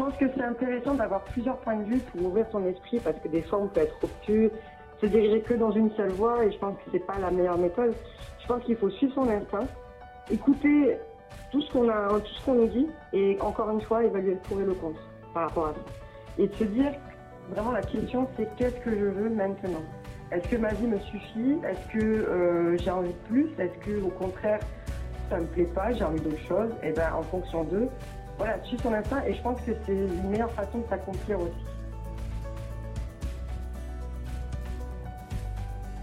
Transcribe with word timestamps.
pense 0.00 0.16
que 0.16 0.24
c'est 0.34 0.42
intéressant 0.42 0.94
d'avoir 0.94 1.22
plusieurs 1.24 1.58
points 1.58 1.76
de 1.76 1.84
vue 1.84 1.98
pour 1.98 2.28
ouvrir 2.28 2.46
son 2.50 2.64
esprit 2.64 3.00
parce 3.00 3.18
que 3.20 3.28
des 3.28 3.42
fois 3.42 3.58
on 3.58 3.68
peut 3.68 3.80
être 3.80 3.96
obtus, 4.02 4.50
se 4.98 5.04
diriger 5.04 5.42
que 5.42 5.52
dans 5.52 5.72
une 5.72 5.90
seule 5.90 6.12
voie 6.12 6.42
et 6.42 6.50
je 6.50 6.58
pense 6.58 6.74
que 6.76 6.90
c'est 6.90 7.06
pas 7.06 7.18
la 7.20 7.30
meilleure 7.30 7.58
méthode. 7.58 7.94
Je 8.40 8.46
pense 8.46 8.64
qu'il 8.64 8.76
faut 8.76 8.88
suivre 8.88 9.12
son 9.14 9.28
instinct, 9.28 9.66
écouter 10.30 10.96
tout 11.52 11.60
ce 11.60 11.70
qu'on 11.70 11.90
a, 11.90 12.18
tout 12.18 12.32
ce 12.32 12.44
qu'on 12.46 12.54
nous 12.54 12.68
dit 12.68 12.88
et 13.12 13.36
encore 13.42 13.68
une 13.70 13.82
fois 13.82 14.02
évaluer 14.02 14.32
le 14.32 14.38
pour 14.38 14.58
et 14.58 14.64
le 14.64 14.72
contre 14.72 15.00
par 15.34 15.48
rapport 15.48 15.66
à 15.66 15.72
ça. 15.74 15.80
Et 16.38 16.46
de 16.46 16.54
se 16.54 16.64
dire, 16.64 16.92
vraiment 17.50 17.72
la 17.72 17.82
question 17.82 18.26
c'est 18.38 18.48
qu'est-ce 18.56 18.80
que 18.80 18.90
je 18.90 19.04
veux 19.04 19.28
maintenant? 19.28 19.82
Est-ce 20.32 20.48
que 20.48 20.56
ma 20.56 20.72
vie 20.72 20.86
me 20.86 20.98
suffit? 20.98 21.58
Est-ce 21.68 21.98
que 21.98 22.02
euh, 22.02 22.78
j'ai 22.78 22.90
envie 22.90 23.12
de 23.12 23.28
plus? 23.28 23.50
Est-ce 23.58 23.76
que 23.84 24.02
au 24.02 24.08
contraire 24.08 24.60
ça 25.28 25.38
me 25.38 25.46
plaît 25.46 25.70
pas, 25.74 25.92
j'ai 25.92 26.04
envie 26.04 26.22
d'autre 26.22 26.42
chose? 26.48 26.70
Et 26.82 26.92
ben 26.92 27.12
en 27.12 27.22
fonction 27.22 27.64
d'eux, 27.64 27.90
voilà, 28.40 28.58
suivre 28.64 28.84
son 28.84 28.94
instinct 28.94 29.22
et 29.26 29.34
je 29.34 29.42
pense 29.42 29.60
que 29.60 29.72
c'est 29.84 29.92
une 29.92 30.30
meilleure 30.30 30.50
façon 30.52 30.78
de 30.78 30.88
s'accomplir 30.88 31.38
aussi. 31.38 31.52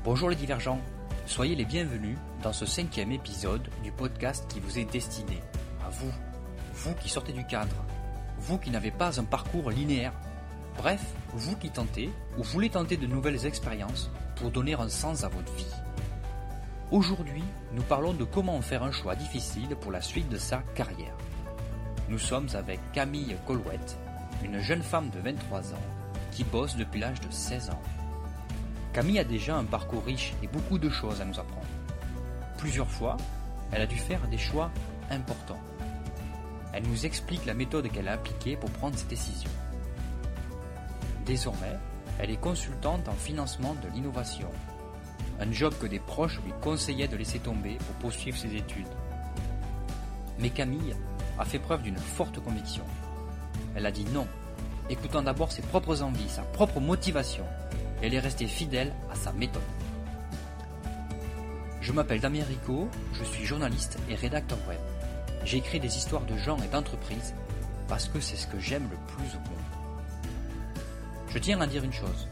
Bonjour 0.04 0.30
les 0.30 0.36
divergents, 0.36 0.80
soyez 1.26 1.56
les 1.56 1.66
bienvenus 1.66 2.16
dans 2.44 2.54
ce 2.54 2.68
cinquième 2.68 3.12
épisode 3.12 3.68
du 3.84 3.92
podcast 3.92 4.46
qui 4.50 4.60
vous 4.60 4.78
est 4.78 4.86
destiné 4.86 5.42
à 5.84 5.90
vous, 5.90 6.12
vous 6.74 6.94
qui 7.02 7.10
sortez 7.10 7.34
du 7.34 7.44
cadre, 7.44 7.76
vous 8.38 8.60
qui 8.60 8.70
n'avez 8.70 8.92
pas 8.92 9.20
un 9.20 9.24
parcours 9.24 9.72
linéaire, 9.72 10.14
bref, 10.78 11.04
vous 11.34 11.56
qui 11.56 11.72
tentez 11.72 12.12
ou 12.38 12.44
voulez 12.44 12.70
tenter 12.70 12.98
de 12.98 13.08
nouvelles 13.08 13.48
expériences 13.48 14.12
pour 14.36 14.52
donner 14.52 14.76
un 14.76 14.90
sens 14.90 15.24
à 15.24 15.28
votre 15.28 15.52
vie. 15.54 15.74
Aujourd'hui, 16.92 17.44
nous 17.74 17.82
parlons 17.82 18.14
de 18.14 18.26
comment 18.26 18.62
faire 18.62 18.84
un 18.84 18.92
choix 18.92 19.16
difficile 19.16 19.76
pour 19.82 19.92
la 19.92 20.02
suite 20.02 20.30
de 20.30 20.38
sa 20.38 20.60
carrière. 20.76 21.16
Nous 22.10 22.20
sommes 22.20 22.48
avec 22.54 22.80
Camille 22.94 23.36
Colouette, 23.46 23.98
une 24.42 24.60
jeune 24.60 24.82
femme 24.82 25.10
de 25.10 25.20
23 25.20 25.74
ans 25.74 25.88
qui 26.32 26.46
bosse 26.46 26.78
depuis 26.78 27.02
l'âge 27.02 27.20
de 27.20 27.30
16 27.30 27.70
ans. 27.70 27.82
Camille 28.94 29.20
a 29.20 29.26
déjà 29.26 29.58
un 29.58 29.66
parcours 29.66 30.06
riche 30.06 30.34
et 30.42 30.48
beaucoup 30.48 30.80
de 30.80 30.90
choses 30.90 31.20
à 31.20 31.26
nous 31.26 31.38
apprendre. 31.38 31.68
Plusieurs 32.58 32.90
fois, 32.90 33.18
elle 33.74 33.82
a 33.82 33.86
dû 33.86 33.98
faire 33.98 34.26
des 34.30 34.38
choix 34.38 34.72
importants. 35.12 35.60
Elle 36.72 36.88
nous 36.88 37.06
explique 37.06 37.46
la 37.46 37.54
méthode 37.54 37.92
qu'elle 37.92 38.08
a 38.08 38.14
appliquée 38.14 38.56
pour 38.56 38.70
prendre 38.72 38.98
ses 38.98 39.08
décisions. 39.08 39.52
Désormais, 41.26 41.76
elle 42.20 42.32
est 42.32 42.40
consultante 42.40 43.10
en 43.10 43.14
financement 43.16 43.76
de 43.84 43.90
l'innovation, 43.90 44.50
un 45.42 45.52
job 45.52 45.74
que 45.78 45.88
des 45.88 46.00
proches 46.00 46.40
lui 46.46 46.54
conseillaient 46.62 47.10
de 47.10 47.18
laisser 47.18 47.40
tomber 47.40 47.76
pour 47.76 47.96
poursuivre 47.96 48.38
ses 48.38 48.56
études. 48.56 48.88
Mais 50.40 50.52
Camille 50.52 50.96
a 51.40 51.46
fait 51.46 51.60
preuve 51.60 51.84
d'une 51.84 51.98
forte 51.98 52.40
conviction. 52.40 52.84
Elle 53.76 53.86
a 53.86 53.92
dit 53.92 54.06
non, 54.14 54.28
écoutant 54.90 55.22
d'abord 55.22 55.52
ses 55.52 55.62
propres 55.62 56.02
envies, 56.02 56.30
sa 56.30 56.42
propre 56.42 56.80
motivation. 56.80 57.46
Elle 58.02 58.14
est 58.14 58.20
restée 58.20 58.48
fidèle 58.48 58.94
à 59.12 59.16
sa 59.16 59.32
méthode. 59.34 59.62
Je 61.82 61.92
m'appelle 61.92 62.20
Damien 62.20 62.44
Rico, 62.44 62.90
je 63.14 63.24
suis 63.24 63.46
journaliste 63.46 63.98
et 64.10 64.16
rédacteur 64.16 64.58
web. 64.68 64.80
J'écris 65.46 65.80
des 65.80 65.96
histoires 65.98 66.26
de 66.26 66.36
gens 66.38 66.58
et 66.58 66.68
d'entreprises 66.68 67.34
parce 67.88 68.10
que 68.10 68.20
c'est 68.20 68.36
ce 68.36 68.48
que 68.48 68.60
j'aime 68.60 68.90
le 68.92 68.98
plus 69.08 69.36
au 69.36 69.40
monde. 69.40 69.58
Je 71.30 71.40
tiens 71.40 71.62
à 71.62 71.68
dire 71.68 71.84
une 71.84 71.94
chose. 71.94 72.28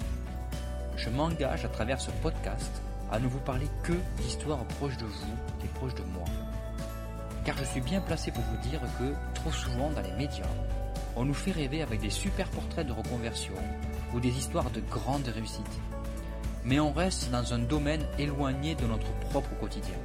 Je 0.97 1.09
m'engage 1.09 1.63
à 1.63 1.69
travers 1.69 2.01
ce 2.01 2.11
podcast 2.21 2.81
à 3.11 3.19
ne 3.19 3.27
vous 3.27 3.39
parler 3.39 3.67
que 3.83 3.93
d'histoires 4.17 4.65
proches 4.65 4.97
de 4.97 5.05
vous 5.05 5.35
et 5.63 5.67
proches 5.67 5.95
de 5.95 6.03
moi. 6.03 6.25
Car 7.45 7.55
je 7.57 7.63
suis 7.63 7.81
bien 7.81 8.01
placé 8.01 8.31
pour 8.31 8.43
vous 8.43 8.69
dire 8.69 8.81
que 8.99 9.13
trop 9.35 9.51
souvent 9.51 9.91
dans 9.91 10.01
les 10.01 10.11
médias, 10.13 10.43
on 11.15 11.25
nous 11.25 11.33
fait 11.33 11.51
rêver 11.51 11.83
avec 11.83 12.01
des 12.01 12.09
super 12.09 12.49
portraits 12.49 12.87
de 12.87 12.91
reconversion 12.91 13.53
ou 14.13 14.19
des 14.19 14.35
histoires 14.35 14.71
de 14.71 14.81
grandes 14.81 15.27
réussites. 15.27 15.79
Mais 16.63 16.79
on 16.79 16.91
reste 16.91 17.29
dans 17.29 17.53
un 17.53 17.59
domaine 17.59 18.03
éloigné 18.17 18.73
de 18.73 18.85
notre 18.85 19.11
propre 19.29 19.51
quotidien. 19.59 19.95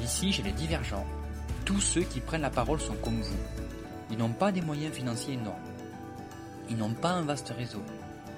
Ici, 0.00 0.32
chez 0.32 0.42
les 0.42 0.52
divergents, 0.52 1.04
tous 1.64 1.80
ceux 1.80 2.02
qui 2.02 2.20
prennent 2.20 2.42
la 2.42 2.50
parole 2.50 2.80
sont 2.80 2.94
comme 3.02 3.20
vous. 3.20 3.36
Ils 4.10 4.16
n'ont 4.18 4.32
pas 4.32 4.52
des 4.52 4.62
moyens 4.62 4.94
financiers 4.94 5.34
énormes. 5.34 5.56
Ils 6.70 6.76
n'ont 6.76 6.94
pas 6.94 7.10
un 7.10 7.22
vaste 7.22 7.52
réseau. 7.56 7.82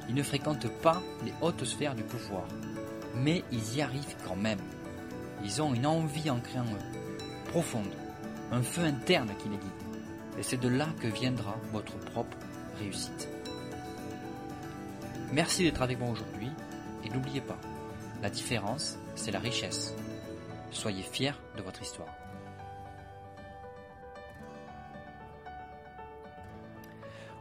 Ils 0.09 0.15
ne 0.15 0.23
fréquentent 0.23 0.73
pas 0.81 1.03
les 1.25 1.35
hautes 1.43 1.65
sphères 1.65 1.95
du 1.95 2.03
pouvoir. 2.03 2.45
Mais 3.15 3.45
ils 3.53 3.77
y 3.77 3.83
arrivent 3.83 4.17
quand 4.27 4.37
même. 4.37 4.59
Ils 5.45 5.61
ont 5.61 5.75
une 5.75 5.87
envie 5.87 6.31
ancrée 6.31 6.59
en 6.59 6.65
eux, 6.65 7.10
profonde, 7.51 7.93
un 8.53 8.63
feu 8.63 8.83
interne 8.83 9.33
qui 9.41 9.49
les 9.49 9.57
guide. 9.57 10.39
Et 10.39 10.43
c'est 10.45 10.57
de 10.57 10.69
là 10.69 10.87
que 11.01 11.09
viendra 11.09 11.57
votre 11.73 11.99
propre 11.99 12.37
réussite. 12.79 13.29
Merci 15.33 15.65
d'être 15.65 15.83
avec 15.83 15.99
moi 15.99 16.11
aujourd'hui 16.11 16.49
et 17.05 17.11
n'oubliez 17.11 17.41
pas, 17.41 17.59
la 18.23 18.31
différence, 18.31 18.99
c'est 19.17 19.33
la 19.33 19.41
richesse. 19.41 19.97
Soyez 20.71 21.03
fiers 21.03 21.33
de 21.57 21.63
votre 21.63 21.83
histoire. 21.83 22.15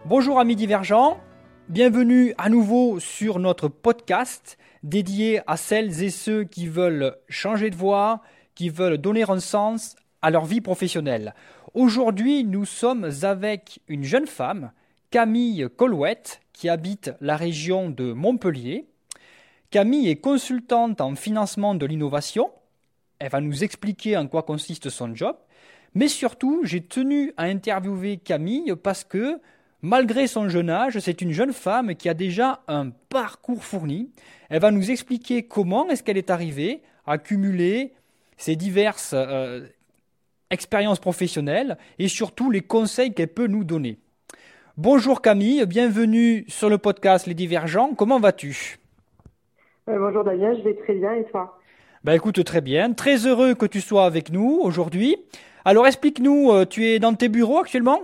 Bonjour 0.06 0.40
amis 0.40 0.56
divergents, 0.56 1.20
bienvenue 1.68 2.34
à 2.40 2.50
nouveau 2.50 3.00
sur 3.00 3.38
notre 3.38 3.68
podcast 3.68 4.58
dédié 4.82 5.42
à 5.46 5.56
celles 5.56 6.02
et 6.02 6.10
ceux 6.10 6.46
qui 6.46 6.68
veulent 6.68 7.16
changer 7.28 7.70
de 7.70 7.76
voie, 7.76 8.22
qui 8.60 8.68
veulent 8.68 8.98
donner 8.98 9.24
un 9.30 9.40
sens 9.40 9.96
à 10.22 10.30
leur 10.32 10.44
vie 10.44 10.60
professionnelle. 10.60 11.34
Aujourd'hui, 11.74 12.44
nous 12.44 12.66
sommes 12.66 13.10
avec 13.22 13.80
une 13.88 14.04
jeune 14.04 14.28
femme, 14.28 14.74
Camille 15.12 15.70
Colouette, 15.78 16.42
qui 16.52 16.68
habite 16.68 17.14
la 17.22 17.38
région 17.38 17.90
de 17.90 18.12
Montpellier. 18.12 18.86
Camille 19.72 20.10
est 20.10 20.18
consultante 20.18 21.00
en 21.00 21.16
financement 21.16 21.74
de 21.74 21.86
l'innovation. 21.86 22.52
Elle 23.20 23.30
va 23.30 23.40
nous 23.40 23.64
expliquer 23.64 24.18
en 24.18 24.28
quoi 24.28 24.44
consiste 24.44 24.90
son 24.90 25.16
job. 25.16 25.38
Mais 25.94 26.10
surtout, 26.10 26.60
j'ai 26.66 26.82
tenu 26.82 27.32
à 27.38 27.44
interviewer 27.44 28.18
Camille 28.18 28.74
parce 28.84 29.06
que, 29.06 29.40
malgré 29.82 30.28
son 30.28 30.50
jeune 30.50 30.70
âge, 30.70 31.00
c'est 31.00 31.22
une 31.22 31.32
jeune 31.32 31.54
femme 31.54 31.96
qui 31.96 32.10
a 32.10 32.14
déjà 32.14 32.62
un 32.68 32.90
parcours 32.90 33.64
fourni. 33.64 34.12
Elle 34.50 34.60
va 34.60 34.72
nous 34.72 34.92
expliquer 34.92 35.44
comment 35.44 35.88
est-ce 35.88 36.04
qu'elle 36.04 36.18
est 36.18 36.30
arrivée 36.30 36.82
à 37.06 37.18
cumuler 37.18 37.94
ces 38.40 38.56
diverses 38.56 39.14
euh, 39.16 39.68
expériences 40.50 41.00
professionnelles 41.00 41.78
et 42.00 42.08
surtout 42.08 42.50
les 42.50 42.62
conseils 42.62 43.14
qu'elle 43.14 43.28
peut 43.28 43.48
nous 43.48 43.64
donner. 43.64 44.00
Bonjour 44.78 45.22
Camille, 45.22 45.66
bienvenue 45.66 46.46
sur 46.48 46.70
le 46.70 46.78
podcast 46.78 47.28
Les 47.28 47.34
Divergents. 47.34 47.94
Comment 47.96 48.20
vas-tu? 48.20 48.78
Euh, 49.90 50.00
Bonjour 50.00 50.24
Damien, 50.24 50.56
je 50.58 50.64
vais 50.64 50.76
très 50.76 50.96
bien 50.96 51.14
et 51.16 51.26
toi? 51.26 51.60
Ben 52.06 52.14
écoute, 52.14 52.42
très 52.46 52.62
bien. 52.62 52.94
Très 52.94 53.28
heureux 53.28 53.56
que 53.56 53.66
tu 53.66 53.82
sois 53.82 54.06
avec 54.06 54.32
nous 54.32 54.60
aujourd'hui. 54.62 55.18
Alors 55.66 55.86
explique-nous, 55.86 56.52
euh, 56.52 56.66
tu 56.66 56.86
es 56.86 57.00
dans 57.00 57.14
tes 57.14 57.28
bureaux 57.28 57.60
actuellement? 57.60 58.00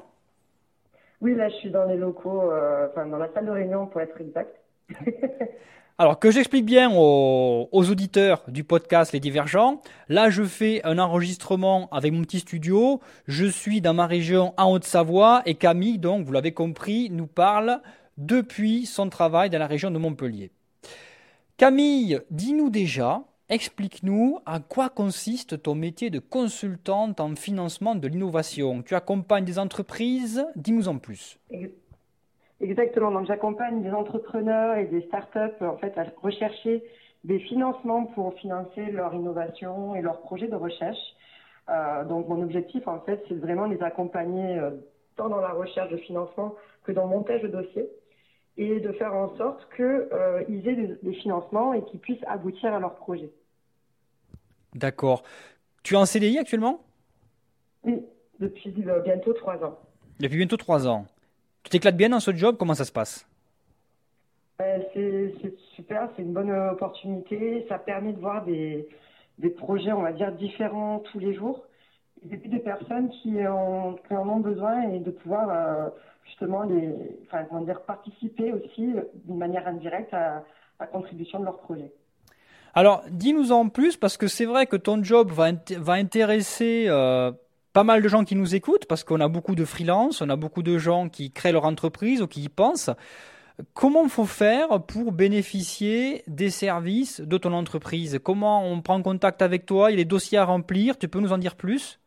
Oui, 1.21 1.33
là 1.33 1.47
je 1.47 1.55
suis 1.55 1.69
dans 1.69 1.85
les 1.85 1.95
locaux, 1.95 2.51
euh, 2.51 2.87
enfin 2.91 3.05
dans 3.05 3.17
la 3.17 3.31
salle 3.33 3.45
de 3.45 3.51
réunion 3.51 3.87
pour 3.87 4.01
être 4.01 4.19
exact. 4.19 4.53
Alors 5.97 6.19
que 6.19 6.29
j'explique 6.29 6.65
bien 6.65 6.91
aux, 6.93 7.69
auditeurs 7.71 8.43
du 8.49 8.65
podcast 8.65 9.13
Les 9.13 9.21
Divergents, 9.21 9.81
là 10.09 10.29
je 10.29 10.43
fais 10.43 10.81
un 10.83 10.99
enregistrement 10.99 11.87
avec 11.89 12.11
mon 12.11 12.23
petit 12.23 12.41
studio, 12.41 12.99
je 13.27 13.45
suis 13.45 13.79
dans 13.79 13.93
ma 13.93 14.05
région 14.05 14.53
en 14.57 14.73
Haute-Savoie 14.73 15.41
et 15.45 15.55
Camille, 15.55 15.97
donc 15.97 16.25
vous 16.25 16.33
l'avez 16.33 16.51
compris, 16.51 17.09
nous 17.11 17.27
parle 17.27 17.79
depuis 18.17 18.85
son 18.85 19.07
travail 19.07 19.49
dans 19.49 19.57
la 19.57 19.67
région 19.67 19.89
de 19.89 19.97
Montpellier. 19.97 20.51
Camille, 21.55 22.19
dis-nous 22.29 22.69
déjà, 22.69 23.23
explique-nous 23.47 24.39
à 24.45 24.59
quoi 24.59 24.89
consiste 24.89 25.63
ton 25.63 25.75
métier 25.75 26.09
de 26.09 26.19
consultante 26.19 27.21
en 27.21 27.37
financement 27.37 27.95
de 27.95 28.09
l'innovation. 28.09 28.81
Tu 28.81 28.95
accompagnes 28.95 29.45
des 29.45 29.59
entreprises, 29.59 30.45
dis-nous 30.57 30.89
en 30.89 30.97
plus. 30.97 31.39
Exactement. 32.61 33.11
Donc, 33.11 33.27
j'accompagne 33.27 33.83
des 33.83 33.91
entrepreneurs 33.91 34.77
et 34.77 34.85
des 34.85 35.01
startups 35.03 35.61
en 35.61 35.77
fait 35.77 35.97
à 35.97 36.05
rechercher 36.21 36.83
des 37.23 37.39
financements 37.39 38.05
pour 38.05 38.33
financer 38.35 38.91
leur 38.91 39.13
innovation 39.13 39.95
et 39.95 40.01
leurs 40.01 40.21
projets 40.21 40.47
de 40.47 40.55
recherche. 40.55 40.97
Euh, 41.69 42.05
donc, 42.05 42.27
mon 42.27 42.41
objectif 42.41 42.87
en 42.87 42.99
fait, 43.01 43.23
c'est 43.27 43.35
vraiment 43.35 43.65
les 43.65 43.81
accompagner 43.81 44.57
euh, 44.59 44.71
tant 45.15 45.29
dans 45.29 45.41
la 45.41 45.51
recherche 45.51 45.89
de 45.89 45.97
financement 45.97 46.55
que 46.83 46.91
dans 46.91 47.05
le 47.05 47.09
montage 47.09 47.41
de 47.41 47.47
dossiers 47.47 47.89
et 48.57 48.79
de 48.79 48.91
faire 48.93 49.13
en 49.13 49.35
sorte 49.37 49.67
qu'ils 49.75 49.85
euh, 49.85 50.43
aient 50.47 50.97
des, 51.01 51.13
financements 51.13 51.73
et 51.73 51.83
qu'ils 51.85 51.99
puissent 51.99 52.23
aboutir 52.27 52.73
à 52.73 52.79
leur 52.79 52.95
projet. 52.95 53.29
D'accord. 54.73 55.23
Tu 55.83 55.95
es 55.95 55.97
en 55.97 56.05
CDI 56.05 56.37
actuellement? 56.37 56.81
Oui, 57.83 58.01
depuis 58.39 58.71
bientôt 58.71 59.33
trois 59.33 59.63
ans. 59.63 59.79
Depuis 60.19 60.37
bientôt 60.37 60.57
trois 60.57 60.87
ans. 60.87 61.05
Tu 61.65 61.69
t'éclates 61.71 61.97
bien 61.97 62.09
dans 62.09 62.19
ce 62.19 62.33
job 62.33 62.57
Comment 62.59 62.75
ça 62.75 62.85
se 62.85 62.91
passe? 62.91 63.27
Euh, 64.61 64.77
C'est 65.41 65.53
super, 65.75 66.09
c'est 66.15 66.21
une 66.21 66.31
bonne 66.31 66.51
opportunité. 66.51 67.65
Ça 67.67 67.79
permet 67.79 68.13
de 68.13 68.19
voir 68.19 68.45
des, 68.45 68.87
des, 69.39 69.49
projets, 69.49 69.91
on 69.91 70.03
va 70.03 70.13
dire, 70.13 70.31
différents 70.31 70.99
tous 70.99 71.17
les 71.19 71.33
jours. 71.33 71.65
et 72.31 72.37
des 72.37 72.59
personnes 72.59 73.09
qui 73.09 73.45
en, 73.47 73.95
en 74.11 74.29
ont 74.29 74.39
besoin 74.39 74.89
et 74.91 74.99
de 74.99 75.09
pouvoir 75.09 75.91
justement 76.25 76.63
les, 76.63 76.93
enfin, 77.25 77.61
dire, 77.61 77.81
participer 77.81 78.53
aussi 78.53 78.93
d'une 79.25 79.37
manière 79.37 79.67
indirecte 79.67 80.13
à 80.13 80.43
la 80.79 80.85
contribution 80.85 81.39
de 81.39 81.45
leur 81.45 81.57
projet. 81.57 81.91
Alors, 82.75 83.03
dis-nous 83.09 83.51
en 83.51 83.69
plus, 83.69 83.97
parce 83.97 84.17
que 84.17 84.27
c'est 84.27 84.45
vrai 84.45 84.67
que 84.67 84.75
ton 84.75 85.01
job 85.03 85.31
va, 85.31 85.51
va 85.77 85.93
intéresser 85.93 86.85
euh, 86.89 87.31
pas 87.75 87.83
mal 87.83 88.01
de 88.01 88.07
gens 88.07 88.23
qui 88.23 88.37
nous 88.37 88.55
écoutent, 88.55 88.85
parce 88.85 89.03
qu'on 89.03 89.19
a 89.19 89.27
beaucoup 89.27 89.53
de 89.53 89.65
freelance, 89.65 90.21
on 90.21 90.29
a 90.29 90.37
beaucoup 90.37 90.63
de 90.63 90.77
gens 90.77 91.09
qui 91.09 91.33
créent 91.33 91.51
leur 91.51 91.65
entreprise 91.65 92.21
ou 92.21 92.27
qui 92.27 92.41
y 92.43 92.47
pensent. 92.47 92.89
Comment 93.73 94.07
faut 94.07 94.25
faire 94.25 94.81
pour 94.83 95.11
bénéficier 95.11 96.23
des 96.25 96.51
services 96.51 97.19
de 97.19 97.37
ton 97.37 97.51
entreprise? 97.51 98.17
Comment 98.23 98.65
on 98.65 98.81
prend 98.81 99.01
contact 99.01 99.41
avec 99.41 99.65
toi? 99.65 99.91
Il 99.91 99.95
y 99.97 99.99
a 99.99 100.03
des 100.05 100.09
dossiers 100.09 100.37
à 100.37 100.45
remplir, 100.45 100.97
tu 100.97 101.09
peux 101.09 101.19
nous 101.19 101.33
en 101.33 101.37
dire 101.37 101.57
plus? 101.57 101.99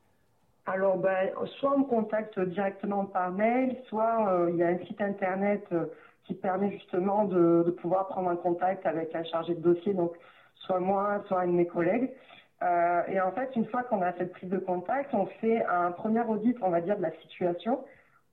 Alors, 0.64 0.96
ben, 0.96 1.28
soit 1.58 1.74
on 1.76 1.80
me 1.80 1.84
contacte 1.84 2.40
directement 2.40 3.04
par 3.04 3.30
mail, 3.30 3.76
soit 3.90 4.26
euh, 4.32 4.48
il 4.50 4.56
y 4.56 4.62
a 4.62 4.68
un 4.68 4.78
site 4.86 5.02
internet 5.02 5.66
euh, 5.72 5.84
qui 6.24 6.32
permet 6.32 6.70
justement 6.72 7.26
de, 7.26 7.76
pouvoir 7.82 8.08
prendre 8.08 8.30
un 8.30 8.36
contact 8.36 8.86
avec 8.86 9.14
un 9.14 9.24
chargé 9.24 9.54
de 9.54 9.60
dossier, 9.60 9.92
donc 9.92 10.12
soit 10.54 10.80
moi, 10.80 11.22
soit 11.28 11.40
un 11.40 11.48
de 11.48 11.52
mes 11.52 11.66
collègues. 11.66 12.10
Euh, 12.62 13.02
et 13.08 13.20
en 13.20 13.30
fait, 13.32 13.50
une 13.54 13.66
fois 13.66 13.84
qu'on 13.84 14.02
a 14.02 14.12
cette 14.14 14.32
prise 14.32 14.50
de 14.50 14.58
contact, 14.58 15.14
on 15.14 15.26
fait 15.26 15.64
un 15.64 15.92
premier 15.92 16.22
audit, 16.22 16.56
on 16.60 16.70
va 16.70 16.80
dire, 16.80 16.96
de 16.96 17.02
la 17.02 17.12
situation, 17.22 17.84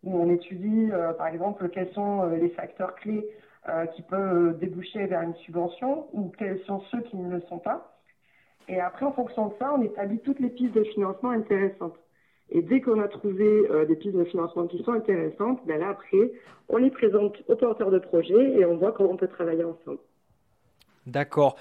où 0.03 0.17
on 0.17 0.31
étudie, 0.31 0.89
euh, 0.91 1.13
par 1.13 1.27
exemple, 1.27 1.69
quels 1.69 1.91
sont 1.93 2.23
euh, 2.23 2.35
les 2.35 2.49
facteurs 2.49 2.95
clés 2.95 3.25
qui 3.95 4.03
peuvent 4.03 4.59
déboucher 4.59 5.07
vers 5.07 5.23
une 5.23 5.33
subvention, 5.37 6.05
ou 6.13 6.31
quels 6.37 6.59
sont 6.65 6.81
ceux 6.91 7.01
qui 7.01 7.17
ne 7.17 7.31
le 7.31 7.41
sont 7.49 7.57
pas. 7.57 7.97
Et 8.67 8.79
après, 8.79 9.07
en 9.07 9.11
fonction 9.11 9.47
de 9.47 9.53
ça, 9.57 9.73
on 9.73 9.81
établit 9.81 10.19
toutes 10.19 10.39
les 10.39 10.51
pistes 10.51 10.75
de 10.75 10.83
financement 10.83 11.31
intéressantes. 11.31 11.95
Et 12.51 12.61
dès 12.61 12.79
qu'on 12.79 13.01
a 13.01 13.07
trouvé 13.07 13.67
des 13.87 13.95
pistes 13.95 14.15
de 14.15 14.23
financement 14.25 14.67
qui 14.67 14.83
sont 14.83 14.91
intéressantes, 14.91 15.65
ben 15.65 15.79
là 15.79 15.89
après, 15.89 16.31
on 16.69 16.77
les 16.77 16.91
présente 16.91 17.41
aux 17.47 17.55
porteurs 17.55 17.89
de 17.89 17.97
projet 17.97 18.51
et 18.51 18.65
on 18.65 18.77
voit 18.77 18.91
comment 18.91 19.13
on 19.13 19.17
peut 19.17 19.27
travailler 19.27 19.63
ensemble. 19.63 19.97
D'accord. 21.07 21.55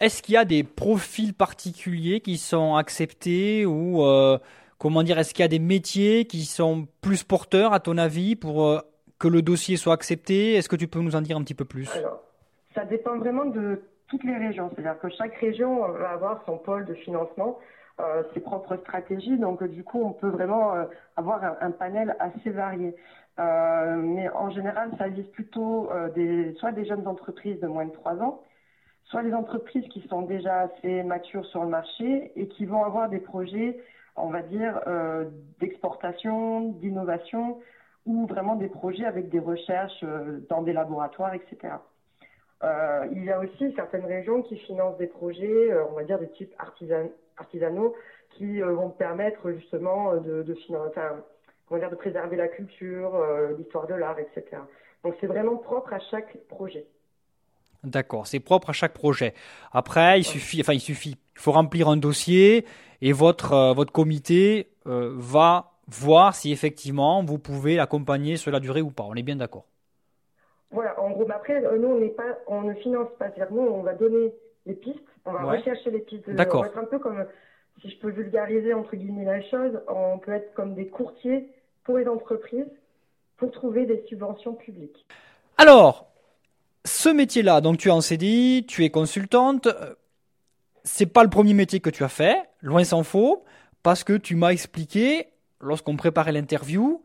Est-ce 0.00 0.22
qu'il 0.22 0.34
y 0.34 0.36
a 0.36 0.44
des 0.44 0.64
profils 0.64 1.34
particuliers 1.34 2.20
qui 2.20 2.36
sont 2.36 2.76
acceptés 2.76 3.64
ou 3.64 4.02
euh, 4.02 4.38
comment 4.78 5.02
dire, 5.02 5.18
est-ce 5.18 5.34
qu'il 5.34 5.42
y 5.42 5.46
a 5.46 5.48
des 5.48 5.58
métiers 5.58 6.24
qui 6.24 6.44
sont 6.44 6.86
plus 7.00 7.22
porteurs 7.22 7.72
à 7.72 7.80
ton 7.80 7.96
avis 7.98 8.36
pour 8.36 8.64
euh, 8.64 8.80
que 9.18 9.28
le 9.28 9.42
dossier 9.42 9.76
soit 9.76 9.94
accepté? 9.94 10.54
Est-ce 10.54 10.68
que 10.68 10.76
tu 10.76 10.88
peux 10.88 11.00
nous 11.00 11.16
en 11.16 11.20
dire 11.20 11.36
un 11.36 11.42
petit 11.42 11.54
peu 11.54 11.64
plus? 11.64 11.90
Alors, 11.96 12.20
ça 12.74 12.84
dépend 12.84 13.18
vraiment 13.18 13.44
de 13.44 13.82
toutes 14.08 14.24
les 14.24 14.36
régions. 14.36 14.70
C'est-à-dire 14.74 14.98
que 15.00 15.08
chaque 15.10 15.34
région 15.36 15.88
va 15.92 16.10
avoir 16.10 16.42
son 16.44 16.58
pôle 16.58 16.84
de 16.86 16.94
financement. 16.94 17.58
Euh, 18.00 18.24
ses 18.34 18.40
propres 18.40 18.76
stratégies. 18.78 19.38
Donc, 19.38 19.62
du 19.62 19.84
coup, 19.84 20.02
on 20.02 20.10
peut 20.10 20.28
vraiment 20.28 20.74
euh, 20.74 20.84
avoir 21.16 21.40
un, 21.60 21.70
panel 21.70 22.16
assez 22.18 22.50
varié. 22.50 22.92
Euh, 23.38 23.94
mais 23.94 24.28
en 24.30 24.50
général, 24.50 24.90
ça 24.98 25.06
vise 25.06 25.26
plutôt 25.26 25.88
soit 26.58 26.72
des 26.72 26.84
jeunes 26.84 27.06
entreprises 27.06 27.60
de 27.60 27.68
moins 27.68 27.84
de 27.84 27.92
3 27.92 28.14
ans, 28.16 28.42
soit 29.04 29.22
des 29.22 29.34
entreprises 29.34 29.86
qui 29.88 30.00
sont 30.08 30.22
déjà 30.22 30.60
assez 30.60 31.02
matures 31.02 31.46
sur 31.46 31.62
le 31.62 31.68
marché 31.68 32.32
et 32.36 32.48
qui 32.48 32.64
vont 32.64 32.84
avoir 32.84 33.08
des 33.08 33.20
projets, 33.20 33.78
on 34.16 34.28
va 34.28 34.42
dire, 34.42 34.80
d'exportation, 35.60 36.70
d'innovation, 36.72 37.60
ou 38.06 38.26
vraiment 38.26 38.56
des 38.56 38.68
projets 38.68 39.04
avec 39.04 39.28
des 39.28 39.38
recherches 39.38 40.04
dans 40.48 40.62
des 40.62 40.72
laboratoires, 40.72 41.34
etc. 41.34 41.74
Euh, 42.64 43.06
il 43.12 43.24
y 43.24 43.30
a 43.30 43.40
aussi 43.40 43.72
certaines 43.74 44.06
régions 44.06 44.42
qui 44.42 44.56
financent 44.56 44.96
des 44.96 45.06
projets, 45.06 45.72
euh, 45.72 45.84
on 45.90 45.92
va 45.92 46.04
dire 46.04 46.18
de 46.18 46.26
type 46.26 46.54
artisan, 46.58 47.10
artisanaux, 47.36 47.94
qui 48.30 48.62
euh, 48.62 48.72
vont 48.72 48.90
permettre 48.90 49.50
justement 49.52 50.16
de, 50.16 50.42
dire 50.42 51.90
de 51.90 51.96
préserver 51.96 52.36
la 52.36 52.48
culture, 52.48 53.20
l'histoire 53.58 53.86
de 53.86 53.94
l'art, 53.94 54.18
etc. 54.18 54.62
Donc 55.02 55.14
c'est 55.20 55.26
vraiment 55.26 55.56
propre 55.56 55.92
à 55.92 55.98
chaque 55.98 56.36
projet. 56.48 56.86
D'accord, 57.84 58.26
c'est 58.26 58.40
propre 58.40 58.70
à 58.70 58.72
chaque 58.72 58.94
projet. 58.94 59.34
Après, 59.72 60.20
il 60.20 60.24
suffit, 60.24 60.60
enfin 60.60 60.72
il 60.72 60.80
suffit, 60.80 61.16
il 61.36 61.40
faut 61.40 61.52
remplir 61.52 61.88
un 61.88 61.96
dossier 61.96 62.64
et 63.02 63.12
votre 63.12 63.74
votre 63.74 63.92
comité 63.92 64.68
va 64.86 65.72
voir 65.88 66.34
si 66.34 66.52
effectivement 66.52 67.22
vous 67.22 67.38
pouvez 67.38 67.76
l'accompagner 67.76 68.36
sur 68.36 68.50
la 68.50 68.60
durée 68.60 68.82
ou 68.82 68.90
pas. 68.90 69.04
On 69.04 69.14
est 69.14 69.22
bien 69.22 69.36
d'accord. 69.36 69.64
Voilà, 70.74 71.00
en 71.00 71.10
gros, 71.10 71.30
après, 71.30 71.64
euh, 71.64 71.78
nous, 71.78 71.88
on, 71.88 72.08
pas, 72.10 72.38
on 72.48 72.62
ne 72.62 72.74
finance 72.74 73.08
pas. 73.18 73.30
C'est-à-dire, 73.30 73.54
nous, 73.54 73.62
on 73.62 73.82
va 73.82 73.94
donner 73.94 74.34
les 74.66 74.74
pistes, 74.74 74.98
on 75.24 75.32
va 75.32 75.44
rechercher 75.44 75.90
les 75.92 76.00
pistes. 76.00 76.28
D'accord. 76.30 76.60
On 76.60 76.64
va 76.64 76.68
être 76.68 76.78
un 76.78 76.84
peu 76.84 76.98
comme, 76.98 77.24
si 77.80 77.90
je 77.90 77.98
peux 77.98 78.10
vulgariser, 78.10 78.74
entre 78.74 78.96
guillemets, 78.96 79.24
la 79.24 79.40
chose, 79.42 79.80
on 79.86 80.18
peut 80.18 80.32
être 80.32 80.52
comme 80.54 80.74
des 80.74 80.88
courtiers 80.88 81.48
pour 81.84 81.98
les 81.98 82.08
entreprises 82.08 82.66
pour 83.36 83.52
trouver 83.52 83.86
des 83.86 84.04
subventions 84.08 84.54
publiques. 84.54 85.06
Alors, 85.58 86.08
ce 86.84 87.08
métier-là, 87.08 87.60
donc 87.60 87.78
tu 87.78 87.88
es 87.88 87.90
en 87.90 88.00
CDI, 88.00 88.66
tu 88.66 88.84
es 88.84 88.90
consultante, 88.90 89.66
euh, 89.66 89.94
c'est 90.84 91.12
pas 91.12 91.22
le 91.22 91.30
premier 91.30 91.54
métier 91.54 91.80
que 91.80 91.90
tu 91.90 92.04
as 92.04 92.08
fait, 92.08 92.36
loin 92.60 92.84
s'en 92.84 93.02
faut, 93.02 93.44
parce 93.82 94.04
que 94.04 94.12
tu 94.14 94.36
m'as 94.36 94.50
expliqué, 94.50 95.28
lorsqu'on 95.60 95.96
préparait 95.96 96.32
l'interview, 96.32 97.02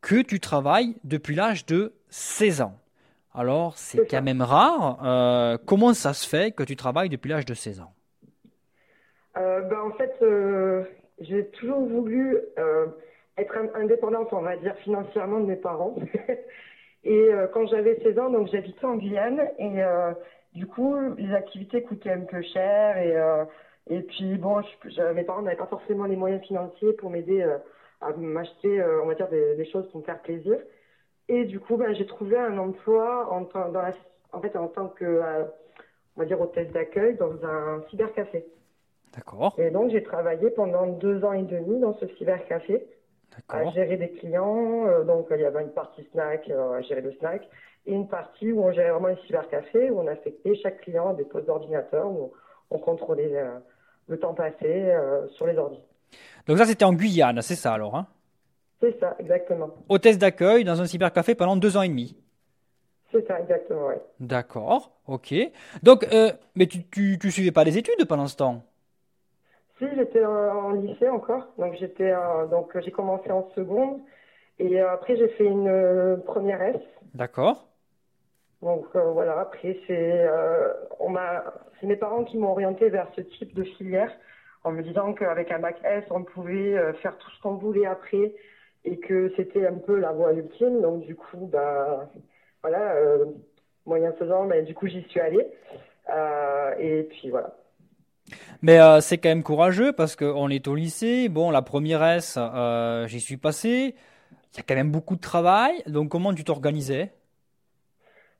que 0.00 0.20
tu 0.22 0.40
travailles 0.40 0.96
depuis 1.04 1.34
l'âge 1.34 1.66
de 1.66 1.94
16 2.10 2.62
ans. 2.62 2.74
Alors, 3.34 3.78
c'est 3.78 4.06
quand 4.10 4.22
même 4.22 4.42
rare. 4.42 5.00
Euh, 5.04 5.56
comment 5.64 5.94
ça 5.94 6.12
se 6.12 6.28
fait 6.28 6.54
que 6.54 6.62
tu 6.62 6.76
travailles 6.76 7.08
depuis 7.08 7.30
l'âge 7.30 7.46
de 7.46 7.54
16 7.54 7.80
ans? 7.80 7.92
Euh, 9.38 9.62
ben, 9.62 9.80
En 9.80 9.92
fait, 9.92 10.12
euh, 10.20 10.84
j'ai 11.20 11.46
toujours 11.46 11.80
voulu 11.86 12.36
être 13.38 13.54
indépendante, 13.74 14.28
on 14.32 14.42
va 14.42 14.56
dire, 14.56 14.76
financièrement 14.84 15.40
de 15.40 15.46
mes 15.46 15.56
parents. 15.56 15.94
et 17.04 17.32
euh, 17.32 17.46
quand 17.48 17.66
j'avais 17.66 17.98
16 18.02 18.18
ans, 18.18 18.30
donc 18.30 18.48
j'habitais 18.48 18.84
en 18.84 18.96
Guyane. 18.96 19.40
Et 19.58 19.82
euh, 19.82 20.12
du 20.54 20.66
coup, 20.66 20.96
les 21.16 21.34
activités 21.34 21.82
coûtaient 21.82 22.12
un 22.12 22.20
peu 22.20 22.42
cher. 22.42 22.96
Et, 22.98 23.94
et 23.94 24.02
puis, 24.02 24.36
bon, 24.36 24.62
je, 24.84 25.12
mes 25.12 25.24
parents 25.24 25.42
n'avaient 25.42 25.56
pas 25.56 25.66
forcément 25.66 26.04
les 26.04 26.16
moyens 26.16 26.42
financiers 26.44 26.92
pour 26.92 27.10
m'aider 27.10 27.42
à 28.00 28.12
m'acheter, 28.12 28.82
on 29.02 29.06
va 29.06 29.14
dire, 29.14 29.28
des, 29.28 29.56
des 29.56 29.64
choses 29.64 29.88
pour 29.90 30.00
me 30.00 30.04
faire 30.04 30.20
plaisir. 30.20 30.58
Et 31.28 31.44
du 31.44 31.60
coup, 31.60 31.76
ben, 31.76 31.94
j'ai 31.94 32.06
trouvé 32.06 32.36
un 32.36 32.58
emploi 32.58 33.32
en, 33.32 33.42
dans 33.70 33.80
la, 33.80 33.94
en, 34.32 34.40
fait, 34.40 34.56
en 34.56 34.68
tant 34.68 34.88
que, 34.88 35.04
euh, 35.04 35.44
on 36.16 36.20
va 36.20 36.26
dire, 36.26 36.40
hôtesse 36.40 36.70
d'accueil 36.72 37.16
dans 37.16 37.32
un 37.44 37.82
cybercafé. 37.88 38.44
D'accord. 39.14 39.54
Et 39.58 39.70
donc, 39.70 39.90
j'ai 39.90 40.02
travaillé 40.02 40.50
pendant 40.50 40.86
deux 40.86 41.24
ans 41.24 41.32
et 41.32 41.42
demi 41.42 41.78
dans 41.80 41.94
ce 41.94 42.06
cybercafé 42.18 42.86
à 43.48 43.70
gérer 43.70 43.96
des 43.96 44.10
clients. 44.10 44.86
Euh, 44.86 45.04
donc, 45.04 45.28
il 45.30 45.40
y 45.40 45.44
avait 45.44 45.62
une 45.62 45.72
partie 45.72 46.06
snack, 46.12 46.48
euh, 46.50 46.78
à 46.78 46.82
gérer 46.82 47.00
le 47.00 47.12
snack, 47.12 47.48
et 47.86 47.92
une 47.92 48.08
partie 48.08 48.52
où 48.52 48.62
on 48.62 48.72
gérait 48.72 48.90
vraiment 48.90 49.08
le 49.08 49.16
cybercafé, 49.26 49.90
où 49.90 50.00
on 50.00 50.06
affectait 50.06 50.54
chaque 50.56 50.80
client 50.80 51.10
à 51.10 51.14
des 51.14 51.24
postes 51.24 51.46
d'ordinateur, 51.46 52.10
où 52.10 52.32
on 52.70 52.78
contrôlait 52.78 53.32
le 54.06 54.18
temps 54.18 54.34
passé 54.34 54.94
sur 55.32 55.46
les 55.46 55.58
ordinateurs. 55.58 55.88
Donc 56.46 56.58
ça, 56.58 56.64
c'était 56.64 56.84
en 56.84 56.92
Guyane, 56.92 57.42
c'est 57.42 57.54
ça 57.54 57.72
alors 57.72 57.96
hein? 57.96 58.06
C'est 58.80 58.98
ça, 58.98 59.14
exactement. 59.20 59.70
Hôtesse 59.88 60.18
d'accueil 60.18 60.64
dans 60.64 60.80
un 60.80 60.86
cybercafé 60.86 61.36
pendant 61.36 61.56
deux 61.56 61.76
ans 61.76 61.82
et 61.82 61.88
demi. 61.88 62.16
C'est 63.12 63.26
ça, 63.28 63.38
exactement, 63.38 63.88
oui. 63.88 63.94
D'accord, 64.18 64.90
ok. 65.06 65.34
Donc, 65.82 66.04
euh, 66.12 66.32
mais 66.56 66.66
tu, 66.66 66.82
tu, 66.88 67.18
tu, 67.20 67.30
suivais 67.30 67.52
pas 67.52 67.62
les 67.62 67.78
études 67.78 68.04
pendant 68.08 68.26
ce 68.26 68.36
temps? 68.36 68.62
Si, 69.82 69.96
j'étais 69.96 70.24
en, 70.24 70.70
lycée 70.70 71.08
encore. 71.08 71.48
Donc, 71.58 71.74
j'étais, 71.74 72.12
donc 72.50 72.78
j'ai 72.78 72.92
commencé 72.92 73.30
en 73.32 73.48
seconde. 73.50 74.00
Et 74.58 74.80
après, 74.80 75.16
j'ai 75.16 75.28
fait 75.30 75.44
une 75.44 75.68
euh, 75.68 76.16
première 76.18 76.62
S. 76.62 76.76
D'accord. 77.14 77.66
Donc, 78.60 78.84
euh, 78.94 79.10
voilà, 79.10 79.40
après, 79.40 79.76
c'est, 79.86 80.26
euh, 80.28 80.72
on 81.00 81.10
m'a, 81.10 81.42
c'est 81.80 81.86
mes 81.86 81.96
parents 81.96 82.22
qui 82.22 82.38
m'ont 82.38 82.52
orienté 82.52 82.88
vers 82.90 83.08
ce 83.16 83.22
type 83.22 83.54
de 83.54 83.64
filière 83.64 84.12
en 84.62 84.70
me 84.70 84.82
disant 84.82 85.14
qu'avec 85.14 85.50
un 85.50 85.58
bac 85.58 85.80
S, 85.82 86.04
on 86.10 86.22
pouvait 86.22 86.92
faire 87.02 87.18
tout 87.18 87.30
ce 87.32 87.42
qu'on 87.42 87.54
voulait 87.54 87.86
après 87.86 88.32
et 88.84 88.98
que 88.98 89.32
c'était 89.36 89.66
un 89.66 89.74
peu 89.74 89.98
la 89.98 90.12
voie 90.12 90.32
ultime. 90.32 90.80
Donc 90.80 91.00
du 91.00 91.16
coup, 91.16 91.48
bah 91.52 92.08
voilà, 92.62 92.94
euh, 92.94 93.26
moyen 93.86 94.12
faisant, 94.12 94.44
mais 94.44 94.62
du 94.62 94.74
coup 94.74 94.86
j'y 94.86 95.02
suis 95.08 95.20
allée. 95.20 95.46
Euh, 96.10 96.74
et 96.78 97.04
puis 97.04 97.30
voilà. 97.30 97.56
Mais 98.62 98.80
euh, 98.80 99.00
c'est 99.00 99.18
quand 99.18 99.28
même 99.28 99.42
courageux 99.42 99.92
parce 99.92 100.16
qu'on 100.16 100.48
est 100.48 100.68
au 100.68 100.74
lycée. 100.74 101.28
Bon, 101.28 101.50
la 101.50 101.62
première 101.62 102.02
S, 102.04 102.38
euh, 102.38 103.06
j'y 103.06 103.20
suis 103.20 103.36
passé. 103.36 103.94
Il 104.52 104.56
y 104.56 104.60
a 104.60 104.62
quand 104.66 104.74
même 104.74 104.90
beaucoup 104.90 105.16
de 105.16 105.20
travail. 105.20 105.82
Donc 105.86 106.10
comment 106.10 106.32
tu 106.32 106.44
t'organisais? 106.44 107.10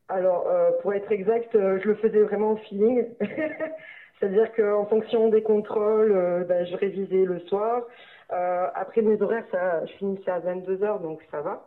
Alors, 0.08 0.46
euh, 0.46 0.70
pour 0.82 0.92
être 0.94 1.10
exact, 1.10 1.50
je 1.52 1.88
le 1.88 1.94
faisais 1.96 2.22
vraiment 2.22 2.52
au 2.52 2.56
feeling. 2.56 3.06
C'est-à-dire 4.20 4.52
qu'en 4.54 4.86
fonction 4.86 5.28
des 5.28 5.42
contrôles, 5.42 6.44
ben, 6.48 6.64
je 6.66 6.76
révisais 6.76 7.24
le 7.24 7.40
soir. 7.40 7.82
Après 8.30 9.02
mes 9.02 9.20
horaires, 9.20 9.44
ça, 9.50 9.84
je 9.84 9.92
finissais 9.94 10.30
à 10.30 10.38
22 10.38 10.84
heures, 10.84 11.00
donc 11.00 11.20
ça 11.32 11.40
va. 11.40 11.66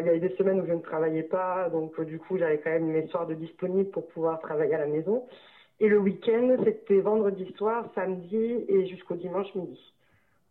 Il 0.00 0.06
y 0.06 0.10
a 0.10 0.14
eu 0.14 0.20
des 0.20 0.34
semaines 0.36 0.60
où 0.60 0.66
je 0.66 0.72
ne 0.74 0.80
travaillais 0.80 1.22
pas, 1.22 1.70
donc 1.70 1.98
du 2.02 2.18
coup 2.18 2.36
j'avais 2.36 2.58
quand 2.58 2.70
même 2.70 2.88
mes 2.88 3.06
soirs 3.06 3.26
de 3.26 3.32
disponibles 3.32 3.90
pour 3.90 4.06
pouvoir 4.08 4.40
travailler 4.40 4.74
à 4.74 4.78
la 4.78 4.86
maison. 4.86 5.24
Et 5.80 5.88
le 5.88 5.98
week-end, 5.98 6.56
c'était 6.64 7.00
vendredi 7.00 7.52
soir, 7.56 7.88
samedi 7.94 8.64
et 8.68 8.86
jusqu'au 8.86 9.14
dimanche 9.14 9.54
midi. 9.54 9.80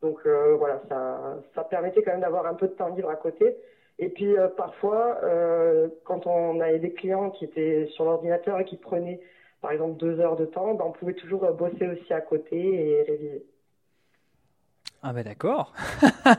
Donc 0.01 0.19
voilà, 0.25 0.81
ça, 0.89 1.41
ça 1.55 1.63
permettait 1.63 2.03
quand 2.03 2.11
même 2.11 2.21
d'avoir 2.21 2.45
un 2.45 2.55
peu 2.55 2.67
de 2.67 2.73
temps 2.73 2.93
libre 2.93 3.09
à 3.09 3.15
côté. 3.15 3.55
Et 3.99 4.09
puis 4.09 4.35
parfois, 4.57 5.17
quand 6.03 6.27
on 6.27 6.59
avait 6.59 6.79
des 6.79 6.91
clients 6.91 7.29
qui 7.29 7.45
étaient 7.45 7.87
sur 7.93 8.03
l'ordinateur 8.03 8.59
et 8.59 8.65
qui 8.65 8.75
prenaient 8.75 9.21
par 9.61 9.71
exemple 9.71 9.97
deux 9.97 10.19
heures 10.19 10.35
de 10.35 10.45
temps, 10.45 10.73
ben, 10.73 10.83
on 10.87 10.91
pouvait 10.91 11.13
toujours 11.13 11.49
bosser 11.53 11.87
aussi 11.87 12.13
à 12.13 12.19
côté 12.19 12.57
et 12.57 13.03
réviser. 13.03 13.45
Ah 15.05 15.11
ben 15.11 15.21
d'accord. 15.21 15.73
ah 16.25 16.35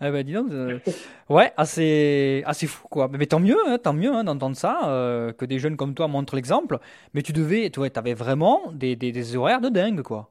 ben 0.00 0.24
dis 0.24 0.32
donc. 0.32 0.50
Euh, 0.50 0.80
ouais, 1.28 1.52
assez, 1.56 2.42
assez 2.46 2.66
fou 2.66 2.88
quoi. 2.88 3.08
Mais, 3.08 3.26
tant 3.26 3.38
mieux, 3.38 3.56
hein, 3.68 3.78
tant 3.78 3.92
mieux 3.92 4.12
hein, 4.12 4.24
d'entendre 4.24 4.56
ça, 4.56 4.80
euh, 4.88 5.32
que 5.32 5.44
des 5.44 5.60
jeunes 5.60 5.76
comme 5.76 5.94
toi 5.94 6.08
montrent 6.08 6.34
l'exemple. 6.34 6.78
Mais 7.14 7.22
tu 7.22 7.32
devais, 7.32 7.70
tu 7.70 7.80
avais 7.94 8.14
vraiment 8.14 8.72
des, 8.72 8.96
des, 8.96 9.36
horaires 9.36 9.60
de 9.60 9.68
dingue 9.68 10.02
quoi. 10.02 10.30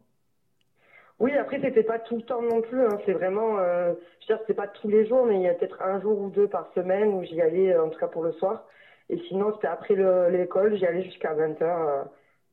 Oui, 1.19 1.31
après 1.37 1.61
c'était 1.61 1.83
pas 1.83 1.97
tout 1.97 2.17
le 2.17 2.23
temps 2.23 2.41
non 2.41 2.61
plus. 2.61 2.85
Hein. 2.85 2.99
C'est 3.05 3.13
vraiment, 3.13 3.57
euh, 3.57 3.93
je 4.19 4.25
veux 4.27 4.35
dire, 4.35 4.39
c'était 4.41 4.53
pas 4.53 4.67
tous 4.67 4.89
les 4.89 5.07
jours, 5.07 5.25
mais 5.25 5.35
il 5.35 5.43
y 5.43 5.47
a 5.47 5.53
peut-être 5.53 5.81
un 5.81 6.01
jour 6.01 6.19
ou 6.19 6.29
deux 6.29 6.49
par 6.49 6.67
semaine 6.75 7.13
où 7.13 7.23
j'y 7.23 7.39
allais, 7.41 7.77
en 7.77 7.87
tout 7.87 7.99
cas 7.99 8.07
pour 8.07 8.23
le 8.23 8.33
soir. 8.33 8.65
Et 9.09 9.17
sinon, 9.29 9.53
c'était 9.55 9.67
après 9.67 9.95
l'école, 10.29 10.77
j'y 10.77 10.85
allais 10.85 11.03
jusqu'à 11.03 11.33
20h, 11.33 12.03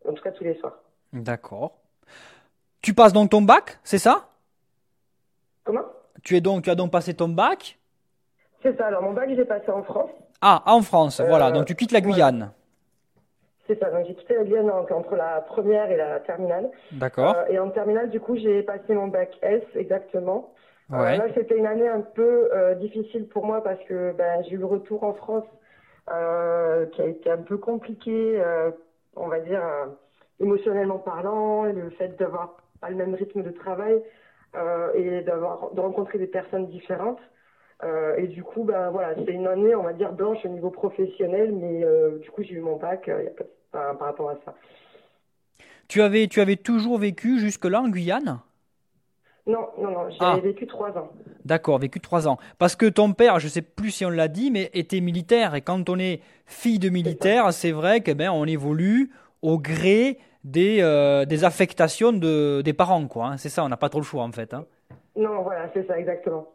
en 0.09 0.13
tout 0.13 0.23
cas 0.23 0.31
tous 0.31 0.45
les 0.45 0.55
soirs. 0.61 0.79
D'accord. 1.13 1.73
Tu 2.83 2.95
passes 2.95 3.13
donc 3.13 3.31
ton 3.31 3.43
bac, 3.43 3.81
c'est 3.83 3.99
ça? 3.99 4.29
Comment 5.65 5.85
tu, 6.23 6.37
es 6.37 6.41
donc, 6.41 6.63
tu 6.63 6.71
as 6.71 6.75
donc 6.75 6.91
passé 6.91 7.15
ton 7.15 7.29
bac 7.29 7.79
C'est 8.63 8.77
ça, 8.77 8.87
alors 8.87 9.03
mon 9.03 9.13
bac, 9.13 9.29
j'ai 9.35 9.45
passé 9.45 9.71
en 9.71 9.83
France. 9.83 10.11
Ah, 10.41 10.63
en 10.67 10.83
France, 10.83 11.21
voilà, 11.21 11.51
donc 11.51 11.67
tu 11.67 11.75
quittes 11.75 11.93
la 11.93 12.01
Guyane. 12.01 12.53
C'est 13.67 13.79
ça, 13.79 13.91
donc 13.91 14.07
j'ai 14.07 14.15
quitté 14.15 14.35
la 14.35 14.45
Guyane 14.45 14.71
entre 14.71 15.17
la 15.17 15.41
première 15.41 15.91
et 15.91 15.97
la 15.97 16.21
terminale. 16.21 16.71
D'accord. 16.93 17.35
Euh, 17.35 17.47
et 17.53 17.59
en 17.59 17.71
terminale, 17.71 18.11
du 18.11 18.21
coup, 18.21 18.37
j'ai 18.37 18.63
passé 18.63 18.95
mon 18.95 19.09
bac 19.09 19.31
S 19.41 19.63
exactement. 19.75 20.53
Euh, 20.93 20.99
ouais. 20.99 21.17
là, 21.17 21.25
c'était 21.35 21.57
une 21.57 21.67
année 21.67 21.89
un 21.89 22.03
peu 22.03 22.51
euh, 22.53 22.75
difficile 22.75 23.27
pour 23.27 23.47
moi 23.47 23.63
parce 23.63 23.83
que 23.85 24.13
ben, 24.13 24.43
j'ai 24.45 24.53
eu 24.53 24.59
le 24.59 24.67
retour 24.67 25.03
en 25.03 25.15
France 25.15 25.45
qui 26.07 27.01
a 27.01 27.07
été 27.07 27.31
un 27.31 27.39
peu 27.39 27.57
compliqué, 27.57 28.43
on 29.17 29.29
va 29.29 29.41
dire, 29.41 29.63
émotionnellement 30.39 30.99
parlant, 30.99 31.65
et 31.65 31.73
le 31.73 31.89
fait 31.91 32.19
d'avoir 32.19 32.59
pas 32.83 32.91
le 32.91 32.97
même 32.97 33.15
rythme 33.15 33.43
de 33.43 33.51
travail. 33.51 34.03
Euh, 34.57 34.93
et 34.95 35.23
d'avoir 35.23 35.73
de 35.75 35.81
rencontrer 35.81 36.19
des 36.19 36.29
personnes 36.29 36.69
différentes. 36.69 37.19
Euh, 37.83 38.15
et 38.17 38.29
du 38.29 38.45
coup, 38.45 38.63
ben 38.63 38.91
voilà, 38.91 39.15
c'est 39.17 39.33
une 39.33 39.49
année, 39.49 39.75
on 39.75 39.83
va 39.83 39.93
dire 39.93 40.13
blanche 40.13 40.39
au 40.45 40.49
niveau 40.49 40.71
professionnel, 40.71 41.53
mais 41.53 41.83
euh, 41.83 42.19
du 42.19 42.31
coup 42.31 42.45
j'ai 42.45 42.55
eu 42.55 42.61
mon 42.61 42.77
bac, 42.77 43.09
y 43.09 43.11
a 43.11 43.17
pas, 43.73 43.95
par 43.95 44.07
rapport 44.07 44.31
à 44.31 44.37
ça. 44.45 44.55
Tu 45.89 46.03
avais, 46.03 46.29
tu 46.29 46.41
avais 46.41 46.55
toujours 46.55 46.99
vécu 46.99 47.41
jusque-là 47.41 47.83
en 47.83 47.89
Guyane? 47.89 48.39
Non, 49.47 49.67
non, 49.77 49.91
non, 49.91 50.09
j'ai 50.09 50.19
ah. 50.21 50.39
vécu 50.41 50.69
trois 50.69 50.97
ans. 50.97 51.11
D'accord, 51.45 51.79
vécu 51.79 52.01
trois 52.01 52.29
ans. 52.29 52.39
Parce 52.59 52.77
que 52.77 52.87
ton 52.87 53.13
père, 53.13 53.41
je 53.41 53.47
ne 53.47 53.51
sais 53.51 53.63
plus 53.63 53.91
si 53.91 54.07
on 54.07 54.11
l'a 54.11 54.29
dit, 54.29 54.53
mais 54.53 54.71
était 54.73 55.01
militaire. 55.01 55.57
Et 55.57 55.63
quand 55.63 55.89
on 55.91 55.99
est 55.99 56.21
fille 56.47 56.79
de 56.79 56.89
militaire, 56.89 57.53
c'est 57.53 57.73
vrai 57.73 58.03
qu'on 58.03 58.15
ben, 58.15 58.31
on 58.31 58.47
évolue 58.47 59.11
au 59.43 59.59
gré 59.59 60.19
des, 60.45 60.79
euh, 60.83 61.25
des 61.25 61.45
affectations 61.45 62.13
de, 62.13 62.61
des 62.63 62.75
parents, 62.75 63.07
quoi. 63.09 63.27
Hein. 63.27 63.37
C'est 63.39 63.49
ça, 63.49 63.65
on 63.65 63.69
n'a 63.69 63.79
pas 63.79 63.89
trop 63.89 64.01
le 64.01 64.05
choix, 64.05 64.23
en 64.23 64.33
fait. 64.33 64.53
Hein. 64.55 64.67
Non, 65.17 65.43
voilà, 65.43 65.71
c'est 65.73 65.87
ça, 65.87 65.99
exactement. 65.99 66.47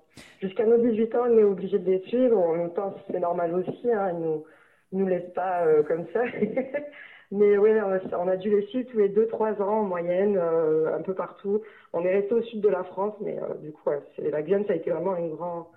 Jusqu'à 0.41 0.65
nos 0.65 0.77
18 0.77 1.15
ans, 1.15 1.23
on 1.29 1.37
est 1.37 1.43
obligé 1.43 1.79
de 1.79 1.89
les 1.89 1.99
suivre. 2.07 2.37
En 2.37 2.53
même 2.53 2.73
temps, 2.73 2.93
c'est 3.09 3.19
normal 3.19 3.53
aussi. 3.55 3.91
Hein, 3.91 4.11
ils 4.13 4.19
nous, 4.19 4.43
nous 4.91 5.07
laissent 5.07 5.33
pas 5.33 5.65
euh, 5.65 5.83
comme 5.83 6.05
ça. 6.13 6.21
Mais 7.31 7.57
oui, 7.59 7.69
on 8.17 8.27
a 8.27 8.37
dû 8.37 8.49
les 8.49 8.65
suivre 8.67 8.89
tous 8.91 8.97
les 8.97 9.09
2-3 9.09 9.61
ans 9.61 9.81
en 9.81 9.83
moyenne, 9.83 10.35
euh, 10.35 10.97
un 10.97 11.01
peu 11.01 11.13
partout. 11.13 11.61
On 11.93 12.03
est 12.03 12.11
resté 12.11 12.33
au 12.33 12.41
sud 12.41 12.59
de 12.59 12.69
la 12.69 12.83
France, 12.83 13.13
mais 13.21 13.37
du 13.61 13.71
coup, 13.71 13.91
la 14.17 14.41
Guyane, 14.41 14.65
ça 14.65 14.73
a 14.73 14.75
été 14.75 14.89
vraiment 14.89 15.13
un 15.13 15.27
grand, 15.27 15.69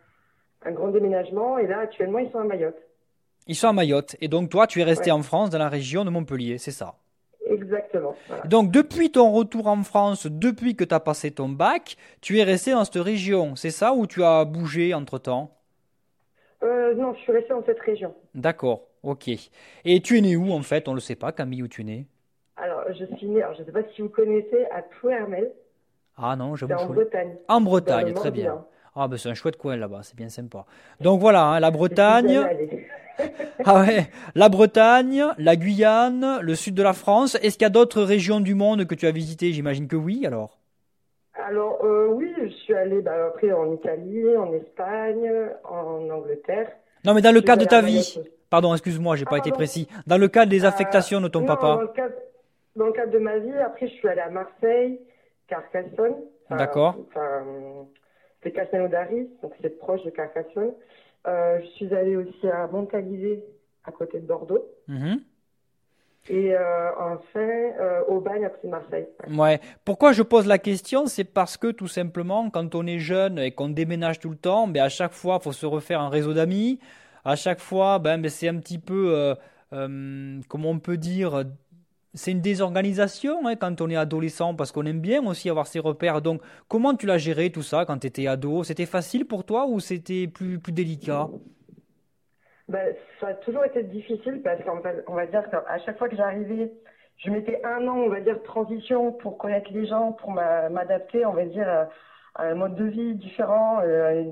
un 0.64 0.72
grand 0.72 0.88
déménagement. 0.88 1.58
Et 1.58 1.66
là, 1.66 1.80
actuellement, 1.80 2.20
ils 2.20 2.30
sont 2.30 2.38
à 2.38 2.44
Mayotte. 2.44 2.78
Ils 3.48 3.54
sont 3.54 3.68
à 3.68 3.74
Mayotte. 3.74 4.16
Et 4.22 4.28
donc, 4.28 4.48
toi, 4.48 4.66
tu 4.66 4.80
es 4.80 4.84
resté 4.84 5.10
en 5.10 5.22
France, 5.22 5.50
dans 5.50 5.58
la 5.58 5.68
région 5.68 6.06
de 6.06 6.10
Montpellier, 6.10 6.56
c'est 6.56 6.70
ça? 6.70 6.94
Exactement. 7.52 8.14
Donc, 8.46 8.70
depuis 8.70 9.10
ton 9.10 9.30
retour 9.32 9.66
en 9.66 9.82
France, 9.82 10.26
depuis 10.26 10.74
que 10.76 10.84
tu 10.84 10.94
as 10.94 11.00
passé 11.00 11.30
ton 11.30 11.48
bac, 11.48 11.96
tu 12.20 12.38
es 12.38 12.42
resté 12.42 12.72
dans 12.72 12.84
cette 12.84 13.02
région, 13.02 13.56
c'est 13.56 13.70
ça 13.70 13.92
ou 13.92 14.06
tu 14.06 14.22
as 14.24 14.44
bougé 14.44 14.94
entre-temps? 14.94 15.50
Euh, 16.62 16.94
Non, 16.94 17.14
je 17.14 17.20
suis 17.20 17.32
resté 17.32 17.50
dans 17.50 17.64
cette 17.64 17.80
région. 17.80 18.14
D'accord, 18.34 18.82
ok. 19.02 19.28
Et 19.84 20.00
tu 20.00 20.18
es 20.18 20.20
né 20.20 20.36
où 20.36 20.52
en 20.52 20.62
fait? 20.62 20.88
On 20.88 20.92
ne 20.92 20.96
le 20.96 21.00
sait 21.00 21.16
pas, 21.16 21.32
Camille, 21.32 21.62
où 21.62 21.68
tu 21.68 21.80
es 21.80 21.84
né 21.84 22.06
Alors, 22.56 22.84
je 22.88 23.04
suis 23.16 23.26
né, 23.26 23.42
je 23.54 23.60
ne 23.60 23.66
sais 23.66 23.72
pas 23.72 23.82
si 23.94 24.02
vous 24.02 24.08
connaissez, 24.08 24.66
à 24.70 24.82
Plouermel. 24.82 25.50
Ah 26.16 26.36
non, 26.36 26.54
je 26.56 26.66
En 26.66 26.86
Bretagne. 26.86 27.36
En 27.48 27.60
Bretagne, 27.60 28.12
très 28.14 28.30
bien. 28.30 28.64
Ah, 28.94 29.08
ben 29.08 29.16
c'est 29.16 29.30
un 29.30 29.34
chouette 29.34 29.56
coin 29.56 29.76
là-bas, 29.76 30.00
c'est 30.02 30.16
bien 30.16 30.28
sympa. 30.28 30.66
Donc 31.00 31.18
voilà, 31.18 31.44
hein, 31.46 31.60
la 31.60 31.70
Bretagne. 31.70 32.46
ah 33.64 33.80
ouais, 33.80 34.06
la 34.34 34.48
Bretagne, 34.48 35.24
la 35.38 35.56
Guyane, 35.56 36.38
le 36.40 36.54
sud 36.54 36.74
de 36.74 36.82
la 36.82 36.92
France. 36.92 37.36
Est-ce 37.36 37.56
qu'il 37.56 37.62
y 37.62 37.66
a 37.66 37.70
d'autres 37.70 38.02
régions 38.02 38.40
du 38.40 38.54
monde 38.54 38.86
que 38.86 38.94
tu 38.94 39.06
as 39.06 39.12
visitées? 39.12 39.52
J'imagine 39.52 39.88
que 39.88 39.96
oui, 39.96 40.26
alors. 40.26 40.58
Alors 41.34 41.84
euh, 41.84 42.08
oui, 42.08 42.32
je 42.42 42.48
suis 42.48 42.74
allée 42.74 43.00
bah, 43.00 43.26
après 43.28 43.52
en 43.52 43.72
Italie, 43.72 44.36
en 44.36 44.52
Espagne, 44.52 45.30
en 45.64 46.08
Angleterre. 46.10 46.70
Non, 47.04 47.14
mais 47.14 47.22
dans 47.22 47.32
le 47.32 47.40
cadre 47.40 47.62
de 47.62 47.68
ta 47.68 47.80
vie. 47.80 48.18
Pardon, 48.50 48.74
excuse-moi, 48.74 49.16
j'ai 49.16 49.24
pas 49.24 49.36
ah, 49.36 49.38
été 49.38 49.50
précis. 49.50 49.88
Dans 50.06 50.18
le 50.18 50.28
cadre 50.28 50.50
des 50.50 50.64
euh, 50.64 50.68
affectations 50.68 51.20
de 51.20 51.28
ton 51.28 51.44
papa. 51.44 51.68
Dans 51.68 51.80
le, 51.80 51.88
cadre, 51.88 52.14
dans 52.76 52.86
le, 52.86 52.92
cadre, 52.92 53.12
de 53.12 53.18
ma 53.18 53.38
vie, 53.38 53.52
après 53.64 53.88
je 53.88 53.94
suis 53.94 54.08
allée 54.08 54.20
à 54.20 54.28
Marseille, 54.28 55.00
Carcassonne. 55.48 56.16
D'accord. 56.50 56.96
Enfin, 57.08 57.44
c'est 58.42 58.52
Castelnaudary, 58.52 59.28
donc 59.42 59.52
c'est 59.62 59.78
proche 59.78 60.02
de 60.04 60.10
Carcassonne. 60.10 60.72
Euh, 61.26 61.60
je 61.60 61.66
suis 61.76 61.94
allée 61.94 62.16
aussi 62.16 62.48
à 62.48 62.66
Montalivet, 62.66 63.44
à 63.84 63.92
côté 63.92 64.20
de 64.20 64.26
Bordeaux. 64.26 64.66
Mhm. 64.88 65.20
Et 66.28 66.54
euh, 66.54 66.90
enfin, 66.98 67.40
euh, 67.40 68.04
au 68.06 68.20
bagne 68.20 68.44
à 68.44 68.50
Marseille. 68.68 69.08
Ouais. 69.28 69.60
Pourquoi 69.84 70.12
je 70.12 70.22
pose 70.22 70.46
la 70.46 70.58
question 70.58 71.06
C'est 71.06 71.24
parce 71.24 71.56
que 71.56 71.72
tout 71.72 71.88
simplement, 71.88 72.48
quand 72.48 72.76
on 72.76 72.86
est 72.86 73.00
jeune 73.00 73.40
et 73.40 73.50
qu'on 73.50 73.68
déménage 73.68 74.20
tout 74.20 74.30
le 74.30 74.36
temps, 74.36 74.68
ben, 74.68 74.84
à 74.84 74.88
chaque 74.88 75.14
fois, 75.14 75.38
il 75.40 75.44
faut 75.44 75.52
se 75.52 75.66
refaire 75.66 76.00
un 76.00 76.08
réseau 76.08 76.32
d'amis. 76.32 76.78
À 77.24 77.34
chaque 77.34 77.58
fois, 77.58 77.98
ben, 77.98 78.20
ben 78.20 78.28
c'est 78.28 78.48
un 78.48 78.58
petit 78.58 78.78
peu, 78.78 79.34
comment 79.70 80.70
on 80.70 80.78
peut 80.78 80.96
dire, 80.96 81.44
c'est 82.14 82.32
une 82.32 82.40
désorganisation 82.40 83.46
hein, 83.46 83.56
quand 83.56 83.80
on 83.80 83.88
est 83.88 83.96
adolescent 83.96 84.54
parce 84.54 84.70
qu'on 84.70 84.84
aime 84.84 85.00
bien 85.00 85.24
aussi 85.26 85.48
avoir 85.48 85.66
ses 85.66 85.78
repères. 85.78 86.20
Donc, 86.20 86.42
comment 86.68 86.94
tu 86.94 87.06
l'as 87.06 87.18
géré 87.18 87.50
tout 87.50 87.62
ça 87.62 87.84
quand 87.86 87.98
tu 87.98 88.06
étais 88.06 88.26
ado? 88.26 88.64
C'était 88.64 88.86
facile 88.86 89.26
pour 89.26 89.44
toi 89.44 89.66
ou 89.66 89.80
c'était 89.80 90.26
plus, 90.26 90.58
plus 90.58 90.72
délicat? 90.72 91.28
Ben, 92.68 92.94
Ça 93.20 93.28
a 93.28 93.34
toujours 93.34 93.64
été 93.64 93.82
difficile 93.82 94.42
parce 94.42 94.62
qu'on 94.62 95.14
va, 95.14 95.26
dire 95.26 95.48
qu'à 95.50 95.78
chaque 95.84 95.98
fois 95.98 96.08
que 96.08 96.16
j'arrivais, 96.16 96.72
je 97.16 97.30
mettais 97.30 97.62
un 97.64 97.86
an, 97.88 97.96
on 97.96 98.08
va 98.08 98.20
dire, 98.20 98.38
de 98.38 98.44
transition 98.44 99.12
pour 99.12 99.38
connaître 99.38 99.70
les 99.72 99.86
gens, 99.86 100.12
pour 100.12 100.32
m'adapter, 100.32 101.24
on 101.24 101.32
va 101.32 101.44
dire, 101.46 101.68
à, 101.68 101.88
un 102.44 102.54
mode 102.54 102.74
de 102.74 102.84
vie 102.84 103.14
différent, 103.14 103.80
euh, 103.82 104.24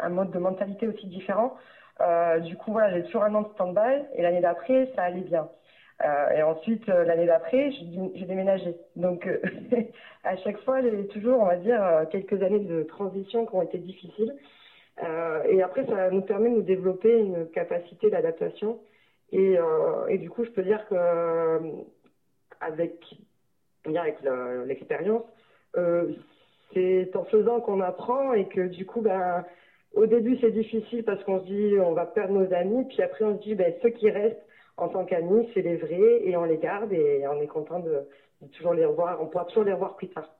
un 0.00 0.08
mode 0.08 0.30
de 0.30 0.38
mentalité 0.38 0.86
aussi 0.88 1.06
différent. 1.06 1.56
Euh, 2.00 2.40
du 2.40 2.56
coup, 2.56 2.72
voilà, 2.72 2.94
j'ai 2.94 3.04
toujours 3.04 3.24
un 3.24 3.34
an 3.34 3.42
de 3.42 3.48
stand-by 3.54 4.04
et 4.14 4.22
l'année 4.22 4.40
d'après, 4.40 4.92
ça 4.94 5.04
allait 5.04 5.22
bien. 5.22 5.48
Euh, 6.04 6.30
et 6.30 6.42
ensuite, 6.42 6.86
euh, 6.88 7.04
l'année 7.04 7.26
d'après, 7.26 7.70
j'ai 7.72 8.26
déménagé. 8.26 8.76
Donc, 8.96 9.26
euh, 9.26 9.38
à 10.24 10.36
chaque 10.38 10.58
fois, 10.60 10.82
j'ai 10.82 11.06
toujours, 11.08 11.40
on 11.40 11.46
va 11.46 11.56
dire, 11.56 12.06
quelques 12.10 12.42
années 12.42 12.60
de 12.60 12.82
transition 12.82 13.46
qui 13.46 13.54
ont 13.54 13.62
été 13.62 13.78
difficiles. 13.78 14.34
et 15.48 15.62
après, 15.62 15.86
ça 15.86 16.10
nous 16.10 16.22
permet 16.22 16.50
de 16.50 16.56
nous 16.56 16.62
développer 16.62 17.18
une 17.18 17.48
capacité 17.50 18.10
d'adaptation. 18.10 18.80
Et, 19.32 19.58
du 20.18 20.30
coup, 20.30 20.44
je 20.44 20.50
peux 20.50 20.62
dire 20.62 20.86
que 20.88 21.60
avec, 22.60 22.94
avec 23.84 24.16
l'expérience, 24.66 25.24
c'est 26.72 27.14
en 27.14 27.24
faisant 27.24 27.60
qu'on 27.60 27.80
apprend 27.80 28.32
et 28.32 28.46
que 28.48 28.68
du 28.68 28.86
coup, 28.86 29.00
ben, 29.00 29.44
au 29.94 30.06
début, 30.06 30.38
c'est 30.40 30.50
difficile 30.50 31.04
parce 31.04 31.22
qu'on 31.24 31.40
se 31.40 31.46
dit 31.46 31.78
on 31.78 31.92
va 31.92 32.06
perdre 32.06 32.34
nos 32.34 32.52
amis, 32.52 32.84
puis 32.86 33.02
après 33.02 33.24
on 33.24 33.38
se 33.38 33.42
dit 33.42 33.54
ben, 33.54 33.72
ceux 33.82 33.90
qui 33.90 34.10
restent, 34.10 34.45
en 34.76 34.88
tant 34.88 35.04
qu'amis, 35.04 35.48
c'est 35.54 35.62
les 35.62 35.76
vrais 35.76 36.22
et 36.24 36.36
on 36.36 36.44
les 36.44 36.58
garde 36.58 36.92
et 36.92 37.24
on 37.28 37.40
est 37.40 37.46
content 37.46 37.80
de, 37.80 38.06
toujours 38.52 38.74
les 38.74 38.84
revoir. 38.84 39.20
On 39.20 39.26
pourra 39.26 39.44
toujours 39.46 39.64
les 39.64 39.72
revoir 39.72 39.96
plus 39.96 40.08
tard. 40.08 40.30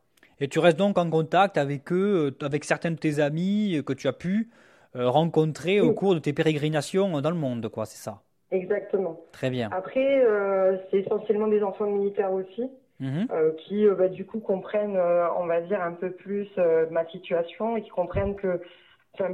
Et 0.41 0.49
tu 0.49 0.59
restes 0.59 0.79
donc 0.79 0.99
en 0.99 1.09
contact 1.09 1.57
avec 1.57 1.91
eux, 1.93 2.35
euh, 2.43 2.45
avec 2.45 2.65
certains 2.65 2.91
de 2.91 2.97
tes 2.97 3.21
amis 3.21 3.83
que 3.87 3.93
tu 3.93 4.07
as 4.07 4.13
pu 4.13 4.51
euh, 4.95 5.09
rencontrer 5.09 5.81
au 5.81 5.95
cours 5.95 6.15
de 6.15 6.19
tes 6.19 6.33
pérégrinations 6.33 7.21
dans 7.21 7.31
le 7.31 7.37
monde, 7.37 7.69
quoi, 7.69 7.87
c'est 7.87 8.03
ça? 8.03 8.21
Exactement. 8.51 9.21
Très 9.33 9.51
bien. 9.51 9.71
Après, 9.73 10.25
euh, 10.25 10.77
c'est 10.91 10.99
essentiellement 10.99 11.49
des 11.49 11.63
enfants 11.63 11.87
militaires 11.87 12.33
aussi, 12.33 12.71
mhm. 13.01 13.27
qui 13.59 13.87
bah, 13.89 14.09
du 14.09 14.25
coup 14.25 14.39
comprennent, 14.39 14.99
on 15.39 15.47
va 15.47 15.61
dire, 15.63 15.83
un 15.83 15.93
peu 15.93 16.11
plus 16.11 16.49
ma 16.91 17.07
situation 17.07 17.77
et 17.77 17.83
qui 17.83 17.91
comprennent 17.91 18.37
que, 18.37 18.61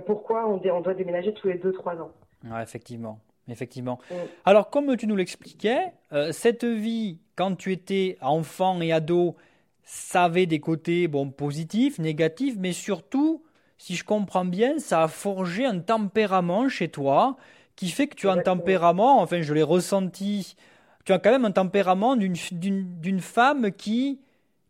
pourquoi 0.06 0.48
on, 0.48 0.60
on, 0.64 0.80
doit 0.80 0.94
déménager 0.94 1.34
tous 1.34 1.48
les 1.48 1.58
2-3 1.58 2.00
ans. 2.00 2.12
Ouais, 2.44 2.62
effectivement. 2.62 3.18
Effectivement. 3.52 3.98
Mm. 4.10 4.14
Alors, 4.44 4.70
comme 4.70 4.96
tu 4.96 5.06
nous 5.06 5.16
l'expliquais, 5.16 5.92
euh, 6.12 6.32
cette 6.32 6.64
vie, 6.64 7.18
quand 7.36 7.54
tu 7.54 7.72
étais 7.72 8.16
enfant 8.20 8.80
et 8.80 8.92
ado, 8.92 9.36
ça 9.84 10.24
avait 10.24 10.46
des 10.46 10.60
côtés 10.60 11.08
bon, 11.08 11.30
positifs, 11.30 11.98
négatifs, 11.98 12.56
mais 12.58 12.72
surtout, 12.72 13.44
si 13.78 13.94
je 13.94 14.04
comprends 14.04 14.44
bien, 14.44 14.78
ça 14.78 15.02
a 15.02 15.08
forgé 15.08 15.66
un 15.66 15.80
tempérament 15.80 16.68
chez 16.68 16.88
toi 16.88 17.36
qui 17.76 17.88
fait 17.88 18.06
que 18.06 18.14
tu 18.14 18.28
as 18.28 18.32
un 18.32 18.42
tempérament, 18.42 19.20
enfin 19.20 19.40
je 19.42 19.52
l'ai 19.54 19.62
ressenti, 19.62 20.56
tu 21.04 21.12
as 21.12 21.18
quand 21.18 21.30
même 21.30 21.44
un 21.44 21.52
tempérament 21.52 22.16
d'une 22.16 23.20
femme 23.20 23.72
qui 23.72 24.20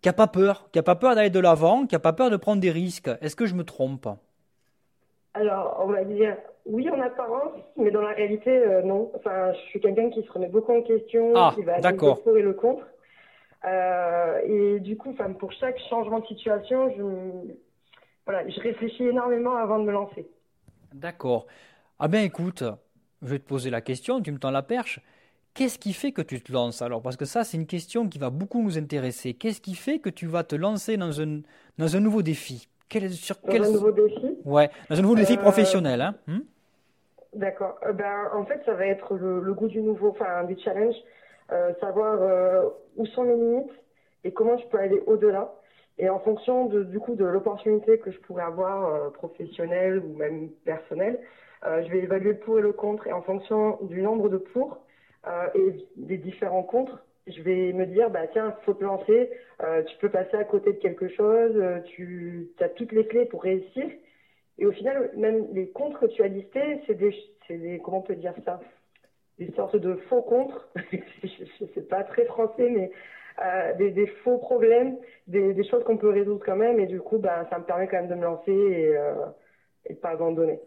n'a 0.04 0.12
pas 0.12 0.28
peur, 0.28 0.68
qui 0.72 0.78
n'a 0.78 0.82
pas 0.82 0.96
peur 0.96 1.14
d'aller 1.14 1.30
de 1.30 1.40
l'avant, 1.40 1.86
qui 1.86 1.94
n'a 1.94 2.00
pas 2.00 2.12
peur 2.12 2.30
de 2.30 2.36
prendre 2.36 2.60
des 2.60 2.70
risques. 2.70 3.10
Est-ce 3.20 3.36
que 3.36 3.46
je 3.46 3.54
me 3.54 3.64
trompe? 3.64 4.08
Alors, 5.34 5.78
on 5.80 5.86
va 5.86 6.04
dire 6.04 6.36
oui 6.66 6.88
en 6.90 7.00
apparence, 7.00 7.52
mais 7.76 7.90
dans 7.90 8.02
la 8.02 8.12
réalité, 8.12 8.50
euh, 8.50 8.82
non. 8.82 9.10
Enfin, 9.14 9.52
je 9.52 9.58
suis 9.70 9.80
quelqu'un 9.80 10.10
qui 10.10 10.22
se 10.22 10.32
remet 10.32 10.48
beaucoup 10.48 10.72
en 10.72 10.82
question, 10.82 11.32
ah, 11.34 11.52
qui 11.54 11.62
va 11.62 11.78
le 11.78 11.96
pour 11.96 12.36
et 12.36 12.42
le 12.42 12.52
contre. 12.52 12.86
Euh, 13.64 14.40
et 14.44 14.80
du 14.80 14.96
coup, 14.96 15.10
enfin, 15.10 15.32
pour 15.32 15.52
chaque 15.52 15.78
changement 15.88 16.20
de 16.20 16.26
situation, 16.26 16.90
je, 16.96 17.02
voilà, 18.26 18.48
je 18.48 18.60
réfléchis 18.60 19.04
énormément 19.04 19.56
avant 19.56 19.78
de 19.78 19.84
me 19.84 19.92
lancer. 19.92 20.28
D'accord. 20.92 21.46
Ah 21.98 22.08
ben 22.08 22.24
écoute, 22.24 22.64
je 23.22 23.28
vais 23.28 23.38
te 23.38 23.46
poser 23.46 23.70
la 23.70 23.80
question, 23.80 24.20
tu 24.20 24.32
me 24.32 24.38
tends 24.38 24.50
la 24.50 24.62
perche. 24.62 25.00
Qu'est-ce 25.54 25.78
qui 25.78 25.92
fait 25.92 26.12
que 26.12 26.22
tu 26.22 26.40
te 26.40 26.50
lances 26.50 26.80
alors? 26.80 27.02
Parce 27.02 27.16
que 27.16 27.26
ça, 27.26 27.44
c'est 27.44 27.58
une 27.58 27.66
question 27.66 28.08
qui 28.08 28.18
va 28.18 28.30
beaucoup 28.30 28.62
nous 28.62 28.78
intéresser. 28.78 29.34
Qu'est-ce 29.34 29.60
qui 29.60 29.74
fait 29.74 29.98
que 29.98 30.08
tu 30.08 30.26
vas 30.26 30.44
te 30.44 30.56
lancer 30.56 30.96
dans 30.96 31.20
un, 31.20 31.42
dans 31.76 31.94
un 31.94 32.00
nouveau 32.00 32.22
défi? 32.22 32.68
Quel, 32.88 33.10
sur 33.10 33.36
dans 33.46 33.54
un 33.54 33.70
nouveau 33.70 33.92
défi? 33.92 34.36
Ouais, 34.44 34.70
dans 34.88 34.98
un 34.98 35.02
nouveau 35.02 35.14
défi 35.14 35.34
euh, 35.34 35.38
professionnel. 35.38 36.00
Hein 36.00 36.14
hmm? 36.26 36.40
D'accord. 37.32 37.78
Euh, 37.84 37.92
ben, 37.92 38.30
en 38.32 38.44
fait, 38.44 38.62
ça 38.64 38.74
va 38.74 38.86
être 38.86 39.14
le, 39.16 39.54
goût 39.54 39.68
du 39.68 39.80
nouveau, 39.82 40.10
enfin, 40.10 40.44
du 40.44 40.58
challenge. 40.58 40.94
Euh, 41.50 41.74
savoir 41.80 42.72
où 42.96 43.04
sont 43.06 43.24
les 43.24 43.34
limites 43.36 43.72
et 44.24 44.32
comment 44.32 44.56
je 44.56 44.66
peux 44.68 44.78
aller 44.78 45.02
au-delà. 45.06 45.52
Et 45.98 46.08
en 46.08 46.18
fonction 46.20 46.66
de, 46.66 46.82
du 46.84 46.98
coup 46.98 47.14
de 47.14 47.24
l'opportunité 47.24 47.98
que 47.98 48.10
je 48.10 48.18
pourrais 48.20 48.44
avoir 48.44 49.12
professionnelle 49.12 49.98
ou 49.98 50.16
même 50.16 50.50
personnelle, 50.64 51.20
je 51.62 51.90
vais 51.90 51.98
évaluer 51.98 52.32
le 52.32 52.38
pour 52.38 52.58
et 52.58 52.62
le 52.62 52.72
contre. 52.72 53.06
Et 53.06 53.12
en 53.12 53.22
fonction 53.22 53.78
du 53.82 54.00
nombre 54.00 54.30
de 54.30 54.38
pour, 54.38 54.78
euh, 55.26 55.46
et 55.54 55.86
des 55.96 56.18
différents 56.18 56.64
contres, 56.64 57.04
je 57.28 57.40
vais 57.42 57.72
me 57.72 57.86
dire, 57.86 58.10
bah 58.10 58.26
tiens, 58.32 58.56
faut 58.64 58.74
te 58.74 58.82
lancer, 58.82 59.30
euh, 59.62 59.82
tu 59.84 59.96
peux 59.98 60.08
passer 60.08 60.36
à 60.36 60.42
côté 60.44 60.72
de 60.72 60.78
quelque 60.78 61.08
chose, 61.08 61.52
euh, 61.54 61.78
tu 61.86 62.48
as 62.58 62.68
toutes 62.68 62.90
les 62.90 63.06
clés 63.06 63.26
pour 63.26 63.42
réussir. 63.44 63.88
Et 64.58 64.66
au 64.66 64.72
final, 64.72 65.10
même 65.16 65.46
les 65.52 65.68
contres 65.70 66.00
que 66.00 66.06
tu 66.06 66.22
as 66.22 66.28
listés, 66.28 66.80
c'est 66.86 66.94
des, 66.94 67.14
des, 67.48 67.78
comment 67.78 67.98
on 67.98 68.02
peut 68.02 68.16
dire 68.16 68.34
ça? 68.44 68.60
Des 69.38 69.50
sortes 69.52 69.76
de 69.76 69.94
faux 70.08 70.22
contres, 70.22 70.68
je 70.92 71.64
sais 71.74 71.82
pas 71.82 72.04
très 72.04 72.26
français, 72.26 72.68
mais 72.68 72.90
euh, 73.42 73.74
des, 73.74 74.06
faux 74.24 74.38
problèmes, 74.38 74.98
des, 75.26 75.64
choses 75.64 75.82
qu'on 75.84 75.96
peut 75.96 76.10
résoudre 76.10 76.44
quand 76.44 76.56
même. 76.56 76.78
Et 76.78 76.86
du 76.86 77.00
coup, 77.00 77.18
bah, 77.18 77.46
ça 77.50 77.58
me 77.58 77.64
permet 77.64 77.88
quand 77.88 77.96
même 77.96 78.08
de 78.08 78.14
me 78.14 78.24
lancer 78.24 78.52
et, 78.52 78.96
euh, 78.96 79.14
et 79.86 79.94
de 79.94 79.98
pas 79.98 80.10
abandonner 80.10 80.60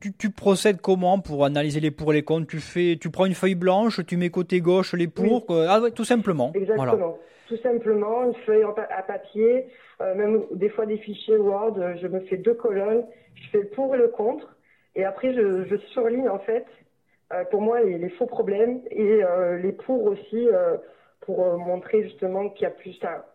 tu, 0.00 0.30
procèdes 0.30 0.80
comment 0.80 1.20
pour 1.20 1.44
analyser 1.44 1.80
les 1.80 1.90
pour 1.90 2.12
et 2.12 2.16
les 2.16 2.22
contre? 2.22 2.46
Tu 2.46 2.58
fais, 2.58 2.98
tu 3.00 3.10
prends 3.10 3.26
une 3.26 3.34
feuille 3.34 3.54
blanche, 3.54 4.04
tu 4.06 4.16
mets 4.16 4.30
côté 4.30 4.60
gauche 4.60 4.94
les 4.94 5.08
pour, 5.08 5.46
ah 5.50 5.80
tout 5.94 6.04
simplement. 6.04 6.52
Exactement. 6.54 7.18
Tout 7.48 7.56
simplement, 7.58 8.24
une 8.24 8.34
feuille 8.46 8.62
à 8.62 9.02
papier, 9.02 9.66
euh, 10.00 10.14
même 10.14 10.44
des 10.52 10.68
fois 10.68 10.86
des 10.86 10.98
fichiers 10.98 11.36
Word. 11.36 11.74
Je 12.00 12.06
me 12.06 12.20
fais 12.20 12.36
deux 12.36 12.54
colonnes, 12.54 13.04
je 13.34 13.48
fais 13.50 13.58
le 13.58 13.68
pour 13.68 13.94
et 13.94 13.98
le 13.98 14.08
contre, 14.08 14.56
et 14.94 15.04
après 15.04 15.34
je, 15.34 15.64
je 15.64 15.76
surligne 15.92 16.28
en 16.28 16.38
fait 16.38 16.64
euh, 17.32 17.44
pour 17.50 17.60
moi 17.60 17.82
les, 17.82 18.08
faux 18.10 18.26
problèmes 18.26 18.82
et 18.90 19.24
euh, 19.24 19.58
les 19.58 19.72
pour 19.72 20.04
aussi 20.04 20.46
pour 21.22 21.58
montrer 21.58 22.04
justement 22.04 22.48
qu'il 22.50 22.62
y 22.62 22.66
a 22.66 22.70
plus, 22.70 22.96
à 23.02 23.26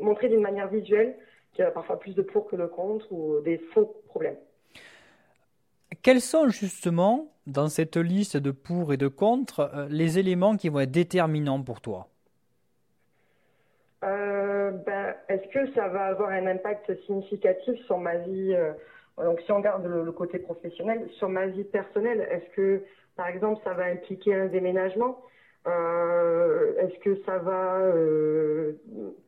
montrer 0.00 0.28
d'une 0.28 0.40
manière 0.40 0.68
visuelle 0.68 1.14
qu'il 1.52 1.62
y 1.62 1.66
a 1.68 1.70
parfois 1.70 1.98
plus 1.98 2.14
de 2.14 2.22
pour 2.22 2.46
que 2.48 2.56
de 2.56 2.66
contre 2.66 3.12
ou 3.12 3.40
des 3.40 3.58
faux 3.74 4.02
problèmes. 4.06 4.38
Quels 6.02 6.20
sont 6.20 6.48
justement, 6.48 7.32
dans 7.46 7.68
cette 7.68 7.96
liste 7.96 8.36
de 8.36 8.50
pour 8.50 8.92
et 8.92 8.96
de 8.96 9.08
contre, 9.08 9.60
euh, 9.60 9.86
les 9.88 10.18
éléments 10.18 10.56
qui 10.56 10.68
vont 10.68 10.80
être 10.80 10.90
déterminants 10.90 11.62
pour 11.62 11.80
toi? 11.80 12.08
Euh, 14.04 14.70
ben, 14.70 15.14
Est-ce 15.28 15.48
que 15.48 15.72
ça 15.72 15.88
va 15.88 16.06
avoir 16.06 16.30
un 16.30 16.46
impact 16.46 16.92
significatif 17.06 17.74
sur 17.86 17.98
ma 17.98 18.16
vie 18.16 18.54
euh, 18.54 18.72
Donc, 19.16 19.40
si 19.40 19.50
on 19.50 19.56
regarde 19.56 19.86
le, 19.86 20.12
côté 20.12 20.38
professionnel, 20.38 21.08
sur 21.18 21.28
ma 21.30 21.46
vie 21.46 21.64
personnelle, 21.64 22.20
est-ce 22.30 22.54
que, 22.54 22.82
par 23.16 23.28
exemple, 23.28 23.60
ça 23.64 23.72
va 23.72 23.84
impliquer 23.84 24.34
un 24.34 24.46
déménagement? 24.46 25.18
Est-ce 25.66 26.98
que 27.00 27.20
ça 27.26 27.36
va, 27.38 27.78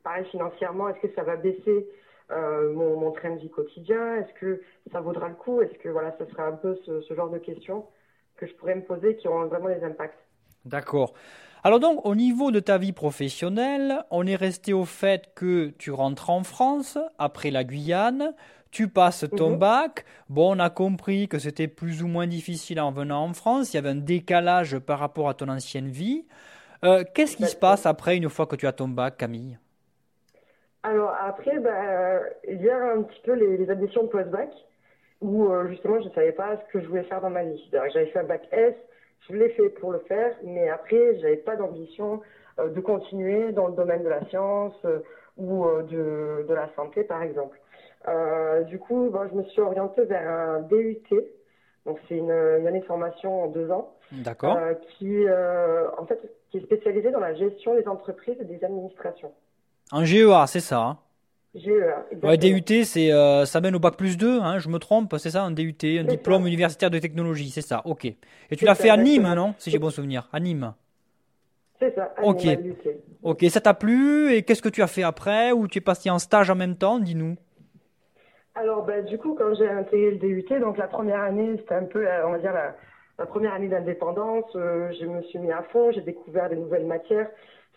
pareil 0.02 0.24
financièrement, 0.30 0.88
est-ce 0.88 1.06
que 1.06 1.14
ça 1.14 1.22
va 1.22 1.36
baisser? 1.36 1.86
Euh, 2.30 2.72
mon, 2.72 3.10
train 3.12 3.34
de 3.34 3.40
vie 3.40 3.50
quotidien 3.50 4.16
Est-ce 4.16 4.32
que 4.34 4.62
ça 4.92 5.00
vaudra 5.00 5.28
le 5.28 5.34
coup? 5.34 5.60
Est-ce 5.60 5.76
que 5.78 5.88
voilà, 5.88 6.14
ce 6.18 6.24
serait 6.26 6.44
un 6.44 6.52
peu 6.52 6.78
ce, 6.86 7.14
genre 7.14 7.30
de 7.30 7.38
questions 7.38 7.86
que 8.36 8.46
je 8.46 8.54
pourrais 8.54 8.74
me 8.74 8.82
poser 8.82 9.16
qui 9.16 9.28
auront 9.28 9.46
vraiment 9.46 9.68
des 9.68 9.82
impacts? 9.84 10.18
D'accord. 10.64 11.12
Alors 11.62 11.80
donc, 11.80 12.06
au 12.06 12.14
niveau 12.14 12.50
de 12.50 12.60
ta 12.60 12.78
vie 12.78 12.92
professionnelle, 12.92 14.04
on 14.10 14.26
est 14.26 14.36
resté 14.36 14.72
au 14.72 14.84
fait 14.84 15.30
que 15.34 15.68
tu 15.78 15.90
rentres 15.90 16.30
en 16.30 16.42
France 16.42 16.96
après 17.18 17.50
la 17.50 17.64
Guyane, 17.64 18.34
tu 18.70 18.88
passes 18.88 19.26
ton 19.36 19.50
mhm. 19.50 19.58
bac. 19.58 20.04
Bon, 20.28 20.56
on 20.56 20.58
a 20.58 20.70
compris 20.70 21.28
que 21.28 21.38
c'était 21.38 21.68
plus 21.68 22.02
ou 22.02 22.06
moins 22.06 22.26
difficile 22.26 22.80
en 22.80 22.92
venant 22.92 23.24
en 23.24 23.34
France. 23.34 23.72
Il 23.72 23.76
y 23.76 23.78
avait 23.78 23.90
un 23.90 23.96
décalage 23.96 24.78
par 24.78 25.00
rapport 25.00 25.28
à 25.28 25.34
ton 25.34 25.48
ancienne 25.48 25.88
vie. 25.88 26.24
Euh, 26.84 27.04
qu'est-ce 27.14 27.36
qui 27.36 27.46
se 27.46 27.56
passe 27.56 27.84
après 27.84 28.16
une 28.16 28.28
fois 28.28 28.46
que 28.46 28.56
tu 28.56 28.66
as 28.66 28.72
ton 28.72 28.88
bac, 28.88 29.18
Camille? 29.18 29.58
Alors 30.82 31.14
après, 31.20 31.58
bah, 31.58 32.20
il 32.48 32.62
y 32.62 32.70
a 32.70 32.92
un 32.92 33.02
petit 33.02 33.20
peu 33.22 33.32
les, 33.32 33.58
les 33.58 33.70
admissions 33.70 34.04
de 34.04 34.08
post-bac 34.08 34.50
où 35.20 35.46
euh, 35.46 35.68
justement 35.68 36.00
je 36.00 36.08
ne 36.08 36.14
savais 36.14 36.32
pas 36.32 36.56
ce 36.56 36.72
que 36.72 36.80
je 36.80 36.86
voulais 36.86 37.02
faire 37.04 37.20
dans 37.20 37.30
ma 37.30 37.44
vie. 37.44 37.70
J'avais 37.72 38.06
fait 38.06 38.18
un 38.20 38.24
bac 38.24 38.46
S, 38.52 38.74
je 39.28 39.34
l'ai 39.34 39.50
fait 39.50 39.68
pour 39.68 39.92
le 39.92 39.98
faire, 40.00 40.34
mais 40.42 40.68
après 40.68 41.18
j'avais 41.18 41.36
pas 41.36 41.56
d'ambition 41.56 42.20
euh, 42.58 42.68
de 42.70 42.80
continuer 42.80 43.52
dans 43.52 43.68
le 43.68 43.74
domaine 43.74 44.02
de 44.02 44.08
la 44.08 44.24
science 44.26 44.74
euh, 44.84 45.00
ou 45.36 45.64
de, 45.64 46.44
de, 46.48 46.54
la 46.54 46.68
santé 46.74 47.04
par 47.04 47.22
exemple. 47.22 47.58
du 48.66 48.78
coup, 48.78 49.08
bon, 49.10 49.26
je 49.30 49.34
me 49.34 49.44
suis 49.44 49.60
orientée 49.60 50.04
vers 50.04 50.28
un 50.28 50.60
DUT, 50.60 51.02
donc 51.86 51.98
c'est 52.08 52.16
une, 52.16 52.30
une, 52.30 52.66
année 52.66 52.80
de 52.80 52.84
formation 52.84 53.44
en 53.44 53.46
deux 53.48 53.70
ans. 53.70 53.94
D'accord. 54.12 54.58
qui 54.98 55.24
en 55.30 56.04
fait 56.06 56.18
qui 56.50 56.58
est 56.58 56.64
spécialisée 56.64 57.10
dans 57.10 57.20
la 57.20 57.34
gestion 57.34 57.74
des 57.74 57.86
entreprises 57.86 58.36
et 58.40 58.44
des 58.44 58.62
administrations. 58.64 59.32
En 59.92 60.04
GEA, 60.04 60.46
c'est 60.46 60.60
ça. 60.60 60.80
Hein 60.80 60.98
GEA. 61.54 62.06
Ouais, 62.22 62.36
DUT, 62.36 62.84
c'est 62.84 63.12
euh, 63.12 63.44
ça 63.44 63.60
mène 63.60 63.74
au 63.74 63.80
bac 63.80 63.96
plus 63.96 64.16
2, 64.16 64.40
hein, 64.40 64.58
je 64.58 64.68
me 64.68 64.78
trompe, 64.78 65.16
c'est 65.18 65.30
ça, 65.30 65.42
un 65.42 65.50
DUT, 65.50 65.74
un 65.82 66.04
diplôme 66.04 66.46
universitaire 66.46 66.90
de 66.90 66.98
technologie, 66.98 67.50
c'est 67.50 67.60
ça, 67.62 67.82
ok. 67.84 68.04
Et 68.04 68.56
tu 68.56 68.64
l'as 68.64 68.76
fait 68.76 68.90
à 68.90 68.96
Nîmes, 68.96 69.34
non 69.34 69.54
Si 69.58 69.70
j'ai 69.70 69.78
bon 69.78 69.90
souvenir, 69.90 70.28
à 70.32 70.38
Nîmes. 70.38 70.72
C'est 71.80 71.94
ça, 71.94 72.14
à 72.16 72.24
Ok. 72.24 72.44
Nîmes, 72.44 72.76
ok, 73.22 73.44
ça 73.48 73.60
t'a 73.60 73.74
plu 73.74 74.32
Et 74.32 74.42
qu'est-ce 74.42 74.62
que 74.62 74.68
tu 74.68 74.82
as 74.82 74.86
fait 74.86 75.02
après 75.02 75.50
Ou 75.50 75.66
tu 75.66 75.78
es 75.78 75.80
passé 75.80 76.08
en 76.08 76.20
stage 76.20 76.50
en 76.50 76.54
même 76.54 76.76
temps 76.76 77.00
Dis-nous. 77.00 77.36
Alors, 78.54 78.84
bah, 78.84 79.00
du 79.00 79.18
coup, 79.18 79.34
quand 79.34 79.54
j'ai 79.54 79.68
intégré 79.68 80.10
le 80.12 80.18
DUT, 80.18 80.60
donc 80.60 80.76
la 80.76 80.86
première 80.86 81.20
année, 81.20 81.56
c'était 81.58 81.74
un 81.74 81.84
peu, 81.84 82.06
on 82.26 82.32
va 82.32 82.38
dire, 82.38 82.52
la, 82.52 83.26
première 83.26 83.54
année 83.54 83.68
d'indépendance. 83.68 84.44
Euh, 84.54 84.92
je 85.00 85.06
me 85.06 85.22
suis 85.22 85.38
mis 85.38 85.50
à 85.50 85.62
fond, 85.72 85.90
j'ai 85.92 86.02
découvert 86.02 86.48
des 86.48 86.56
nouvelles 86.56 86.86
matières. 86.86 87.28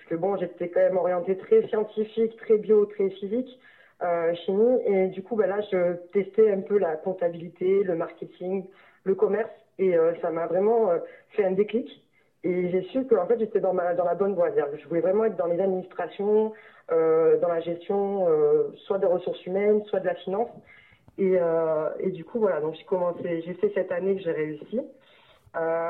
Parce 0.03 0.09
que 0.09 0.21
bon, 0.21 0.35
j'étais 0.35 0.69
quand 0.69 0.81
même 0.81 0.97
orientée 0.97 1.37
très 1.37 1.65
scientifique, 1.69 2.35
très 2.37 2.57
bio, 2.57 2.85
très 2.85 3.09
physique, 3.09 3.57
euh, 4.01 4.33
chimie. 4.45 4.81
Et 4.85 5.07
du 5.07 5.23
coup, 5.23 5.37
bah 5.37 5.47
là, 5.47 5.61
je 5.71 5.93
testais 6.11 6.51
un 6.51 6.59
peu 6.59 6.77
la 6.77 6.97
comptabilité, 6.97 7.83
le 7.83 7.95
marketing, 7.95 8.65
le 9.05 9.15
commerce. 9.15 9.49
Et 9.79 9.95
euh, 9.97 10.13
ça 10.21 10.29
m'a 10.29 10.45
vraiment 10.47 10.91
euh, 10.91 10.99
fait 11.29 11.45
un 11.45 11.51
déclic. 11.51 11.89
Et 12.43 12.69
j'ai 12.69 12.81
su 12.89 13.05
que 13.05 13.15
en 13.15 13.25
fait, 13.27 13.39
j'étais 13.39 13.61
dans, 13.61 13.73
dans 13.73 14.03
la 14.03 14.15
bonne 14.15 14.35
voie. 14.35 14.49
Je 14.53 14.87
voulais 14.89 14.99
vraiment 14.99 15.23
être 15.23 15.37
dans 15.37 15.45
les 15.45 15.61
administrations, 15.61 16.51
dans 16.89 17.47
la 17.47 17.61
gestion, 17.61 18.27
soit 18.85 18.97
des 18.97 19.05
ressources 19.05 19.45
humaines, 19.45 19.81
soit 19.85 20.01
de 20.01 20.07
la 20.07 20.15
finance. 20.15 20.49
Et, 21.17 21.37
et 22.01 22.11
du 22.11 22.25
coup, 22.25 22.39
voilà, 22.39 22.59
donc 22.59 22.75
j'ai 22.75 22.83
commencé, 22.83 23.41
j'ai 23.45 23.53
fait 23.53 23.71
cette 23.73 23.93
année 23.93 24.17
que 24.17 24.23
j'ai 24.23 24.33
réussi. 24.33 24.81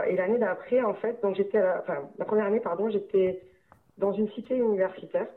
et 0.07 0.15
l'année 0.15 0.37
d'après, 0.37 0.79
en 0.83 0.93
fait, 0.93 1.19
donc 1.23 1.35
j'étais, 1.35 1.59
enfin, 1.59 2.07
la 2.19 2.25
première 2.25 2.45
année, 2.45 2.59
pardon, 2.59 2.87
j'étais 2.91 3.41
dans 3.97 4.13
une 4.13 4.29
cité 4.31 4.55
universitaire. 4.57 5.27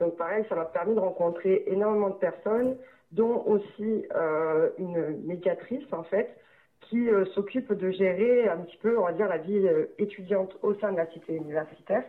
Donc 0.00 0.16
pareil, 0.16 0.44
ça 0.48 0.54
m'a 0.54 0.64
permis 0.64 0.94
de 0.94 1.00
rencontrer 1.00 1.64
énormément 1.66 2.10
de 2.10 2.14
personnes, 2.14 2.76
dont 3.12 3.42
aussi 3.46 4.04
euh, 4.14 4.70
une 4.78 5.22
médiatrice 5.24 5.84
en 5.92 6.02
fait, 6.02 6.36
qui 6.82 7.08
euh, 7.08 7.24
s'occupe 7.34 7.72
de 7.72 7.90
gérer 7.90 8.48
un 8.48 8.58
petit 8.58 8.76
peu, 8.78 8.98
on 8.98 9.04
va 9.04 9.12
dire, 9.12 9.28
la 9.28 9.38
vie 9.38 9.66
euh, 9.66 9.86
étudiante 9.98 10.56
au 10.62 10.74
sein 10.74 10.92
de 10.92 10.98
la 10.98 11.06
cité 11.12 11.34
universitaire, 11.34 12.04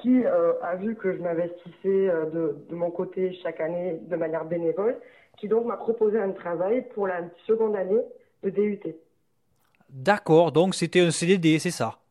qui 0.00 0.24
a 0.24 0.74
vu 0.76 0.96
que 0.96 1.12
je 1.12 1.18
m'investissais 1.22 2.08
de, 2.32 2.56
de, 2.68 2.74
mon 2.74 2.90
côté 2.90 3.38
chaque 3.42 3.60
année 3.60 4.00
de 4.00 4.16
manière 4.16 4.46
bénévole, 4.46 4.96
qui 5.36 5.48
donc 5.48 5.66
m'a 5.66 5.76
proposé 5.76 6.18
un 6.18 6.30
travail 6.30 6.88
pour 6.94 7.06
la 7.06 7.20
seconde 7.46 7.76
année 7.76 8.00
de 8.42 8.50
DUT. 8.50 8.80
D'accord, 9.90 10.50
donc 10.50 10.74
c'était 10.74 11.00
un 11.00 11.10
CDD, 11.10 11.58
c'est 11.58 11.70
ça? 11.70 12.01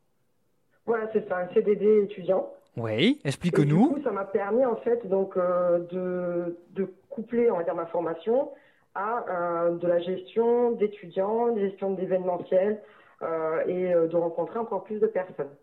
Voilà, 0.91 1.09
c'est 1.13 1.27
ça, 1.27 1.37
un 1.37 1.53
CDD 1.53 2.03
étudiant. 2.03 2.49
Oui, 2.77 3.19
explique-nous. 3.23 3.87
Du 3.89 3.95
coup, 3.95 4.03
ça 4.03 4.11
m'a 4.11 4.25
permis 4.25 4.65
en 4.65 4.77
fait 4.77 5.07
donc 5.07 5.35
euh, 5.37 5.79
de, 5.91 6.57
de 6.71 6.83
coupler, 7.09 7.49
on 7.51 7.57
va 7.57 7.63
dire, 7.63 7.75
ma 7.75 7.85
formation 7.87 8.49
à 8.93 9.23
euh, 9.29 9.77
de 9.77 9.87
la 9.87 9.99
gestion 9.99 10.71
d'étudiants, 10.71 11.55
gestion 11.57 11.91
d'événementiels 11.93 12.81
euh, 13.21 13.63
et 13.67 13.93
euh, 13.93 14.07
de 14.07 14.15
rencontrer 14.15 14.59
encore 14.59 14.83
plus 14.83 14.99
de 14.99 15.07
personnes. 15.07 15.55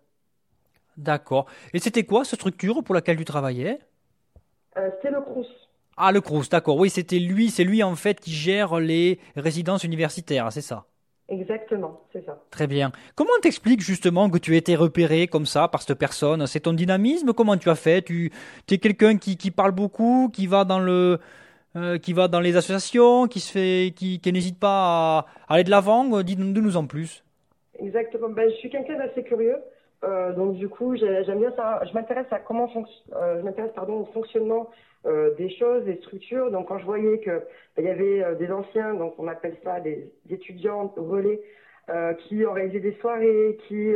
D'accord. 0.97 1.47
Et 1.75 1.79
c'était 1.79 2.05
quoi 2.05 2.25
cette 2.25 2.41
structure 2.41 2.83
pour 2.83 2.95
laquelle 2.95 3.17
tu 3.17 3.25
travaillais? 3.25 3.79
C'était 4.75 5.11
le 5.11 5.21
Crous. 5.21 5.47
Ah, 5.97 6.13
le 6.13 6.21
Crous, 6.21 6.49
d'accord. 6.49 6.77
Oui, 6.77 6.91
c'était 6.91 7.19
lui, 7.19 7.51
c'est 7.51 7.65
lui 7.65 7.83
en 7.83 7.97
fait 7.97 8.21
qui 8.21 8.33
gère 8.33 8.79
les 8.81 9.19
résidences 9.37 9.85
universitaires, 9.85 10.51
c'est 10.53 10.61
ça? 10.61 10.88
Exactement, 11.31 12.01
c'est 12.13 12.25
ça. 12.25 12.39
Très 12.51 12.67
bien. 12.67 12.91
Comment 13.15 13.33
t'expliques 13.43 13.83
justement 13.83 14.31
que 14.31 14.39
tu 14.39 14.55
as 14.55 14.57
été 14.57 14.77
repéré 14.77 15.27
comme 15.27 15.45
ça 15.45 15.69
par 15.69 15.83
cette 15.83 15.99
personne? 15.99 16.47
C'est 16.47 16.61
ton 16.61 16.73
dynamisme? 16.73 17.35
Comment 17.35 17.57
tu 17.59 17.69
as 17.69 17.75
fait? 17.75 18.01
Tu 18.03 18.33
es 18.71 18.79
quelqu'un 18.79 19.19
qui, 19.19 19.37
qui 19.37 19.51
parle 19.51 19.73
beaucoup, 19.73 20.31
qui 20.33 20.47
va 20.47 20.65
dans 20.65 20.79
le 20.81 21.19
euh, 21.77 21.99
qui 21.99 22.15
va 22.15 22.29
dans 22.29 22.41
les 22.41 22.57
associations, 22.57 23.27
qui 23.27 23.41
se 23.41 23.53
fait, 23.53 23.93
qui, 23.95 24.21
qui 24.21 24.33
n'hésite 24.33 24.59
pas 24.59 25.27
à 25.49 25.55
aller 25.55 25.65
de 25.65 25.71
l'avant? 25.71 26.23
Dis-nous 26.23 26.53
dis-nous 26.53 26.77
en 26.79 26.87
plus. 26.87 27.23
Exactement. 27.79 28.31
Ben, 28.31 28.49
je 28.51 28.57
suis 28.57 28.71
quelqu'un 28.71 28.97
d'assez 28.97 29.23
curieux. 29.23 29.57
Euh, 30.05 30.33
donc 30.33 30.55
du 30.57 30.69
coup, 30.69 30.97
j'ai- 30.97 31.25
j'aime 31.25 31.41
bien 31.41 31.53
ça. 31.57 31.83
Je 31.87 31.93
m'intéresse 31.93 32.27
à 32.31 32.39
comment 32.39 32.67
fonc- 32.69 32.87
euh, 33.15 33.39
je 33.41 33.43
m'intéresse 33.45 33.73
pardon 33.75 34.01
au 34.01 34.05
fonctionnement 34.07 34.71
euh, 35.07 35.33
des 35.37 35.49
choses, 35.51 35.85
des 35.85 35.97
structures. 35.99 36.51
Donc 36.51 36.67
quand 36.69 36.79
je 36.79 36.85
voyais 36.85 37.19
que 37.19 37.31
ben, 37.31 37.79
il 37.79 37.85
y 37.85 37.89
avait 37.89 38.25
euh, 38.25 38.35
des 38.35 38.51
anciens, 38.51 38.95
donc 38.95 39.15
on 39.19 39.29
appelle 39.29 39.57
ça 39.63 39.79
des, 39.79 40.13
des 40.27 40.35
étudiants 40.35 40.93
relais, 40.97 41.41
euh, 41.89 42.15
qui 42.15 42.45
organisaient 42.45 42.81
des 42.81 42.95
soirées, 42.95 43.59
qui 43.69 43.95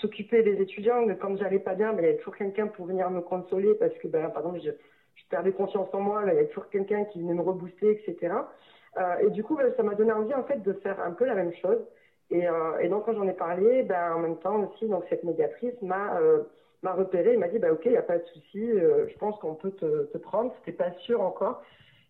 s'occupaient 0.00 0.42
des 0.42 0.60
étudiants. 0.62 1.04
Mais 1.06 1.16
quand 1.16 1.36
j'allais 1.36 1.58
pas 1.58 1.74
bien, 1.74 1.92
ben, 1.92 1.98
il 1.98 2.04
y 2.04 2.08
avait 2.08 2.16
toujours 2.16 2.36
quelqu'un 2.36 2.66
pour 2.66 2.86
venir 2.86 3.10
me 3.10 3.20
consoler 3.20 3.74
parce 3.74 3.92
que 3.98 4.08
ben 4.08 4.30
pardon, 4.30 4.54
je, 4.56 4.70
je 4.70 5.22
perdais 5.28 5.52
confiance 5.52 5.88
en 5.92 6.00
moi. 6.00 6.22
Il 6.24 6.28
y 6.28 6.38
avait 6.38 6.46
toujours 6.46 6.70
quelqu'un 6.70 7.04
qui 7.04 7.20
venait 7.20 7.34
me 7.34 7.42
rebooster, 7.42 7.90
etc. 7.90 8.34
Et 9.20 9.30
du 9.30 9.44
coup, 9.44 9.56
ben, 9.56 9.70
ça 9.76 9.82
m'a 9.82 9.94
donné 9.94 10.12
envie 10.12 10.34
en 10.34 10.44
fait 10.44 10.62
de 10.62 10.72
faire 10.72 10.98
un 11.00 11.12
peu 11.12 11.26
la 11.26 11.34
même 11.34 11.52
chose. 11.60 11.78
Et, 12.30 12.46
et 12.80 12.88
donc 12.88 13.04
quand 13.04 13.12
j'en 13.12 13.28
ai 13.28 13.34
parlé, 13.34 13.82
ben, 13.82 14.14
en 14.14 14.20
même 14.20 14.38
temps 14.38 14.58
aussi, 14.64 14.88
donc 14.88 15.04
cette 15.10 15.24
médiatrice 15.24 15.80
m'a 15.82 16.18
m'a 16.82 16.92
repéré, 16.94 17.34
et 17.34 17.36
m'a 17.36 17.48
dit 17.48 17.58
bah 17.58 17.72
ok, 17.72 17.82
il 17.86 17.92
n'y 17.92 17.96
a 17.96 18.02
pas 18.02 18.18
de 18.18 18.24
souci, 18.32 18.70
euh, 18.70 19.06
je 19.08 19.16
pense 19.18 19.38
qu'on 19.38 19.54
peut 19.54 19.70
te, 19.72 20.04
te 20.04 20.18
prendre. 20.18 20.52
C'était 20.58 20.76
pas 20.76 20.92
sûr 21.00 21.20
encore. 21.20 21.62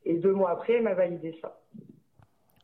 Et 0.05 0.15
deux 0.15 0.33
mois 0.33 0.51
après, 0.51 0.75
elle 0.75 0.83
m'a 0.83 0.95
validé 0.95 1.39
ça. 1.41 1.61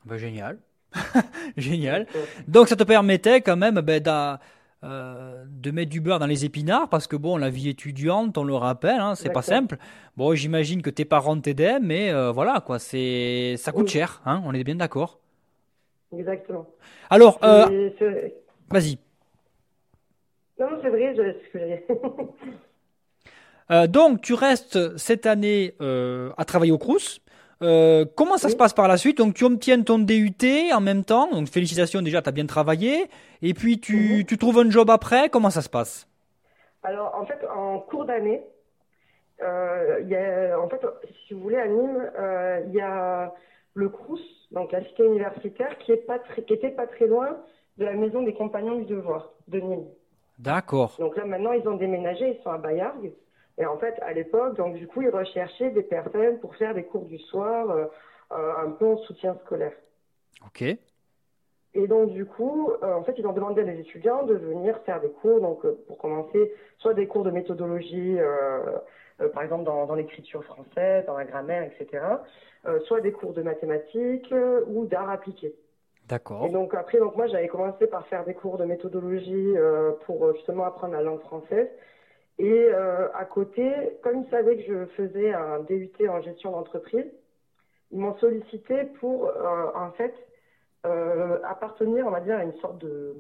Ben, 0.05 0.17
génial. 0.17 0.59
génial. 1.57 2.07
Euh, 2.17 2.25
Donc 2.49 2.69
ça 2.69 2.77
te 2.77 2.85
permettait 2.85 3.41
quand 3.43 3.57
même 3.57 3.81
d'a- 3.81 4.41
euh, 4.85 5.45
de 5.47 5.71
mettre 5.71 5.91
du 5.91 6.01
beurre 6.01 6.19
dans 6.19 6.27
les 6.27 6.45
épinards 6.45 6.89
parce 6.89 7.07
que 7.07 7.17
bon, 7.17 7.37
la 7.37 7.51
vie 7.51 7.69
étudiante, 7.69 8.39
on 8.39 8.45
le 8.45 8.55
rappelle, 8.55 9.01
hein, 9.01 9.15
c'est 9.15 9.31
pas 9.31 9.43
simple. 9.43 9.77
Bon, 10.17 10.35
j'imagine 10.35 10.83
que 10.83 10.91
tes 10.91 11.05
parents 11.05 11.39
t'aidaient, 11.39 11.81
mais 11.81 12.11
euh, 12.11 12.31
voilà 12.33 12.61
quoi, 12.65 12.79
c'est 12.79 13.57
ça 13.59 13.73
coûte 13.73 13.87
Oui. 13.87 13.93
cher, 13.93 14.23
hein, 14.25 14.43
on 14.47 14.55
est 14.55 14.65
bien 14.65 14.77
d'accord. 14.77 15.19
Exactement. 16.17 16.67
Alors, 17.11 17.39
euh, 17.45 17.91
vas-y. 18.71 18.99
Non, 20.59 20.69
c'est 20.83 20.89
vrai, 20.91 21.15
je... 21.15 21.59
Euh, 23.71 23.87
donc 23.87 24.23
tu 24.23 24.33
restes 24.33 24.97
cette 24.97 25.27
année 25.27 25.75
euh, 25.83 26.31
à 26.39 26.47
travailler 26.47 26.73
au 26.73 26.79
Crous. 26.79 27.21
Euh, 27.61 28.07
comment 28.17 28.39
ça 28.39 28.49
Oui. 28.49 28.53
se 28.53 28.57
passe 28.57 28.73
par 28.73 28.89
la 28.89 28.97
suite? 28.97 29.19
Donc 29.19 29.35
tu 29.35 29.45
obtiens 29.45 29.83
ton 29.83 29.99
DUT 29.99 30.73
en 30.73 30.81
même 30.81 31.05
temps. 31.05 31.31
Donc 31.31 31.49
félicitations 31.49 32.01
déjà, 32.01 32.23
tu 32.23 32.31
as 32.31 32.33
bien 32.33 32.47
travaillé. 32.47 33.11
Et 33.43 33.53
puis 33.53 33.79
tu, 33.79 34.21
Mhm. 34.21 34.25
tu 34.25 34.39
trouves 34.39 34.59
un 34.61 34.71
job 34.71 34.89
après. 34.89 35.29
Comment 35.29 35.51
ça 35.51 35.61
se 35.61 35.69
passe? 35.69 36.09
Alors, 36.83 37.15
en 37.15 37.27
fait, 37.27 37.41
en 37.55 37.81
cours 37.81 38.07
d'année, 38.07 38.43
euh, 39.43 40.01
il 40.03 40.09
y 40.09 40.17
a, 40.17 40.59
en 40.59 40.69
fait, 40.71 40.81
si 41.27 41.35
vous 41.35 41.41
voulez, 41.41 41.57
à 41.57 41.67
Nîmes, 41.69 42.11
il 42.69 42.75
y 42.75 42.81
a 42.81 43.35
le 43.75 43.89
Crous, 43.91 44.21
donc 44.51 44.73
la 44.73 44.83
cité 44.85 45.05
universitaire, 45.05 45.77
qui 45.79 45.95
pas 46.07 46.19
très, 46.21 46.43
qui 46.43 46.55
était 46.55 46.71
pas 46.71 46.87
très 46.87 47.07
loin 47.07 47.37
de 47.77 47.85
la 47.85 47.93
maison 47.93 48.23
des 48.23 48.33
compagnons 48.33 48.79
du 48.79 48.87
devoir 48.87 49.33
de 49.49 49.61
Nîmes. 49.61 49.87
D'accord. 50.39 50.95
Donc 50.99 51.17
là, 51.17 51.25
maintenant, 51.25 51.53
ils 51.53 51.67
ont 51.69 51.77
déménagé, 51.77 52.37
ils 52.37 52.43
sont 52.43 52.51
à 52.51 52.59
Bayargues. 52.59 53.13
Et 53.59 53.67
en 53.67 53.77
fait, 53.77 53.99
à 54.03 54.13
l'époque, 54.13 54.57
donc 54.57 54.77
du 54.77 54.87
coup, 54.87 55.03
ils 55.03 55.11
recherchaient 55.11 55.71
des 55.71 55.83
personnes 55.83 56.39
pour 56.39 56.55
faire 56.57 56.75
des 56.75 56.85
cours 56.85 57.07
du 57.07 57.19
soir, 57.19 57.71
euh, 57.71 57.87
euh, 58.33 58.53
un 58.65 58.71
peu 58.71 58.87
en 58.87 58.99
soutien 58.99 59.37
scolaire. 59.45 59.73
Ok. 60.47 60.63
Et 60.63 61.87
donc, 61.87 62.11
du 62.11 62.25
coup, 62.25 62.71
euh, 62.83 62.95
en 62.95 63.03
fait, 63.03 63.15
ils 63.19 63.27
ont 63.27 63.33
demandé 63.33 63.63
à 63.63 63.65
des 63.65 63.81
étudiants 63.81 64.23
de 64.25 64.35
venir 64.35 64.79
faire 64.87 65.01
des 65.01 65.11
cours, 65.11 65.41
donc 65.41 65.65
euh, 65.65 65.77
pour 65.89 65.99
commencer, 65.99 66.53
soit 66.79 66.95
des 66.95 67.09
cours 67.09 67.25
de 67.25 67.31
méthodologie, 67.31 68.19
par 69.35 69.43
exemple 69.43 69.65
dans, 69.65 69.87
dans 69.87 69.97
l'écriture 69.97 70.45
française, 70.45 71.05
dans 71.07 71.19
la 71.19 71.25
grammaire, 71.25 71.65
etc., 71.65 72.05
soit 72.85 73.01
des 73.01 73.11
cours 73.11 73.33
de 73.33 73.43
mathématiques 73.43 74.33
ou 74.69 74.87
d'art 74.87 75.11
appliqué. 75.11 75.55
D'accord. 76.09 76.47
Et 76.47 76.49
donc 76.49 76.75
après, 76.75 76.99
donc 76.99 77.17
moi, 77.17 77.27
j'avais 77.27 77.49
commencé 77.49 77.87
par 77.87 78.07
faire 78.07 78.25
des 78.25 78.33
cours 78.33 78.57
de 78.57 78.65
méthodologie 78.65 79.57
euh, 79.57 79.93
pour 80.07 80.25
euh, 80.25 80.33
justement 80.35 80.65
apprendre 80.65 80.95
la 80.95 81.03
langue 81.03 81.21
française. 81.21 81.69
Et 82.39 82.69
euh, 82.73 83.09
à 83.15 83.27
côté, 83.27 83.71
comme 84.03 84.23
ils 84.23 84.31
savaient 84.31 84.57
que 84.57 84.63
je 84.63 84.87
faisais 84.97 85.35
un 85.35 85.61
DUT 85.61 85.93
en 86.09 86.23
gestion 86.23 86.53
d'entreprise, 86.53 87.05
ils 87.91 87.99
m'ont 87.99 88.17
sollicité 88.19 88.85
pour, 89.01 89.31
en 89.75 89.91
fait, 89.93 90.15
appartenir, 91.43 92.07
on 92.07 92.11
va 92.11 92.21
dire, 92.21 92.37
à 92.37 92.45
une 92.45 92.57
sorte 92.61 92.79
de, 92.79 93.17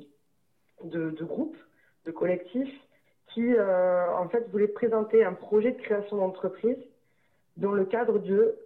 de, 0.85 1.11
de 1.11 1.25
groupe, 1.25 1.57
de 2.05 2.13
collectif, 2.13 2.69
qui, 3.29 3.59
en 3.59 4.29
fait, 4.29 4.47
voulait 4.51 4.69
présenter 4.69 5.25
un 5.25 5.33
projet 5.33 5.73
de 5.73 5.81
création 5.81 6.19
d'entreprise 6.19 6.77
dans 7.57 7.73
le 7.73 7.87
cadre 7.87 8.19
de, 8.19 8.57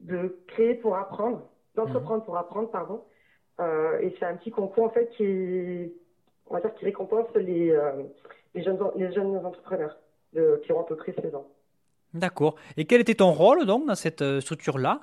de 0.00 0.38
créer 0.46 0.74
pour 0.74 0.94
apprendre, 0.94 1.48
d'entreprendre 1.78 2.24
pour 2.24 2.36
apprendre, 2.36 2.70
pardon. 2.70 3.02
Euh, 3.60 3.98
et 4.00 4.14
c'est 4.18 4.24
un 4.26 4.36
petit 4.36 4.50
concours, 4.50 4.84
en 4.84 4.90
fait, 4.90 5.08
qui, 5.16 5.92
on 6.48 6.54
va 6.54 6.60
dire, 6.60 6.74
qui 6.74 6.84
récompense 6.84 7.26
les, 7.34 7.70
euh, 7.70 8.02
les, 8.54 8.62
jeunes, 8.62 8.78
les 8.96 9.12
jeunes 9.12 9.36
entrepreneurs 9.44 9.96
de, 10.32 10.60
qui 10.64 10.72
ont 10.72 10.80
à 10.80 10.84
peu 10.84 10.96
près 10.96 11.12
16 11.20 11.34
ans. 11.34 11.46
D'accord. 12.14 12.54
Et 12.76 12.84
quel 12.86 13.00
était 13.00 13.14
ton 13.16 13.32
rôle 13.32 13.66
donc 13.66 13.86
dans 13.86 13.94
cette 13.94 14.22
euh, 14.22 14.40
structure-là? 14.40 15.00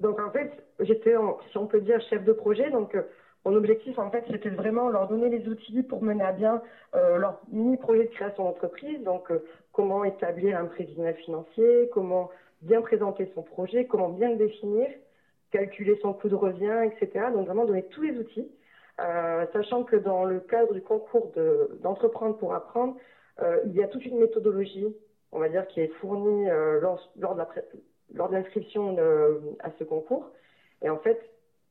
Donc 0.00 0.18
en 0.20 0.30
fait, 0.30 0.50
j'étais, 0.80 1.16
en- 1.16 1.38
si 1.50 1.58
on 1.58 1.66
peut 1.66 1.80
dire, 1.80 2.00
chef 2.08 2.24
de 2.24 2.32
projet. 2.32 2.70
Donc 2.70 2.94
euh, 2.94 3.02
mon 3.44 3.54
objectif, 3.54 3.98
en 3.98 4.10
fait, 4.10 4.24
c'était 4.30 4.48
vraiment 4.50 4.88
leur 4.88 5.06
donner 5.08 5.28
les 5.28 5.46
outils 5.48 5.82
pour 5.82 6.02
mener 6.02 6.22
à 6.24 6.32
bien 6.32 6.62
leur 6.92 7.40
mini-projet 7.52 8.04
de 8.04 8.10
création 8.10 8.44
d'entreprise. 8.44 9.02
Donc 9.04 9.30
comment 9.72 10.04
établir 10.04 10.58
un 10.58 10.64
prévisionnel 10.66 11.14
financier, 11.16 11.88
comment 11.94 12.30
bien 12.62 12.82
présenter 12.82 13.30
son 13.34 13.42
projet, 13.42 13.86
comment 13.86 14.08
bien 14.10 14.30
le 14.30 14.36
définir, 14.36 14.88
calculer 15.50 15.98
son 16.02 16.12
coût 16.12 16.28
de 16.28 16.34
revient, 16.34 16.82
etc. 16.86 17.26
Donc 17.32 17.46
vraiment 17.46 17.64
donner 17.64 17.84
tous 17.90 18.02
les 18.02 18.16
outils. 18.18 18.48
Euh, 19.00 19.46
sachant 19.52 19.84
que 19.84 19.96
dans 19.96 20.24
le 20.24 20.40
cadre 20.40 20.74
du 20.74 20.82
concours 20.82 21.32
de- 21.34 21.78
d'entreprendre 21.82 22.36
pour 22.36 22.54
apprendre, 22.54 22.96
euh, 23.42 23.58
il 23.66 23.72
y 23.74 23.82
a 23.82 23.88
toute 23.88 24.04
une 24.04 24.18
méthodologie, 24.18 24.94
on 25.32 25.38
va 25.38 25.48
dire, 25.48 25.66
qui 25.68 25.80
est 25.80 25.88
fournie 26.00 26.50
euh, 26.50 26.80
lors, 26.80 27.10
lors 27.18 27.34
de 27.34 28.32
l'inscription 28.34 28.96
à 29.60 29.70
ce 29.78 29.84
concours. 29.84 30.30
Et 30.82 30.90
en 30.90 30.98
fait, 30.98 31.18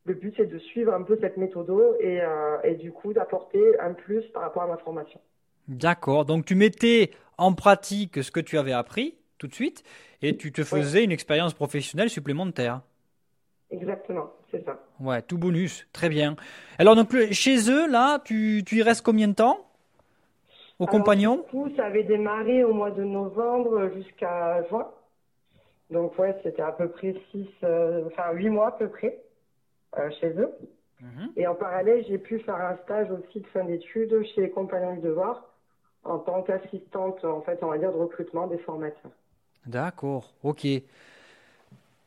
le 0.05 0.15
but, 0.15 0.33
c'est 0.37 0.47
de 0.47 0.57
suivre 0.57 0.93
un 0.93 1.03
peu 1.03 1.17
cette 1.21 1.37
méthode 1.37 1.69
et, 1.99 2.19
et 2.63 2.75
du 2.75 2.91
coup 2.91 3.13
d'apporter 3.13 3.79
un 3.79 3.93
plus 3.93 4.23
par 4.29 4.41
rapport 4.43 4.63
à 4.63 4.67
ma 4.67 4.77
formation. 4.77 5.19
D'accord. 5.67 6.25
Donc 6.25 6.45
tu 6.45 6.55
mettais 6.55 7.11
en 7.37 7.53
pratique 7.53 8.23
ce 8.23 8.31
que 8.31 8.39
tu 8.39 8.57
avais 8.57 8.71
appris 8.73 9.17
tout 9.37 9.47
de 9.47 9.53
suite 9.53 9.83
et 10.23 10.35
tu 10.35 10.51
te 10.51 10.63
faisais 10.63 11.03
une 11.03 11.11
expérience 11.11 11.53
professionnelle 11.53 12.09
supplémentaire. 12.09 12.81
Exactement, 13.71 14.31
c'est 14.51 14.65
ça. 14.65 14.79
Ouais, 14.99 15.21
tout 15.21 15.37
bonus. 15.37 15.87
Très 15.93 16.09
bien. 16.09 16.35
Alors 16.77 16.95
donc 16.95 17.15
chez 17.31 17.69
eux, 17.69 17.87
là, 17.89 18.19
tu, 18.23 18.63
tu 18.65 18.77
y 18.77 18.81
restes 18.81 19.03
combien 19.03 19.27
de 19.27 19.33
temps? 19.33 19.65
Aux 20.79 20.85
Alors, 20.85 20.91
compagnons 20.91 21.35
Du 21.35 21.43
coup, 21.43 21.69
ça 21.75 21.85
avait 21.85 22.03
démarré 22.03 22.63
au 22.63 22.73
mois 22.73 22.91
de 22.91 23.03
novembre 23.03 23.91
jusqu'à 23.95 24.63
juin. 24.69 24.87
Donc, 25.89 26.17
ouais, 26.19 26.39
c'était 26.43 26.61
à 26.61 26.71
peu 26.71 26.87
près 26.89 27.15
six, 27.31 27.47
euh, 27.63 28.05
enfin, 28.07 28.31
huit 28.33 28.49
mois 28.49 28.67
à 28.67 28.71
peu 28.71 28.87
près 28.87 29.19
euh, 29.97 30.09
chez 30.19 30.29
eux. 30.29 30.51
Mhm. 31.01 31.31
Et 31.35 31.47
en 31.47 31.55
parallèle, 31.55 32.05
j'ai 32.07 32.17
pu 32.17 32.39
faire 32.39 32.55
un 32.55 32.77
stage 32.83 33.09
aussi 33.11 33.41
de 33.41 33.47
fin 33.47 33.63
d'études 33.63 34.23
chez 34.33 34.41
les 34.41 34.49
compagnons 34.49 34.93
du 34.93 35.01
devoir 35.01 35.45
en 36.03 36.19
tant 36.19 36.43
qu'assistante, 36.43 37.23
en 37.25 37.41
fait, 37.41 37.59
on 37.61 37.67
va 37.67 37.77
dire, 37.77 37.91
de 37.91 37.97
recrutement 37.97 38.47
des 38.47 38.57
formateurs. 38.59 39.11
D'accord, 39.65 40.33
ok. 40.43 40.65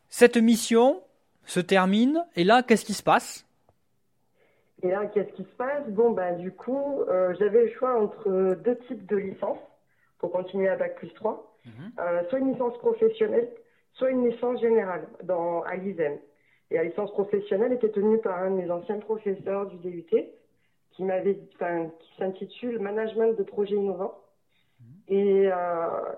Cette 0.09 0.37
mission 0.37 1.01
se 1.45 1.59
termine 1.59 2.23
et 2.35 2.43
là, 2.43 2.63
qu'est-ce 2.63 2.85
qui 2.85 2.93
se 2.93 3.03
passe? 3.03 3.45
Et 4.83 4.89
là, 4.89 5.05
qu'est-ce 5.05 5.31
qui 5.33 5.43
se 5.43 5.55
passe? 5.55 5.87
Bon, 5.87 6.11
bah, 6.11 6.33
du 6.33 6.51
coup, 6.51 7.01
euh, 7.07 7.33
j'avais 7.39 7.65
le 7.65 7.71
choix 7.71 7.99
entre 8.01 8.55
deux 8.63 8.77
types 8.87 9.05
de 9.07 9.15
licences 9.15 9.59
pour 10.19 10.31
continuer 10.31 10.67
à 10.67 10.75
Bac 10.75 10.95
plus 10.95 11.13
3. 11.13 11.57
Mhm. 11.65 11.71
Euh, 11.99 12.23
soit 12.29 12.39
une 12.39 12.51
licence 12.51 12.77
professionnelle, 12.79 13.49
soit 13.93 14.09
une 14.09 14.29
licence 14.29 14.59
générale 14.59 15.07
dans, 15.23 15.61
à 15.61 15.75
l'ISEM. 15.75 16.17
Et 16.69 16.75
la 16.75 16.83
licence 16.83 17.11
professionnelle 17.11 17.71
était 17.71 17.91
tenue 17.91 18.17
par 18.19 18.37
un 18.39 18.51
de 18.51 18.55
mes 18.55 18.69
anciens 18.69 18.99
professeurs 18.99 19.67
du 19.67 19.77
DUT 19.77 20.05
qui 20.91 21.03
m'avait, 21.03 21.39
enfin, 21.55 21.89
qui 21.99 22.17
s'intitule 22.17 22.79
Management 22.79 23.37
de 23.37 23.43
projets 23.43 23.75
innovants. 23.75 24.19
Et, 25.07 25.49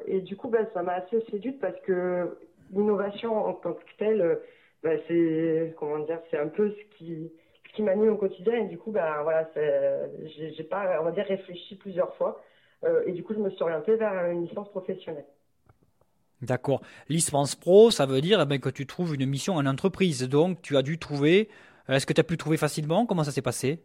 et 0.06 0.22
du 0.22 0.38
coup, 0.38 0.48
ben, 0.48 0.68
ça 0.74 0.84
m'a 0.84 0.94
assez 0.94 1.20
séduite 1.32 1.60
parce 1.60 1.80
que 1.82 2.38
l'innovation 2.72 3.46
en 3.46 3.54
tant 3.54 3.74
que 3.74 3.84
telle, 3.98 4.40
ben, 4.86 5.00
c'est 5.08 5.76
comment 5.78 6.00
dire, 6.00 6.20
c'est 6.32 6.38
un 6.38 6.48
peu 6.48 6.72
ce 6.72 6.98
qui 6.98 7.32
qui 7.74 7.82
m'anime 7.82 8.14
au 8.14 8.16
quotidien 8.16 8.56
et 8.56 8.68
du 8.68 8.78
coup 8.78 8.92
ben 8.92 9.22
voilà 9.24 9.50
j'ai 9.54 10.64
pas 10.64 10.98
on 11.02 11.04
va 11.04 11.12
dire 11.12 11.26
réfléchi 11.26 11.76
plusieurs 11.76 12.16
fois 12.16 12.42
et 13.06 13.12
du 13.12 13.22
coup 13.22 13.34
je 13.34 13.40
me 13.40 13.50
suis 13.50 13.62
orientée 13.64 13.96
vers 13.96 14.32
une 14.32 14.46
licence 14.48 14.70
professionnelle. 14.70 15.26
D'accord. 16.42 16.82
Licence 17.10 17.56
pro, 17.56 17.92
ça 17.92 18.06
veut 18.06 18.22
dire 18.22 18.40
eh 18.42 18.46
ben, 18.46 18.60
que 18.60 18.70
tu 18.70 18.86
trouves 18.86 19.16
une 19.16 19.26
mission 19.26 19.56
en 19.56 19.66
entreprise. 19.66 20.28
Donc, 20.30 20.62
tu 20.62 20.78
as 20.78 20.82
dû 20.82 20.98
trouver. 21.00 21.50
Euh, 21.90 21.94
est-ce 21.94 22.06
que 22.06 22.14
tu 22.14 22.22
as 22.22 22.24
pu 22.24 22.38
trouver 22.38 22.58
facilement? 22.58 23.06
Comment 23.06 23.24
ça 23.24 23.32
s'est 23.32 23.42
passé? 23.42 23.80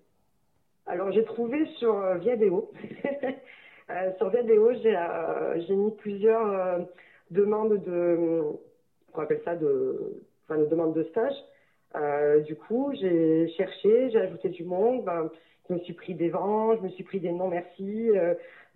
Alors, 0.86 1.12
j'ai 1.12 1.24
trouvé 1.24 1.66
sur 1.78 1.96
euh, 1.96 2.16
Viadeo. 2.16 2.72
euh, 3.90 4.12
sur 4.18 4.30
Viadeo, 4.30 4.72
j'ai 4.82 4.96
euh, 4.96 5.76
mis 5.76 5.92
plusieurs 5.92 6.86
demandes 7.30 7.82
de. 7.84 8.42
On 9.14 9.20
appelle 9.20 9.40
ça 9.44 9.54
de. 9.54 10.22
Enfin, 10.50 10.60
de 10.60 10.66
demandes 10.66 10.94
de 10.94 11.04
stage. 11.04 11.36
du 12.46 12.56
coup, 12.56 12.92
j'ai 13.00 13.48
cherché, 13.56 14.10
j'ai 14.10 14.18
ajouté 14.18 14.48
du 14.48 14.64
monde. 14.64 15.04
Ben, 15.04 15.30
je 15.68 15.74
me 15.74 15.78
suis 15.80 15.92
pris 15.92 16.14
des 16.14 16.30
vents, 16.30 16.76
je 16.76 16.80
me 16.82 16.88
suis 16.90 17.04
pris 17.04 17.20
des 17.20 17.30
noms 17.30 17.46
merci, 17.46 18.10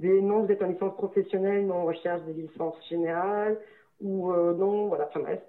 des 0.01 0.21
noms, 0.21 0.45
vous 0.45 0.53
êtes 0.53 0.63
en 0.63 0.69
licence 0.69 0.95
professionnelle, 0.97 1.67
non, 1.67 1.83
on 1.83 1.85
recherche 1.87 2.23
des 2.23 2.33
licences 2.33 2.77
générales, 2.89 3.59
ou 4.01 4.33
euh, 4.33 4.55
non, 4.55 4.89
voilà, 4.89 5.07
enfin 5.09 5.21
bref. 5.21 5.41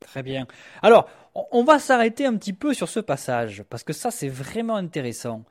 Très 0.00 0.22
bien. 0.22 0.46
Alors, 0.80 1.08
on 1.34 1.62
va 1.64 1.78
s'arrêter 1.78 2.24
un 2.24 2.36
petit 2.36 2.52
peu 2.52 2.72
sur 2.72 2.88
ce 2.88 3.00
passage, 3.00 3.62
parce 3.68 3.84
que 3.84 3.92
ça, 3.92 4.10
c'est 4.10 4.28
vraiment 4.28 4.76
intéressant. 4.76 5.44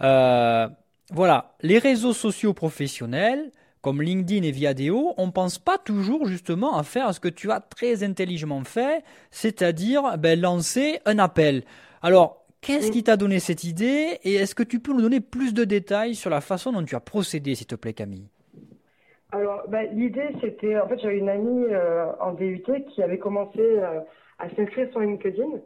Euh, 0.00 0.68
voilà, 1.12 1.54
les 1.60 1.78
réseaux 1.78 2.12
sociaux 2.12 2.54
professionnels, 2.54 3.52
comme 3.84 4.00
LinkedIn 4.00 4.42
et 4.44 4.50
Viadeo, 4.50 5.12
on 5.18 5.26
ne 5.26 5.30
pense 5.30 5.58
pas 5.58 5.76
toujours 5.76 6.26
justement 6.26 6.78
à 6.78 6.82
faire 6.84 7.12
ce 7.12 7.20
que 7.20 7.28
tu 7.28 7.50
as 7.50 7.60
très 7.60 8.02
intelligemment 8.02 8.64
fait, 8.64 9.04
c'est-à-dire 9.30 10.16
ben, 10.16 10.40
lancer 10.40 11.00
un 11.04 11.18
appel. 11.18 11.64
Alors, 12.02 12.40
Qu'est-ce 12.62 12.90
qui 12.90 13.02
t'a 13.02 13.18
donné 13.18 13.40
cette 13.40 13.64
idée 13.64 14.18
et 14.24 14.36
est-ce 14.36 14.54
que 14.54 14.62
tu 14.62 14.80
peux 14.80 14.94
nous 14.94 15.02
donner 15.02 15.20
plus 15.20 15.52
de 15.52 15.64
détails 15.64 16.14
sur 16.14 16.30
la 16.30 16.40
façon 16.40 16.72
dont 16.72 16.82
tu 16.82 16.94
as 16.94 17.00
procédé, 17.00 17.54
s'il 17.54 17.66
te 17.66 17.74
plaît, 17.74 17.92
Camille? 17.92 18.26
Alors, 19.32 19.64
bah, 19.68 19.82
l'idée, 19.82 20.28
c'était, 20.40 20.80
en 20.80 20.88
fait, 20.88 20.98
j'avais 20.98 21.18
une 21.18 21.28
amie 21.28 21.66
euh, 21.70 22.06
en 22.20 22.32
DUT 22.32 22.64
qui 22.88 23.02
avait 23.02 23.18
commencé 23.18 23.60
euh, 23.60 24.00
à 24.38 24.48
s'inscrire 24.56 24.88
sur 24.92 25.00
LinkedIn 25.00 25.60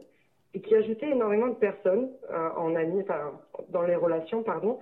et 0.55 0.59
qui 0.59 0.75
ajoutait 0.75 1.11
énormément 1.11 1.47
de 1.47 1.53
personnes 1.53 2.09
euh, 2.31 2.49
en 2.57 2.75
amis, 2.75 3.01
enfin, 3.03 3.31
dans 3.69 3.83
les 3.83 3.95
relations, 3.95 4.43
pardon. 4.43 4.79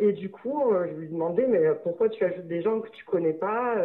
Et 0.00 0.12
du 0.12 0.30
coup, 0.30 0.72
je 0.86 0.94
lui 0.94 1.08
demandais, 1.08 1.46
mais 1.46 1.60
pourquoi 1.82 2.08
tu 2.08 2.24
ajoutes 2.24 2.46
des 2.46 2.62
gens 2.62 2.80
que 2.80 2.88
tu 2.90 3.04
connais 3.04 3.32
pas 3.32 3.76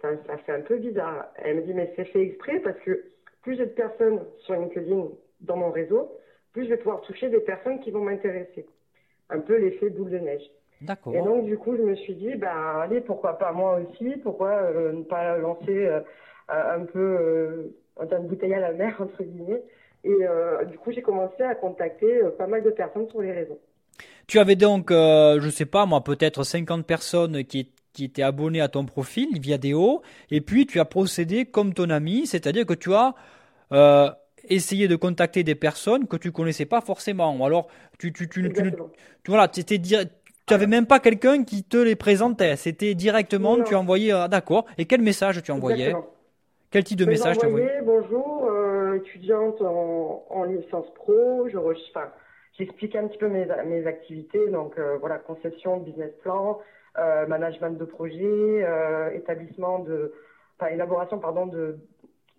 ça, 0.00 0.08
ça 0.26 0.36
fait 0.38 0.52
un 0.52 0.60
peu 0.60 0.76
bizarre. 0.76 1.26
Elle 1.36 1.56
me 1.56 1.62
dit, 1.62 1.74
mais 1.74 1.92
c'est 1.96 2.04
fait 2.06 2.22
exprès 2.22 2.60
parce 2.60 2.78
que 2.80 3.04
plus 3.42 3.56
j'ai 3.56 3.66
de 3.66 3.70
personnes 3.70 4.20
sur 4.38 4.54
LinkedIn 4.54 5.08
dans 5.40 5.56
mon 5.56 5.70
réseau, 5.70 6.12
plus 6.52 6.64
je 6.64 6.70
vais 6.70 6.76
pouvoir 6.76 7.00
toucher 7.02 7.28
des 7.28 7.40
personnes 7.40 7.80
qui 7.80 7.90
vont 7.90 8.02
m'intéresser. 8.02 8.66
Un 9.30 9.40
peu 9.40 9.56
l'effet 9.56 9.90
boule 9.90 10.10
de 10.10 10.18
neige. 10.18 10.42
D'accord. 10.80 11.14
Et 11.14 11.20
donc, 11.20 11.44
du 11.44 11.56
coup, 11.58 11.76
je 11.76 11.82
me 11.82 11.94
suis 11.94 12.14
dit, 12.14 12.34
ben, 12.36 12.80
allez, 12.80 13.00
pourquoi 13.00 13.38
pas 13.38 13.52
moi 13.52 13.78
aussi? 13.80 14.16
Pourquoi 14.22 14.50
euh, 14.50 14.92
ne 14.92 15.02
pas 15.02 15.36
lancer 15.36 15.86
euh, 15.86 16.00
un 16.48 16.84
peu 16.84 16.98
euh, 16.98 17.74
une 18.00 18.26
bouteille 18.26 18.54
à 18.54 18.60
la 18.60 18.72
mer, 18.72 18.96
entre 19.00 19.22
guillemets? 19.22 19.62
Et 20.02 20.16
du 20.68 20.78
coup, 20.78 20.92
j'ai 20.92 21.02
commencé 21.02 21.42
à 21.42 21.54
contacter 21.54 22.22
pas 22.38 22.46
mal 22.46 22.62
de 22.62 22.70
personnes 22.70 23.06
sur 23.10 23.20
les 23.20 23.32
réseaux. 23.32 23.60
Tu 24.26 24.38
avais 24.38 24.56
donc, 24.56 24.90
je 24.90 25.44
ne 25.44 25.50
sais 25.50 25.66
pas 25.66 25.86
moi, 25.86 26.04
peut-être 26.04 26.44
50 26.44 26.86
personnes 26.86 27.44
qui, 27.44 27.70
qui 27.92 28.04
étaient 28.04 28.22
abonnées 28.22 28.60
à 28.60 28.68
ton 28.68 28.84
profil 28.84 29.28
via 29.40 29.58
Déo, 29.58 30.02
et 30.30 30.40
puis 30.40 30.66
tu 30.66 30.78
as 30.78 30.84
procédé 30.84 31.46
comme 31.46 31.74
ton 31.74 31.90
ami, 31.90 32.26
c'est-à-dire 32.26 32.64
que 32.64 32.74
tu 32.74 32.94
as 32.94 33.14
essayer 34.48 34.88
de 34.88 34.96
contacter 34.96 35.42
des 35.42 35.54
personnes 35.54 36.06
que 36.06 36.16
tu 36.16 36.32
connaissais 36.32 36.66
pas 36.66 36.80
forcément. 36.80 37.36
Ou 37.36 37.44
alors, 37.44 37.68
tu, 37.98 38.12
tu, 38.12 38.28
tu, 38.28 38.52
tu, 38.52 38.72
voilà, 39.28 39.48
tu 39.48 39.64
n'avais 40.50 40.66
même 40.66 40.86
pas 40.86 41.00
quelqu'un 41.00 41.44
qui 41.44 41.62
te 41.62 41.76
les 41.76 41.96
présentait. 41.96 42.56
C'était 42.56 42.94
directement, 42.94 43.62
tu 43.62 43.74
envoyais, 43.74 44.12
ah, 44.12 44.28
d'accord. 44.28 44.66
Et 44.78 44.86
quel 44.86 45.02
message 45.02 45.42
tu 45.42 45.52
envoyais? 45.52 45.94
Quel 46.70 46.84
type 46.84 46.98
de 46.98 47.04
message 47.04 47.38
tu 47.38 47.46
envoyais? 47.46 47.80
Bonjour, 47.84 48.48
euh, 48.48 48.94
étudiante 48.94 49.60
en, 49.60 50.24
en, 50.30 50.44
licence 50.44 50.86
pro. 50.94 51.48
Je 51.48 51.58
enfin, 51.58 52.08
j'explique 52.60 52.94
un 52.94 53.08
petit 53.08 53.18
peu 53.18 53.28
mes, 53.28 53.86
activités. 53.86 54.48
Donc 54.48 54.78
euh, 54.78 54.96
voilà, 54.98 55.18
conception, 55.18 55.78
business 55.78 56.12
plan, 56.22 56.60
euh, 56.98 57.26
management 57.26 57.76
de 57.78 57.84
projet, 57.84 58.64
établissement 59.14 59.80
de, 59.80 60.12
enfin, 60.58 60.70
élaboration 60.72 61.18
pardon 61.18 61.46
de 61.46 61.78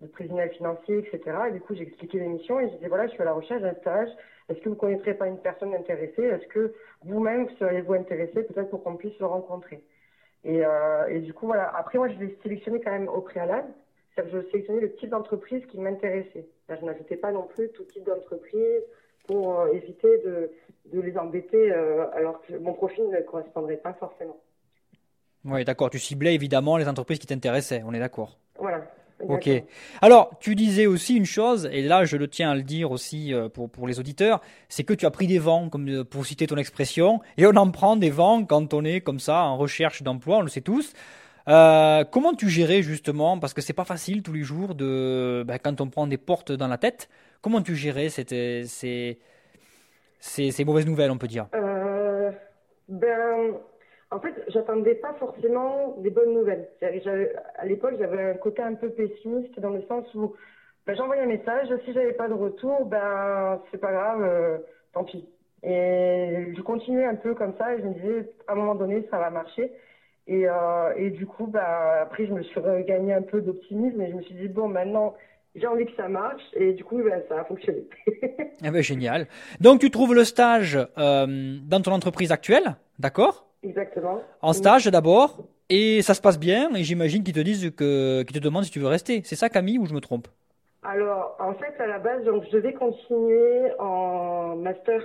de 0.02 0.08
prévisionnel 0.08 0.50
financier, 0.50 0.98
etc. 0.98 1.36
Et 1.48 1.52
du 1.52 1.60
coup, 1.60 1.74
j'ai 1.74 1.82
expliqué 1.82 2.18
l'émission 2.18 2.60
et 2.60 2.68
je 2.68 2.74
disais, 2.74 2.88
voilà, 2.88 3.06
je 3.06 3.12
suis 3.12 3.22
à 3.22 3.24
la 3.24 3.32
recherche 3.32 3.62
d'un 3.62 3.74
stage. 3.74 4.08
Est-ce 4.48 4.60
que 4.60 4.68
vous 4.68 4.74
connaîtrez 4.74 5.14
pas 5.14 5.28
une 5.28 5.38
personne 5.38 5.74
intéressée? 5.74 6.24
Est-ce 6.24 6.46
que 6.48 6.74
vous-même 7.04 7.48
seriez-vous 7.58 7.94
intéressé 7.94 8.42
peut-être 8.42 8.68
pour 8.68 8.82
qu'on 8.82 8.96
puisse 8.96 9.16
se 9.16 9.24
rencontrer? 9.24 9.84
Et, 10.44 10.66
euh, 10.66 11.06
et, 11.06 11.20
du 11.20 11.32
coup, 11.32 11.46
voilà. 11.46 11.68
Après, 11.76 11.98
moi, 11.98 12.08
je 12.08 12.18
l'ai 12.18 12.36
sélectionné 12.42 12.80
quand 12.80 12.90
même 12.90 13.08
au 13.08 13.20
préalable. 13.20 13.68
C'est-à-dire 14.14 14.32
que 14.32 14.42
je 14.42 14.50
sélectionnais 14.50 14.80
le 14.80 14.94
type 14.96 15.10
d'entreprise 15.10 15.64
qui 15.66 15.78
m'intéressait. 15.78 16.46
Je 16.68 16.84
n'ajoutais 16.84 17.16
pas 17.16 17.30
non 17.30 17.44
plus 17.44 17.70
tout 17.70 17.84
type 17.84 18.04
d'entreprise 18.04 18.82
pour 19.26 19.60
euh, 19.60 19.72
éviter 19.72 20.18
de, 20.24 20.50
de, 20.92 21.00
les 21.00 21.16
embêter 21.16 21.72
euh, 21.72 22.06
alors 22.14 22.40
que 22.42 22.54
mon 22.56 22.74
profil 22.74 23.04
ne 23.10 23.20
correspondrait 23.20 23.76
pas 23.76 23.94
forcément. 23.94 24.36
Oui, 25.44 25.64
d'accord. 25.64 25.90
Tu 25.90 25.98
ciblais 25.98 26.34
évidemment 26.34 26.76
les 26.76 26.88
entreprises 26.88 27.18
qui 27.18 27.26
t'intéressaient. 27.26 27.82
On 27.84 27.92
est 27.92 27.98
d'accord. 27.98 28.38
Voilà. 28.58 28.82
Ok. 29.28 29.48
Alors, 30.00 30.30
tu 30.40 30.54
disais 30.54 30.86
aussi 30.86 31.16
une 31.16 31.24
chose, 31.24 31.68
et 31.72 31.82
là 31.82 32.04
je 32.04 32.16
le 32.16 32.26
tiens 32.26 32.50
à 32.50 32.54
le 32.56 32.62
dire 32.62 32.90
aussi 32.90 33.32
euh, 33.32 33.48
pour, 33.48 33.70
pour 33.70 33.86
les 33.86 34.00
auditeurs, 34.00 34.40
c'est 34.68 34.82
que 34.82 34.94
tu 34.94 35.06
as 35.06 35.10
pris 35.10 35.28
des 35.28 35.38
vents, 35.38 35.68
comme 35.68 36.04
pour 36.04 36.26
citer 36.26 36.46
ton 36.46 36.56
expression, 36.56 37.20
et 37.36 37.46
on 37.46 37.54
en 37.54 37.70
prend 37.70 37.96
des 37.96 38.10
vents 38.10 38.44
quand 38.44 38.74
on 38.74 38.84
est 38.84 39.00
comme 39.00 39.20
ça 39.20 39.44
en 39.44 39.56
recherche 39.56 40.02
d'emploi, 40.02 40.38
on 40.38 40.42
le 40.42 40.48
sait 40.48 40.60
tous. 40.60 40.92
Euh, 41.48 42.04
comment 42.04 42.34
tu 42.34 42.48
gérais 42.48 42.82
justement, 42.82 43.38
parce 43.38 43.54
que 43.54 43.60
c'est 43.60 43.72
pas 43.72 43.84
facile 43.84 44.22
tous 44.22 44.32
les 44.32 44.42
jours 44.42 44.74
de, 44.74 45.44
ben, 45.46 45.58
quand 45.58 45.80
on 45.80 45.88
prend 45.88 46.06
des 46.06 46.18
portes 46.18 46.52
dans 46.52 46.68
la 46.68 46.78
tête, 46.78 47.08
comment 47.42 47.60
tu 47.60 47.74
gérais 47.74 48.08
ces, 48.08 49.18
mauvaises 50.64 50.86
nouvelles, 50.86 51.10
on 51.10 51.18
peut 51.18 51.26
dire? 51.26 51.48
Euh, 51.54 52.30
Ben 52.88 53.54
en 54.12 54.20
fait, 54.20 54.34
j'attendais 54.48 54.94
pas 54.96 55.14
forcément 55.14 55.96
des 55.98 56.10
bonnes 56.10 56.34
nouvelles. 56.34 56.68
À 57.56 57.64
l'époque, 57.64 57.94
j'avais 57.98 58.22
un 58.22 58.34
côté 58.34 58.60
un 58.60 58.74
peu 58.74 58.90
pessimiste 58.90 59.58
dans 59.58 59.70
le 59.70 59.82
sens 59.88 60.04
où 60.14 60.34
ben, 60.86 60.94
j'envoyais 60.94 61.22
un 61.22 61.26
message, 61.26 61.68
si 61.84 61.94
j'avais 61.94 62.12
pas 62.12 62.28
de 62.28 62.34
retour, 62.34 62.84
ben 62.86 63.62
c'est 63.70 63.78
pas 63.78 63.92
grave, 63.92 64.22
euh, 64.22 64.58
tant 64.92 65.04
pis. 65.04 65.26
Et 65.62 66.52
je 66.56 66.60
continuais 66.60 67.04
un 67.04 67.14
peu 67.14 67.34
comme 67.34 67.54
ça 67.56 67.74
et 67.74 67.78
je 67.78 67.86
me 67.86 67.94
disais, 67.94 68.32
à 68.48 68.52
un 68.52 68.56
moment 68.56 68.74
donné, 68.74 69.06
ça 69.10 69.18
va 69.18 69.30
marcher. 69.30 69.72
Et, 70.26 70.46
euh, 70.48 71.10
du 71.10 71.24
coup, 71.24 71.46
ben, 71.46 71.64
après, 72.02 72.26
je 72.26 72.32
me 72.32 72.42
suis 72.42 72.60
regagné 72.60 73.14
un 73.14 73.22
peu 73.22 73.40
d'optimisme 73.40 74.00
et 74.02 74.10
je 74.10 74.16
me 74.16 74.22
suis 74.22 74.34
dit, 74.34 74.48
bon, 74.48 74.68
maintenant, 74.68 75.14
j'ai 75.54 75.66
envie 75.66 75.84
que 75.84 75.94
ça 75.96 76.08
marche 76.08 76.42
et 76.54 76.72
du 76.72 76.84
coup, 76.84 77.02
ben, 77.02 77.22
ça 77.28 77.40
a 77.40 77.44
fonctionné. 77.44 77.84
eh 78.06 78.70
ben, 78.70 78.82
génial. 78.82 79.26
Donc, 79.60 79.80
tu 79.80 79.90
trouves 79.90 80.14
le 80.14 80.24
stage 80.24 80.78
euh, 80.98 81.58
dans 81.62 81.80
ton 81.80 81.92
entreprise 81.92 82.32
actuelle, 82.32 82.76
d'accord? 82.98 83.46
Exactement. 83.62 84.22
En 84.40 84.52
stage 84.52 84.86
d'abord, 84.86 85.44
et 85.68 86.02
ça 86.02 86.14
se 86.14 86.20
passe 86.20 86.38
bien, 86.38 86.74
et 86.74 86.82
j'imagine 86.82 87.22
qu'ils 87.22 87.34
te 87.34 87.40
disent 87.40 87.70
que, 87.76 88.22
qu'ils 88.22 88.36
te 88.36 88.42
demandent 88.42 88.64
si 88.64 88.70
tu 88.70 88.80
veux 88.80 88.88
rester. 88.88 89.22
C'est 89.24 89.36
ça, 89.36 89.48
Camille, 89.48 89.78
ou 89.78 89.86
je 89.86 89.94
me 89.94 90.00
trompe? 90.00 90.28
Alors, 90.82 91.36
en 91.38 91.54
fait, 91.54 91.80
à 91.80 91.86
la 91.86 91.98
base, 91.98 92.24
donc, 92.24 92.44
je 92.46 92.56
devais 92.56 92.72
continuer 92.72 93.70
en 93.78 94.56
master, 94.56 95.00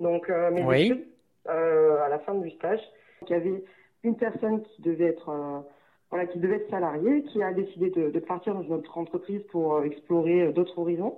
donc 0.00 0.28
euh, 0.28 0.50
mes 0.50 0.84
études, 0.84 1.06
euh, 1.48 2.02
à 2.02 2.08
la 2.08 2.18
fin 2.18 2.34
du 2.34 2.50
stage. 2.50 2.80
il 3.22 3.30
y 3.30 3.34
avait 3.34 3.64
une 4.02 4.16
personne 4.16 4.62
qui 4.62 4.82
devait 4.82 5.06
être, 5.06 5.64
voilà, 6.12 6.26
qui 6.26 6.38
devait 6.38 6.56
être 6.56 6.68
salariée, 6.68 7.22
qui 7.22 7.42
a 7.42 7.54
décidé 7.54 7.88
de, 7.88 8.10
de 8.10 8.18
partir 8.20 8.52
dans 8.52 8.62
une 8.62 8.74
autre 8.74 8.98
entreprise 8.98 9.40
pour 9.50 9.76
euh, 9.76 9.84
explorer 9.84 10.42
euh, 10.42 10.52
d'autres 10.52 10.78
horizons. 10.78 11.16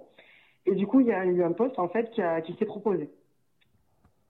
Et 0.66 0.74
du 0.76 0.86
coup, 0.86 1.00
il 1.00 1.08
y 1.08 1.12
a 1.12 1.24
eu 1.24 1.42
un 1.42 1.50
poste 1.50 1.80
en 1.80 1.88
fait 1.88 2.12
qui, 2.12 2.22
qui 2.46 2.56
s'est 2.56 2.64
proposé. 2.64 3.10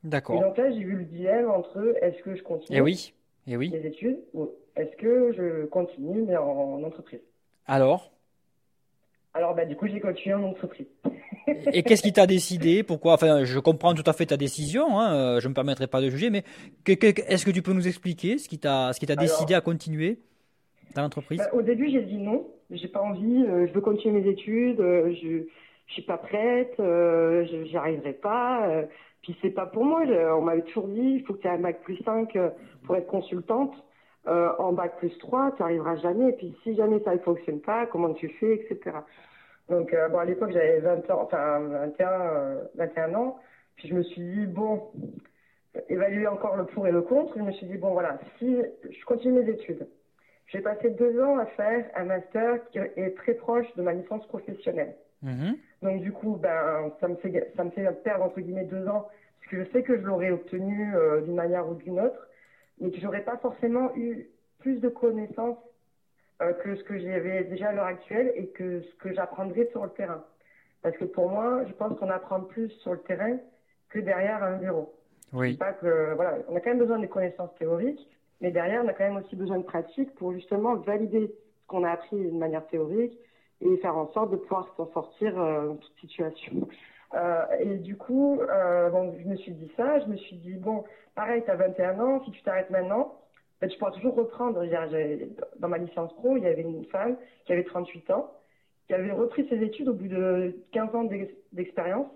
D'accord. 0.02 0.36
Et 0.36 0.40
donc 0.40 0.56
là, 0.56 0.70
j'ai 0.70 0.82
vu 0.82 0.96
le 0.96 1.04
dilemme 1.04 1.50
entre 1.50 1.94
est-ce 2.00 2.22
que 2.22 2.34
je 2.34 2.42
continue 2.42 2.78
eh 2.78 2.80
oui. 2.80 3.12
eh 3.46 3.58
oui. 3.58 3.68
les 3.68 3.86
études 3.86 4.18
ou 4.32 4.48
est-ce 4.74 4.96
que 4.96 5.34
je 5.36 5.66
continue 5.66 6.22
mais 6.22 6.36
en, 6.38 6.82
entreprise? 6.82 7.20
Alors? 7.66 8.10
Alors, 9.34 9.54
bah, 9.54 9.66
du 9.66 9.76
coup, 9.76 9.86
j'ai 9.86 10.00
continué 10.00 10.34
en 10.34 10.44
entreprise. 10.44 10.86
et 11.74 11.82
qu'est-ce 11.82 12.02
qui 12.02 12.12
t'a 12.14 12.26
décidé? 12.26 12.82
Pourquoi? 12.82 13.12
Enfin, 13.14 13.44
je 13.44 13.58
comprends 13.58 13.92
tout 13.92 14.08
à 14.08 14.14
fait 14.14 14.26
ta 14.26 14.38
décision. 14.38 14.98
Hein, 14.98 15.14
euh, 15.14 15.40
je 15.40 15.46
ne 15.46 15.50
me 15.50 15.54
permettrai 15.54 15.88
pas 15.88 16.00
de 16.00 16.08
juger, 16.08 16.30
mais 16.30 16.42
est-ce 16.86 17.44
que 17.44 17.50
tu 17.50 17.60
peux 17.60 17.74
nous 17.74 17.86
explicher 17.86 18.38
ce 18.38 18.48
qui 18.48 18.58
t'a, 18.58 18.94
ce 18.94 19.00
qui 19.00 19.06
t'a 19.06 19.16
décidé 19.16 19.52
à 19.52 19.60
continuer? 19.60 20.20
Dans 20.94 21.02
l'entreprise? 21.02 21.38
Bah, 21.38 21.50
Au 21.52 21.62
début, 21.62 21.90
j'ai 21.90 22.02
dit 22.02 22.18
non. 22.18 22.46
J'ai 22.70 22.88
pas 22.88 23.02
envie. 23.02 23.44
Euh, 23.44 23.66
je 23.66 23.72
veux 23.72 23.80
continuer 23.80 24.20
mes 24.20 24.28
études. 24.28 24.80
Euh, 24.80 25.12
je, 25.22 25.44
je 25.86 25.92
suis 25.92 26.02
pas 26.02 26.16
prête. 26.16 26.74
je 26.78 27.64
j'y 27.66 27.76
arriverai 27.76 28.14
pas. 28.14 28.84
Puis 29.22 29.36
c'est 29.42 29.50
pas 29.50 29.66
pour 29.66 29.84
moi. 29.84 30.02
On 30.36 30.42
m'avait 30.42 30.62
toujours 30.62 30.88
dit, 30.88 31.00
il 31.00 31.24
faut 31.24 31.34
que 31.34 31.40
tu 31.40 31.46
aies 31.46 31.52
un 31.52 31.58
bac 31.58 31.82
plus 31.82 31.96
5 32.04 32.34
euh, 32.36 32.50
pour 32.84 32.96
être 32.96 33.06
consultante. 33.06 33.74
en 34.26 34.72
bac 34.72 34.98
plus 34.98 35.16
3, 35.18 35.52
tu 35.56 35.62
n'arriveras 35.62 35.96
jamais. 35.96 36.30
Et 36.30 36.32
puis 36.32 36.54
si 36.62 36.74
jamais 36.74 37.00
ça 37.04 37.14
ne 37.14 37.18
fonctionne 37.20 37.60
pas, 37.60 37.86
comment 37.86 38.12
tu 38.14 38.28
fais, 38.40 38.54
etc. 38.54 38.96
Donc 39.68 39.92
à 39.94 40.24
l'époque, 40.24 40.52
j'avais 40.52 40.80
20 40.80 41.10
ans, 41.10 41.22
enfin 41.22 41.60
21, 41.60 42.68
21 42.76 43.14
ans. 43.14 43.38
Puis 43.76 43.88
je 43.88 43.94
me 43.94 44.02
suis 44.02 44.22
dit, 44.22 44.46
bon, 44.46 44.82
évaluer 45.88 46.26
encore 46.26 46.56
le 46.56 46.66
pour 46.66 46.86
et 46.86 46.92
le 46.92 47.02
contre. 47.02 47.34
Je 47.36 47.42
me 47.42 47.52
suis 47.52 47.66
dit, 47.66 47.76
bon 47.76 47.92
voilà, 47.92 48.18
si 48.38 48.56
je 48.90 49.04
continue 49.06 49.40
mes 49.42 49.50
études, 49.50 49.86
j'ai 50.46 50.60
passé 50.60 50.90
deux 50.90 51.20
ans 51.22 51.38
à 51.38 51.46
faire 51.46 51.84
un 51.96 52.04
master 52.04 52.58
qui 52.70 52.78
est 52.78 53.16
très 53.16 53.34
proche 53.34 53.66
de 53.76 53.82
ma 53.82 53.92
licence 53.92 54.26
professionnelle. 54.26 54.94
Mhm. 55.22 55.56
Donc 55.82 56.00
du 56.02 56.12
coup, 56.12 56.36
ben, 56.36 56.92
ça 57.00 57.08
me 57.08 57.16
fait 57.16 57.52
ça 57.56 57.64
me 57.64 57.70
fait 57.70 57.90
perdre 58.02 58.24
entre 58.24 58.40
guillemets 58.40 58.64
deux 58.64 58.86
ans 58.88 59.08
parce 59.40 59.50
que 59.50 59.64
je 59.64 59.70
sais 59.70 59.82
que 59.82 59.96
je 59.96 60.02
l'aurais 60.02 60.30
obtenu 60.30 60.94
euh, 60.94 61.22
d'une 61.22 61.34
manière 61.34 61.68
ou 61.68 61.74
d'une 61.74 62.00
autre, 62.00 62.28
mais 62.80 62.90
que 62.90 62.98
j'aurais 63.00 63.22
pas 63.22 63.36
forcément 63.38 63.94
eu 63.96 64.26
plus 64.60 64.80
de 64.80 64.88
connaissances 64.88 65.58
euh, 66.42 66.52
que 66.52 66.74
ce 66.76 66.84
que 66.84 66.98
j'avais 66.98 67.44
déjà 67.44 67.68
à 67.68 67.72
l'heure 67.72 67.86
actuelle 67.86 68.32
et 68.34 68.48
que 68.48 68.82
ce 68.82 68.94
que 68.96 69.12
j'apprendrais 69.12 69.68
sur 69.70 69.84
le 69.84 69.90
terrain. 69.90 70.24
Parce 70.82 70.96
que 70.96 71.04
pour 71.04 71.30
moi, 71.30 71.64
je 71.66 71.72
pense 71.72 71.98
qu'on 71.98 72.10
apprend 72.10 72.40
plus 72.40 72.70
sur 72.82 72.92
le 72.92 73.00
terrain 73.00 73.38
que 73.88 73.98
derrière 73.98 74.42
un 74.42 74.56
bureau. 74.56 74.94
Oui. 75.32 75.56
Pas 75.56 75.72
que, 75.72 76.14
voilà, 76.14 76.38
on 76.48 76.56
a 76.56 76.60
quand 76.60 76.70
même 76.70 76.78
besoin 76.78 76.98
des 76.98 77.08
connaissances 77.08 77.54
théoriques, 77.58 78.08
mais 78.40 78.50
derrière, 78.50 78.82
on 78.84 78.88
a 78.88 78.92
quand 78.92 79.04
même 79.04 79.16
aussi 79.16 79.36
besoin 79.36 79.58
de 79.58 79.64
pratique 79.64 80.14
pour 80.16 80.32
justement 80.32 80.76
valider 80.76 81.28
ce 81.28 81.66
qu'on 81.66 81.84
a 81.84 81.90
appris 81.90 82.16
d'une 82.16 82.38
manière 82.38 82.66
théorique 82.66 83.18
et 83.60 83.76
faire 83.78 83.96
en 83.96 84.12
sorte 84.12 84.30
de 84.30 84.36
pouvoir 84.36 84.72
s'en 84.76 84.90
sortir 84.92 85.40
euh, 85.40 85.68
dans 85.68 85.76
toute 85.76 85.98
situation. 86.00 86.68
Euh, 87.12 87.44
et 87.60 87.76
du 87.76 87.96
coup, 87.96 88.40
euh, 88.40 88.90
bon, 88.90 89.14
je 89.22 89.28
me 89.28 89.36
suis 89.36 89.52
dit 89.52 89.70
ça, 89.76 90.00
je 90.00 90.06
me 90.06 90.16
suis 90.16 90.34
dit, 90.34 90.54
bon, 90.54 90.82
pareil, 91.14 91.44
tu 91.44 91.50
as 91.50 91.54
21 91.54 92.00
ans, 92.00 92.24
si 92.24 92.32
tu 92.32 92.42
t'arrêtes 92.42 92.70
maintenant, 92.70 93.14
ben, 93.60 93.70
tu 93.70 93.78
pourras 93.78 93.92
toujours 93.92 94.16
reprendre. 94.16 94.64
Dans 95.60 95.68
ma 95.68 95.78
licence 95.78 96.12
pro, 96.14 96.36
il 96.36 96.42
y 96.42 96.46
avait 96.48 96.62
une 96.62 96.84
femme 96.86 97.16
qui 97.44 97.52
avait 97.52 97.62
38 97.62 98.10
ans, 98.10 98.32
qui 98.88 98.94
avait 98.94 99.12
repris 99.12 99.46
ses 99.48 99.62
études 99.62 99.88
au 99.90 99.94
bout 99.94 100.08
de 100.08 100.56
15 100.72 100.94
ans 100.96 101.08
d'expérience, 101.52 102.08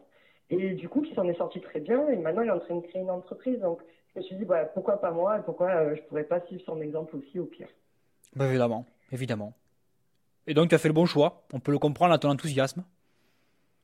et 0.50 0.74
du 0.74 0.88
coup, 0.88 1.02
qui 1.02 1.14
s'en 1.14 1.28
est 1.28 1.37
sorti 1.37 1.61
très 1.61 1.80
bien, 1.80 2.08
et 2.08 2.16
maintenant, 2.16 2.42
il 2.42 2.48
est 2.48 2.52
en 2.52 2.61
train 2.61 2.76
de 2.76 2.87
créer 2.87 3.02
une 3.02 3.11
entreprise. 3.11 3.61
Donc, 3.61 3.80
je 4.14 4.20
me 4.20 4.24
suis 4.24 4.37
dit, 4.37 4.44
bah, 4.44 4.64
pourquoi 4.64 5.00
pas 5.00 5.11
moi, 5.11 5.38
et 5.38 5.42
pourquoi 5.42 5.94
je 5.94 6.00
pourrais 6.02 6.24
pas 6.24 6.40
suivre 6.42 6.62
son 6.64 6.80
exemple 6.80 7.16
aussi, 7.16 7.38
au 7.38 7.44
pire. 7.44 7.68
Bah, 8.34 8.46
évidemment, 8.46 8.87
évidemment. 9.12 9.52
Et 10.46 10.54
donc, 10.54 10.70
tu 10.70 10.74
as 10.74 10.78
fait 10.78 10.88
le 10.88 10.94
bon 10.94 11.06
choix. 11.06 11.42
On 11.52 11.61
peut 11.61 11.72
le 11.72 11.78
comprendre 11.78 12.14
à 12.14 12.18
ton 12.18 12.30
enthousiasme. 12.30 12.82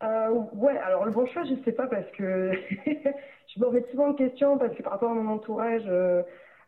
Euh, 0.02 0.28
ouais, 0.54 0.76
alors 0.78 1.04
le 1.04 1.12
bon 1.12 1.26
choix, 1.26 1.44
je 1.44 1.54
sais 1.64 1.72
pas 1.72 1.86
parce 1.86 2.10
que 2.12 2.52
je 2.86 3.60
me 3.60 3.66
remets 3.66 3.84
souvent 3.90 4.08
en 4.08 4.14
question 4.14 4.58
parce 4.58 4.74
que 4.74 4.82
par 4.82 4.92
rapport 4.92 5.10
à 5.10 5.14
mon 5.14 5.32
entourage 5.32 5.84
euh, 5.86 6.22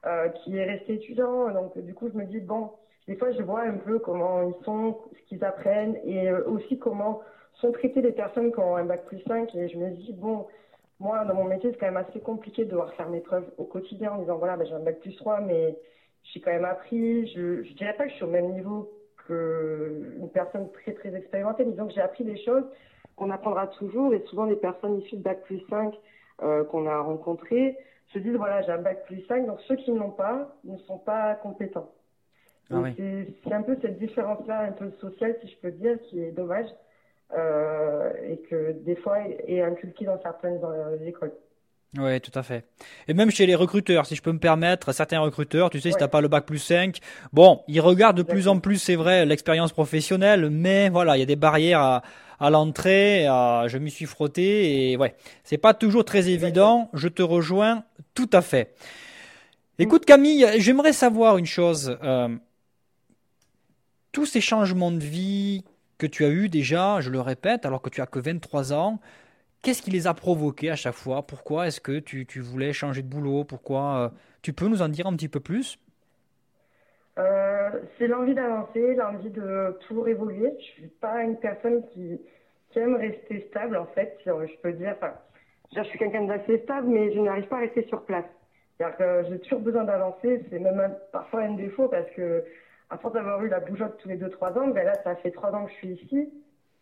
euh, 0.06 0.28
qui 0.28 0.56
est 0.56 0.64
resté 0.64 0.94
étudiant, 0.94 1.50
donc 1.50 1.76
du 1.78 1.92
coup, 1.92 2.08
je 2.08 2.16
me 2.16 2.24
dis, 2.24 2.40
bon, 2.40 2.70
des 3.08 3.16
fois, 3.16 3.32
je 3.32 3.42
vois 3.42 3.62
un 3.62 3.78
peu 3.78 3.98
comment 3.98 4.42
ils 4.42 4.64
sont, 4.64 4.98
ce 5.12 5.28
qu'ils 5.28 5.44
apprennent 5.44 5.96
et 6.04 6.32
aussi 6.32 6.78
comment 6.78 7.20
sont 7.60 7.72
traitées 7.72 8.02
les 8.02 8.12
personnes 8.12 8.52
qui 8.52 8.58
ont 8.58 8.76
un 8.76 8.84
bac 8.84 9.04
plus 9.06 9.20
5 9.26 9.54
et 9.54 9.68
je 9.68 9.78
me 9.78 9.90
dis, 9.90 10.12
bon, 10.12 10.46
moi, 11.00 11.24
dans 11.24 11.34
mon 11.34 11.44
métier, 11.44 11.70
c'est 11.72 11.78
quand 11.78 11.86
même 11.86 11.96
assez 11.96 12.20
compliqué 12.20 12.64
de 12.64 12.70
devoir 12.70 12.92
faire 12.94 13.08
mes 13.08 13.20
preuves 13.20 13.50
au 13.58 13.64
quotidien 13.64 14.12
en 14.12 14.18
disant, 14.18 14.36
voilà, 14.36 14.56
ben, 14.56 14.66
j'ai 14.66 14.74
un 14.74 14.80
bac 14.80 15.00
plus 15.00 15.16
3, 15.16 15.40
mais 15.40 15.76
j'ai 16.24 16.40
quand 16.40 16.52
même 16.52 16.64
appris. 16.64 17.26
Je, 17.28 17.62
je 17.62 17.72
dirais 17.74 17.94
pas 17.94 18.04
que 18.04 18.10
je 18.10 18.16
suis 18.16 18.24
au 18.24 18.28
même 18.28 18.52
niveau 18.52 18.90
une 19.30 20.30
personne 20.32 20.70
très 20.72 20.92
très 20.92 21.14
expérimentée. 21.14 21.64
Disons 21.64 21.86
que 21.86 21.94
j'ai 21.94 22.00
appris 22.00 22.24
des 22.24 22.42
choses 22.44 22.64
qu'on 23.16 23.30
apprendra 23.30 23.66
toujours 23.68 24.12
et 24.14 24.22
souvent 24.28 24.44
les 24.44 24.56
personnes 24.56 24.98
issues 24.98 25.16
de 25.16 25.22
bac 25.22 25.42
plus 25.44 25.60
5 25.70 25.94
euh, 26.42 26.64
qu'on 26.64 26.86
a 26.86 26.98
rencontrées 26.98 27.76
se 28.12 28.18
disent 28.18 28.36
voilà 28.36 28.62
j'ai 28.62 28.72
un 28.72 28.82
bac 28.82 29.06
plus 29.06 29.24
5 29.26 29.46
donc 29.46 29.58
ceux 29.66 29.76
qui 29.76 29.90
ne 29.90 29.98
l'ont 29.98 30.10
pas 30.10 30.54
ne 30.64 30.76
sont 30.78 30.98
pas 30.98 31.34
compétents. 31.34 31.90
Ah 32.70 32.82
c'est 32.96 33.52
un 33.52 33.62
peu 33.62 33.76
cette 33.80 33.98
différence-là 33.98 34.62
un 34.62 34.72
peu 34.72 34.90
sociale 35.00 35.36
si 35.40 35.48
je 35.48 35.56
peux 35.58 35.70
dire 35.70 36.00
qui 36.02 36.20
est 36.20 36.32
dommage 36.32 36.66
euh, 37.36 38.10
et 38.28 38.38
que 38.48 38.72
des 38.84 38.96
fois 38.96 39.18
est 39.46 39.60
inculquée 39.60 40.04
dans 40.04 40.20
certaines 40.20 40.60
euh, 40.62 41.06
écoles. 41.06 41.32
Oui, 41.98 42.20
tout 42.20 42.32
à 42.34 42.42
fait. 42.42 42.64
Et 43.08 43.14
même 43.14 43.30
chez 43.30 43.46
les 43.46 43.54
recruteurs, 43.54 44.04
si 44.04 44.16
je 44.16 44.22
peux 44.22 44.32
me 44.32 44.38
permettre, 44.38 44.92
certains 44.92 45.20
recruteurs, 45.20 45.70
tu 45.70 45.80
sais, 45.80 45.90
si 45.92 45.96
t'as 45.96 46.08
pas 46.08 46.20
le 46.20 46.28
bac 46.28 46.44
plus 46.44 46.58
5, 46.58 46.98
bon, 47.32 47.62
ils 47.68 47.80
regardent 47.80 48.18
de 48.18 48.22
plus 48.22 48.48
en 48.48 48.58
plus, 48.58 48.78
c'est 48.78 48.96
vrai, 48.96 49.24
l'expérience 49.24 49.72
professionnelle, 49.72 50.50
mais 50.50 50.90
voilà, 50.90 51.16
il 51.16 51.20
y 51.20 51.22
a 51.22 51.26
des 51.26 51.36
barrières 51.36 51.80
à, 51.80 52.02
à 52.38 52.50
l'entrée, 52.50 53.24
je 53.24 53.78
m'y 53.78 53.90
suis 53.90 54.04
frotté, 54.04 54.90
et 54.90 54.96
ouais, 54.98 55.14
c'est 55.42 55.58
pas 55.58 55.72
toujours 55.72 56.04
très 56.04 56.28
évident, 56.28 56.90
je 56.92 57.08
te 57.08 57.22
rejoins 57.22 57.84
tout 58.14 58.28
à 58.32 58.42
fait. 58.42 58.74
Écoute 59.78 60.06
Camille, 60.06 60.46
j'aimerais 60.56 60.94
savoir 60.94 61.36
une 61.36 61.44
chose, 61.44 61.98
euh, 62.02 62.34
tous 64.10 64.24
ces 64.24 64.40
changements 64.40 64.90
de 64.90 65.04
vie 65.04 65.64
que 65.98 66.06
tu 66.06 66.24
as 66.24 66.28
eu 66.28 66.48
déjà, 66.48 67.00
je 67.00 67.10
le 67.10 67.20
répète, 67.20 67.66
alors 67.66 67.82
que 67.82 67.90
tu 67.90 68.00
as 68.00 68.06
que 68.06 68.18
23 68.18 68.72
ans, 68.72 69.00
Qu'est-ce 69.66 69.82
qui 69.82 69.90
les 69.90 70.06
a 70.06 70.14
provoqués 70.14 70.70
à 70.70 70.76
chaque 70.76 70.94
fois? 70.94 71.26
Pourquoi 71.26 71.66
est-ce 71.66 71.80
que 71.80 71.98
tu, 71.98 72.24
tu, 72.24 72.38
voulais 72.38 72.72
changer 72.72 73.02
de 73.02 73.08
boulot? 73.08 73.42
Pourquoi 73.42 73.96
euh, 73.96 74.08
Tu 74.40 74.52
peux 74.52 74.68
nous 74.68 74.80
en 74.80 74.88
dire 74.88 75.08
un 75.08 75.16
petit 75.16 75.28
peu 75.28 75.40
plus? 75.40 75.76
Euh, 77.18 77.70
C'est 77.98 78.06
l'envie 78.06 78.34
d'avancer, 78.34 78.94
l'envie 78.94 79.30
de 79.30 79.76
toujours 79.88 80.06
évoluer. 80.06 80.52
Je 80.60 80.64
suis 80.64 80.86
pas 81.00 81.20
une 81.24 81.36
personne 81.38 81.82
qui, 81.92 82.20
aime 82.76 82.94
rester 82.94 83.44
stable, 83.48 83.76
en 83.76 83.86
fait, 83.86 84.16
je 84.24 84.60
peux 84.62 84.72
dire. 84.72 84.94
Enfin, 84.98 85.14
je 85.74 85.82
suis 85.82 85.98
quelqu'un 85.98 86.26
d'assez 86.26 86.58
stable, 86.58 86.86
mais 86.86 87.12
je 87.12 87.18
n'arrive 87.18 87.48
pas 87.48 87.56
à 87.56 87.60
rester 87.60 87.84
sur 87.88 88.04
place. 88.04 88.26
Que 88.78 89.24
j'ai 89.28 89.40
toujours 89.40 89.60
besoin 89.60 89.82
d'avancer. 89.82 90.44
C'est 90.48 90.60
même 90.60 90.94
parfois 91.10 91.40
un 91.40 91.54
défaut 91.54 91.88
parce 91.88 92.08
que, 92.14 92.44
à 92.90 92.98
force 92.98 93.14
d'avoir 93.14 93.42
eu 93.44 93.48
la 93.48 93.60
bougeotte 93.60 93.98
tous 93.98 94.08
les 94.08 94.16
2-3 94.16 94.58
ans, 94.58 94.68
ben 94.68 94.84
là, 94.84 94.94
ça 95.02 95.16
fait 95.16 95.30
3 95.30 95.52
ans 95.52 95.64
que 95.64 95.70
je 95.72 95.76
suis 95.76 95.88
ici. 95.88 96.32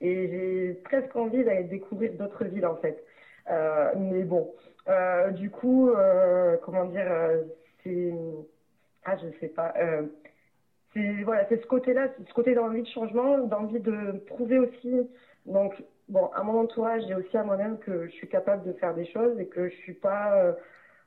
Et 0.00 0.28
j'ai 0.28 0.74
presque 0.84 1.14
envie 1.16 1.44
d'aller 1.44 1.64
découvrir 1.64 2.12
d'autres 2.14 2.44
villes, 2.44 2.66
en 2.66 2.76
fait. 2.76 3.02
Euh, 3.50 3.92
mais 3.96 4.22
bon, 4.24 4.52
euh, 4.88 5.30
du 5.30 5.50
coup, 5.50 5.90
euh, 5.90 6.56
comment 6.62 6.84
dire, 6.86 7.10
c'est... 7.82 8.12
Ah, 9.04 9.16
je 9.16 9.26
sais 9.38 9.48
pas. 9.48 9.74
c'est 10.94 11.22
voilà, 11.24 11.46
ce 11.48 11.66
côté-là, 11.66 12.08
ce 12.26 12.32
côté 12.32 12.54
d'envie 12.54 12.82
de 12.82 12.88
changement, 12.88 13.38
d'envie 13.38 13.80
de 13.80 14.18
prouver 14.26 14.58
aussi. 14.58 15.08
Donc, 15.46 15.74
bon, 16.08 16.26
à 16.34 16.42
mon 16.42 16.60
entourage 16.60 17.02
et 17.10 17.14
aussi 17.14 17.36
à 17.36 17.44
moi-même 17.44 17.78
que 17.78 18.06
je 18.06 18.12
suis 18.12 18.28
capable 18.28 18.64
de 18.64 18.72
faire 18.74 18.94
des 18.94 19.04
choses 19.06 19.38
et 19.38 19.46
que 19.46 19.68
je 19.68 19.74
suis 19.76 19.92
pas, 19.92 20.54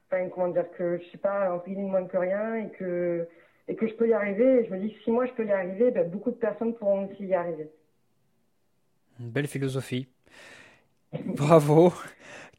enfin, 0.08 0.30
comment 0.30 0.50
dire, 0.50 0.70
que 0.78 0.98
je 0.98 1.04
suis 1.06 1.18
pas 1.18 1.52
en 1.52 1.64
moins 1.68 2.06
que 2.06 2.18
rien 2.18 2.56
et 2.56 2.70
que 2.70 3.28
et 3.68 3.76
que 3.76 3.88
je 3.88 3.94
peux 3.94 4.08
y 4.08 4.14
arriver. 4.14 4.62
Et 4.62 4.66
je 4.66 4.74
me 4.74 4.80
dis 4.80 4.94
que 4.94 5.04
si 5.04 5.12
moi 5.12 5.26
je 5.26 5.34
peux 5.34 5.46
y 5.46 5.52
arriver, 5.52 5.92
ben, 5.92 6.10
beaucoup 6.10 6.32
de 6.32 6.36
personnes 6.36 6.74
pourront 6.76 7.08
aussi 7.08 7.26
y 7.26 7.34
arriver. 7.34 7.70
Une 9.20 9.30
belle 9.30 9.48
philosophie. 9.48 10.08
Bravo. 11.26 11.94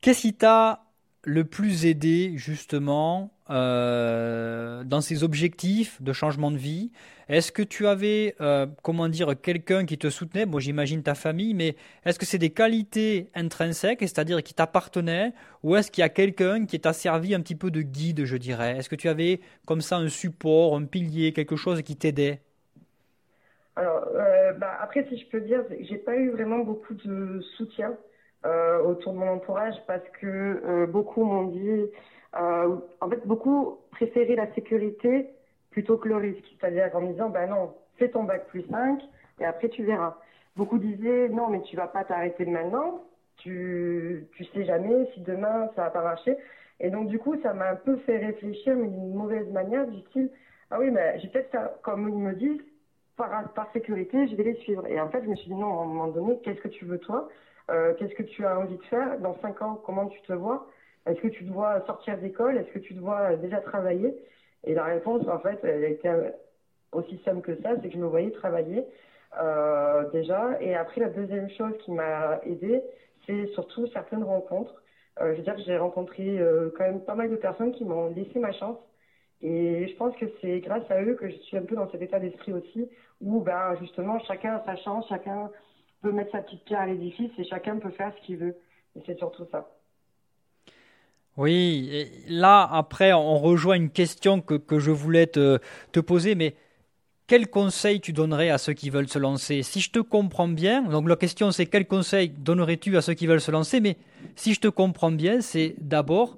Qu'est-ce 0.01 0.23
qui 0.23 0.35
t'a 0.35 0.85
le 1.25 1.45
plus 1.45 1.87
aidé 1.87 2.33
justement 2.37 3.31
euh, 3.51 4.85
dans 4.85 5.01
ces 5.01 5.25
objectifs 5.25 6.03
de 6.03 6.13
changement 6.13 6.51
de 6.51 6.59
vie. 6.59 6.91
Est-ce 7.31 7.51
que 7.51 7.63
tu 7.63 7.87
avais, 7.87 8.35
euh, 8.43 8.67
comment 8.83 9.09
dire, 9.09 9.41
quelqu'un 9.41 9.87
qui 9.87 9.97
te 9.97 10.11
soutenait? 10.11 10.45
Moi, 10.45 10.61
j'imagine 10.61 11.03
ta 11.03 11.15
famille, 11.15 11.55
mais 11.55 11.75
est-ce 12.05 12.19
que 12.19 12.27
c'est 12.27 12.39
des 12.39 12.51
qualités 12.51 13.31
intrinsèques, 13.35 14.01
c'est-à-dire 14.01 14.43
qui 14.43 14.53
t'appartenaient, 14.53 15.33
ou 15.63 15.77
est-ce 15.77 15.91
qu'il 15.91 16.03
y 16.03 16.05
a 16.05 16.11
quelqu'un 16.11 16.67
qui 16.67 16.79
t'a 16.79 16.93
servi 16.93 17.35
un 17.35 17.41
petit 17.41 17.55
peu 17.55 17.71
de 17.71 17.81
guide, 17.81 18.27
je 18.27 18.37
dirais? 18.37 18.77
Est-ce 18.77 18.91
que 18.91 18.97
tu 18.97 19.09
avais 19.09 19.41
comme 19.67 19.81
ça 19.81 19.97
un 19.97 20.09
support, 20.09 20.77
un 20.77 20.85
pilier, 20.85 21.33
quelque 21.33 21.57
chose 21.57 21.81
qui 21.83 21.97
t'aidait? 21.97 22.41
Alors, 23.77 24.09
euh, 24.15 24.53
bah, 24.53 24.77
après, 24.83 25.07
si 25.09 25.19
je 25.19 25.27
peux 25.27 25.41
dire, 25.41 25.65
j'ai 25.89 25.99
pas 25.99 26.17
eu 26.17 26.31
vraiment 26.31 26.59
beaucoup 26.59 26.95
de 26.95 27.41
soutien 27.57 27.97
autour 28.85 29.13
de 29.15 29.19
mon 29.19 29.31
entourage 29.31 29.75
parce 29.87 30.05
que 30.21 30.87
beaucoup 30.87 31.25
m'ont 31.25 31.49
dit, 31.49 31.91
en 32.39 33.11
fait, 33.11 33.27
beaucoup 33.27 33.79
préféraient 33.91 34.37
la 34.37 34.53
sécurité 34.55 35.29
plutôt 35.71 35.97
que 35.97 36.09
le 36.09 36.17
risque. 36.17 36.45
C'est-à-dire 36.59 36.91
en 36.95 37.01
me 37.01 37.13
disant, 37.13 37.29
ben 37.29 37.49
non, 37.49 37.75
fais 37.97 38.09
ton 38.09 38.25
bac 38.25 38.47
plus 38.49 38.65
5 38.71 39.01
et 39.41 39.45
après 39.45 39.69
tu 39.69 39.85
verras. 39.85 40.17
Beaucoup 40.57 40.79
disaient, 40.79 41.29
non, 41.29 41.49
mais 41.49 41.63
tu 41.63 41.77
vas 41.77 41.87
pas 41.89 42.05
t'arrêter 42.05 42.45
maintenant. 42.47 43.05
Tu, 43.37 44.27
tu 44.33 44.45
sais 44.47 44.65
jamais 44.65 45.09
si 45.15 45.21
demain 45.21 45.71
ça 45.77 45.85
va 45.85 45.91
pas 45.91 46.03
marcher. 46.03 46.37
Et 46.81 46.91
donc, 46.91 47.09
du 47.09 47.19
coup, 47.19 47.37
ça 47.43 47.53
m'a 47.55 47.71
un 47.71 47.77
peu 47.77 47.97
fait 47.99 48.19
réfléchir, 48.19 48.77
mais 48.77 48.89
d'une 48.89 49.15
mauvaise 49.15 49.49
manière, 49.51 49.87
du 49.87 50.01
style, 50.03 50.31
ah 50.71 50.79
oui, 50.79 50.91
mais 50.91 51.19
j'ai 51.19 51.29
peut-être, 51.29 51.81
comme 51.83 52.09
ils 52.09 52.15
me 52.15 52.35
disent, 52.35 52.63
par, 53.17 53.69
sécurité, 53.73 54.29
je 54.29 54.37
vais 54.37 54.45
les 54.45 54.55
suivre. 54.57 54.87
Et 54.87 55.01
en 55.01 55.09
fait, 55.09 55.23
je 55.23 55.29
me 55.29 55.35
suis 55.35 55.49
dit 55.49 55.55
non, 55.55 55.81
à 55.81 55.83
un 55.83 55.87
moment 55.87 56.09
donné, 56.09 56.39
qu'est-ce 56.45 56.61
que 56.61 56.69
tu 56.69 56.85
veux 56.85 56.99
toi? 56.99 57.29
Euh, 57.71 57.95
Qu'est-ce 57.99 58.15
que 58.15 58.23
tu 58.23 58.47
as 58.47 58.59
envie 58.59 58.77
de 58.77 58.85
faire? 58.85 59.19
Dans 59.19 59.37
cinq 59.41 59.61
ans, 59.61 59.81
comment 59.85 60.07
tu 60.07 60.21
te 60.23 60.33
vois? 60.33 60.67
Est-ce 61.09 61.21
que 61.21 61.29
tu 61.29 61.45
dois 61.45 61.85
sortir 61.87 62.19
d'école? 62.19 62.59
Est-ce 62.59 62.71
que 62.73 62.79
tu 62.81 62.95
dois 62.95 63.37
déjà 63.37 63.61
travailler? 63.61 64.15
Et 64.65 64.75
la 64.75 64.85
réponse, 64.85 65.27
en 65.29 65.41
fait, 65.41 65.59
elle 65.65 65.85
était 65.85 66.11
aussi 66.93 67.19
simple 67.25 67.43
que 67.43 67.57
ça, 67.63 67.71
c'est 67.83 67.89
que 67.89 67.95
je 67.95 67.99
me 67.99 68.07
voyais 68.07 68.31
travailler 68.33 68.85
euh, 69.41 70.11
déjà. 70.11 70.61
Et 70.61 70.75
après, 70.75 71.01
la 71.01 71.11
deuxième 71.11 71.51
chose 71.51 71.75
qui 71.85 71.93
m'a 71.93 72.41
aidée, 72.45 72.83
c'est 73.27 73.47
surtout 73.55 73.87
certaines 73.89 74.25
rencontres. 74.25 74.75
Euh, 75.21 75.33
je 75.33 75.39
veux 75.39 75.45
dire 75.45 75.59
j'ai 75.67 75.77
rencontré 75.79 76.41
quand 76.77 76.85
même 76.85 77.01
pas 77.05 77.15
mal 77.17 77.31
de 77.31 77.37
personnes 77.37 77.73
qui 77.73 77.85
m'ont 77.85 78.11
laissé 78.15 78.39
ma 78.39 78.53
chance 78.53 78.79
Et 79.43 79.89
je 79.89 79.97
pense 79.97 80.17
que 80.17 80.27
c'est 80.41 80.61
grâce 80.61 80.91
à 80.91 81.03
eux 81.03 81.15
que 81.17 81.29
je 81.31 81.37
suis 81.39 81.57
un 81.57 81.63
peu 81.65 81.77
dans 81.77 81.91
cet 81.91 82.03
état 82.03 82.21
d'esprit 82.21 82.53
aussi, 82.53 82.89
où 83.21 83.41
ben, 83.43 83.77
justement 83.81 84.19
chacun 84.21 84.57
a 84.57 84.65
sa 84.65 84.77
chance, 84.77 85.07
chacun 85.09 85.51
peut 86.03 86.13
mettre 86.13 86.33
sa 86.33 86.43
petite 86.43 86.65
pierre 86.65 86.81
à 86.83 86.87
l'édifice 86.87 87.33
et 87.39 87.45
chacun 87.45 87.79
peut 87.79 87.91
faire 87.91 88.15
ce 88.17 88.27
qu'il 88.27 88.39
veut. 88.39 88.57
Et 88.97 89.03
c'est 89.07 89.19
surtout 89.19 89.47
ça. 89.53 89.78
Oui, 91.39 92.11
là, 92.29 92.69
après, 92.71 93.13
on 93.13 93.39
rejoint 93.39 93.77
une 93.77 93.91
question 93.91 94.41
que, 94.41 94.55
que 94.55 94.81
je 94.81 94.91
voulais 94.91 95.29
te, 95.29 95.61
te, 95.93 96.01
poser, 96.01 96.35
mais 96.35 96.57
quel 97.29 97.49
conseil 97.49 98.01
tu 98.01 98.13
donnerais 98.13 98.51
à 98.51 98.59
ceux 98.59 98.73
qui 98.73 98.91
veulent 98.91 99.09
se 99.09 99.21
lancer? 99.21 99.63
Si 99.63 99.79
je 99.79 99.93
te 99.93 100.01
comprends 100.01 100.49
bien, 100.49 100.83
donc 100.83 101.09
la 101.09 101.15
question 101.15 101.53
c'est 101.53 101.67
quel 101.67 101.87
conseil 101.87 102.31
donnerais-tu 102.31 102.97
à 102.97 103.03
ceux 103.03 103.15
qui 103.15 103.29
veulent 103.29 103.41
se 103.41 103.53
lancer, 103.53 103.79
mais 103.79 103.97
si 104.35 104.53
je 104.53 104.61
te 104.61 104.67
comprends 104.67 105.13
bien, 105.13 105.41
c'est 105.41 105.77
d'abord 105.79 106.37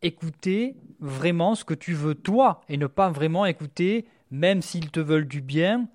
écouter 0.00 0.76
vraiment 1.00 1.56
ce 1.56 1.64
que 1.64 1.74
tu 1.74 1.94
veux 1.94 2.14
toi 2.14 2.60
et 2.68 2.76
ne 2.76 2.86
pas 2.86 3.10
vraiment 3.10 3.46
écouter, 3.46 4.04
même 4.30 4.62
s'ils 4.62 4.92
te 4.92 5.00
veulent 5.00 5.26
du 5.26 5.40
bien, 5.40 5.88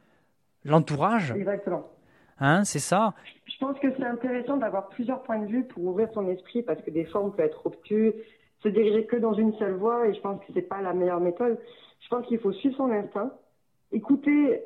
l'entourage. 0.66 1.32
Exactement. 1.32 1.88
Hein, 2.41 2.66
c'est 2.66 2.80
ça? 2.80 3.14
Je 3.45 3.58
pense 3.66 3.80
que 3.80 3.88
c'est 3.95 4.04
intéressant 4.04 4.58
d'avoir 4.58 4.89
plusieurs 4.89 5.24
points 5.24 5.39
de 5.39 5.45
vue 5.45 5.64
pour 5.64 5.86
ouvrir 5.86 6.10
son 6.14 6.28
esprit 6.28 6.64
parce 6.64 6.82
que 6.82 6.91
des 6.91 7.06
fois 7.06 7.24
on 7.24 7.30
peut 7.30 7.43
être 7.43 7.66
obtus, 7.66 8.12
se 8.62 8.70
diriger 8.70 9.05
que 9.05 9.16
dans 9.16 9.34
une 9.34 9.53
seule 9.55 9.74
voie 9.74 10.07
et 10.07 10.14
je 10.14 10.22
pense 10.22 10.39
que 10.41 10.53
c'est 10.53 10.62
pas 10.62 10.82
la 10.82 10.93
meilleure 10.93 11.20
méthode. 11.20 11.57
Je 12.01 12.07
pense 12.09 12.26
qu'il 12.28 12.39
faut 12.39 12.51
suivre 12.51 12.76
son 12.76 12.91
instinct, 12.91 13.32
écouter 13.91 14.62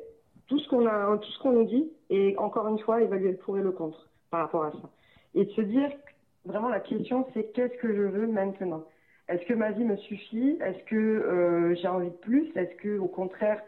tout 0.46 0.58
ce 0.58 0.68
qu'on 0.68 0.86
a, 0.86 1.16
tout 1.18 1.30
ce 1.30 1.38
qu'on 1.38 1.52
nous 1.52 1.64
dit 1.64 1.90
et 2.10 2.36
encore 2.38 2.68
une 2.68 2.78
fois 2.78 3.02
évaluer 3.02 3.32
le 3.32 3.36
pour 3.38 3.58
et 3.58 3.62
le 3.62 3.72
contre 3.72 4.08
par 4.30 4.40
rapport 4.40 4.64
à 4.64 4.72
ça. 4.72 4.90
Et 5.34 5.44
de 5.44 5.50
se 5.50 5.60
dire 5.60 5.90
vraiment 6.44 6.68
la 6.68 6.80
question 6.80 7.26
c'est 7.34 7.52
qu'est-ce 7.52 7.76
que 7.78 7.94
je 7.94 8.02
veux 8.02 8.26
maintenant? 8.26 8.84
Est-ce 9.28 9.44
que 9.46 9.54
ma 9.54 9.72
vie 9.72 9.84
me 9.84 9.96
suffit? 9.96 10.56
Est-ce 10.60 10.84
que 10.84 10.94
euh, 10.94 11.74
j'ai 11.74 11.88
envie 11.88 12.10
de 12.10 12.16
plus? 12.16 12.50
Est-ce 12.54 12.74
que 12.76 12.98
au 12.98 13.08
contraire 13.08 13.60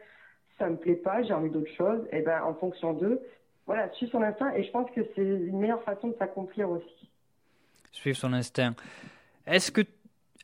ça 0.59 0.69
me 0.69 0.77
plaît 0.77 0.97
pas, 0.97 1.23
j'ai 1.23 1.33
envie 1.33 1.51
d'autre 1.51 1.73
chose? 1.77 2.01
Et 2.13 2.19
eh 2.19 2.23
ben 2.23 2.43
en 2.43 2.55
fonction 2.55 2.93
d'eux, 2.93 3.21
voilà, 3.67 3.91
suivre 3.93 4.13
son 4.13 4.23
instinct 4.23 4.53
et 4.55 4.63
je 4.63 4.71
pense 4.71 4.91
que 4.91 5.01
c'est 5.15 5.23
une 5.23 5.59
meilleure 5.59 5.83
façon 5.83 6.09
de 6.09 6.15
s'accomplir 6.15 6.71
aussi. 6.71 7.11
Suivre 7.93 8.17
son 8.17 8.33
instinct. 8.33 8.75
Est-ce 9.47 9.73
que 9.73 9.81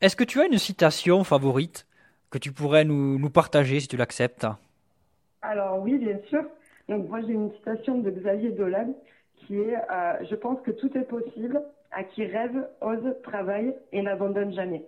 est-ce 0.00 0.16
que 0.16 0.24
tu 0.24 0.40
as 0.40 0.46
une 0.46 0.58
citation 0.58 1.24
favorite 1.24 1.86
que 2.30 2.38
tu 2.38 2.52
pourrais 2.52 2.84
nous, 2.84 3.18
nous 3.18 3.30
partager 3.30 3.80
si 3.80 3.88
tu 3.88 3.96
l'acceptes? 3.96 4.46
Alors 5.42 5.80
oui, 5.80 5.98
bien 5.98 6.18
sûr. 6.28 6.42
Donc 6.88 7.08
moi 7.08 7.20
j'ai 7.22 7.32
une 7.32 7.52
citation 7.52 7.98
de 7.98 8.10
Xavier 8.10 8.50
Dolan 8.50 8.94
qui 9.36 9.58
est 9.58 9.76
euh, 9.76 10.14
Je 10.28 10.34
pense 10.34 10.60
que 10.62 10.70
tout 10.70 10.96
est 10.96 11.08
possible 11.08 11.62
à 11.92 12.02
qui 12.02 12.24
rêve, 12.24 12.68
ose, 12.80 13.14
travaille 13.22 13.74
et 13.92 14.02
n'abandonne 14.02 14.52
jamais. 14.52 14.84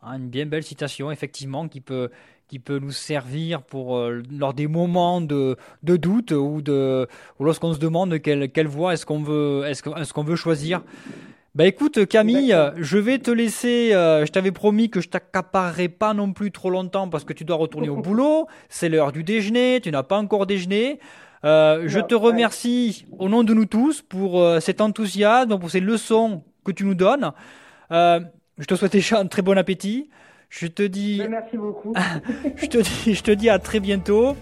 Ah, 0.00 0.16
une 0.16 0.28
bien 0.28 0.46
belle 0.46 0.62
citation, 0.62 1.10
effectivement, 1.10 1.68
qui 1.68 1.80
peut, 1.80 2.10
qui 2.46 2.58
peut 2.60 2.78
nous 2.78 2.92
servir 2.92 3.62
pour 3.62 3.96
euh, 3.96 4.22
lors 4.30 4.54
des 4.54 4.68
moments 4.68 5.20
de, 5.20 5.56
de 5.82 5.96
doute 5.96 6.30
ou, 6.30 6.62
de, 6.62 7.08
ou 7.38 7.44
lorsqu'on 7.44 7.74
se 7.74 7.80
demande 7.80 8.18
quelle, 8.20 8.50
quelle 8.50 8.68
voie 8.68 8.92
est-ce 8.92 9.04
qu'on 9.04 9.22
veut, 9.22 9.64
est-ce, 9.66 9.88
est-ce 9.98 10.14
qu'on 10.14 10.22
veut 10.22 10.36
choisir. 10.36 10.82
Bah 11.58 11.66
écoute 11.66 12.06
Camille, 12.06 12.56
je 12.76 12.98
vais 12.98 13.18
te 13.18 13.32
laisser. 13.32 13.92
Euh, 13.92 14.24
je 14.24 14.30
t'avais 14.30 14.52
promis 14.52 14.90
que 14.90 15.00
je 15.00 15.08
t'accaparerais 15.08 15.88
pas 15.88 16.14
non 16.14 16.32
plus 16.32 16.52
trop 16.52 16.70
longtemps 16.70 17.08
parce 17.08 17.24
que 17.24 17.32
tu 17.32 17.44
dois 17.44 17.56
retourner 17.56 17.88
au 17.88 17.96
boulot. 18.00 18.46
C'est 18.68 18.88
l'heure 18.88 19.10
du 19.10 19.24
déjeuner. 19.24 19.80
Tu 19.82 19.90
n'as 19.90 20.04
pas 20.04 20.18
encore 20.18 20.46
déjeuné. 20.46 21.00
Euh, 21.44 21.82
je 21.86 21.98
te 21.98 22.14
remercie 22.14 23.06
au 23.18 23.28
nom 23.28 23.42
de 23.42 23.54
nous 23.54 23.64
tous 23.64 24.02
pour 24.02 24.40
euh, 24.40 24.60
cet 24.60 24.80
enthousiasme, 24.80 25.58
pour 25.58 25.68
ces 25.68 25.80
leçons 25.80 26.44
que 26.64 26.70
tu 26.70 26.84
nous 26.84 26.94
donnes. 26.94 27.32
je 27.90 28.64
te 28.64 28.76
souhaite 28.76 28.92
déjà 28.92 29.18
un 29.18 29.26
très 29.26 29.42
bon 29.42 29.58
appétit. 29.58 30.10
Je 30.50 30.68
te 30.68 30.84
dis. 30.84 31.20
Merci 31.28 31.56
beaucoup. 31.56 31.92
je 32.56 32.66
te 32.66 32.78
dis, 32.78 33.14
je 33.16 33.22
te 33.24 33.32
dis 33.32 33.50
à 33.50 33.58
très 33.58 33.80
bientôt. 33.80 34.36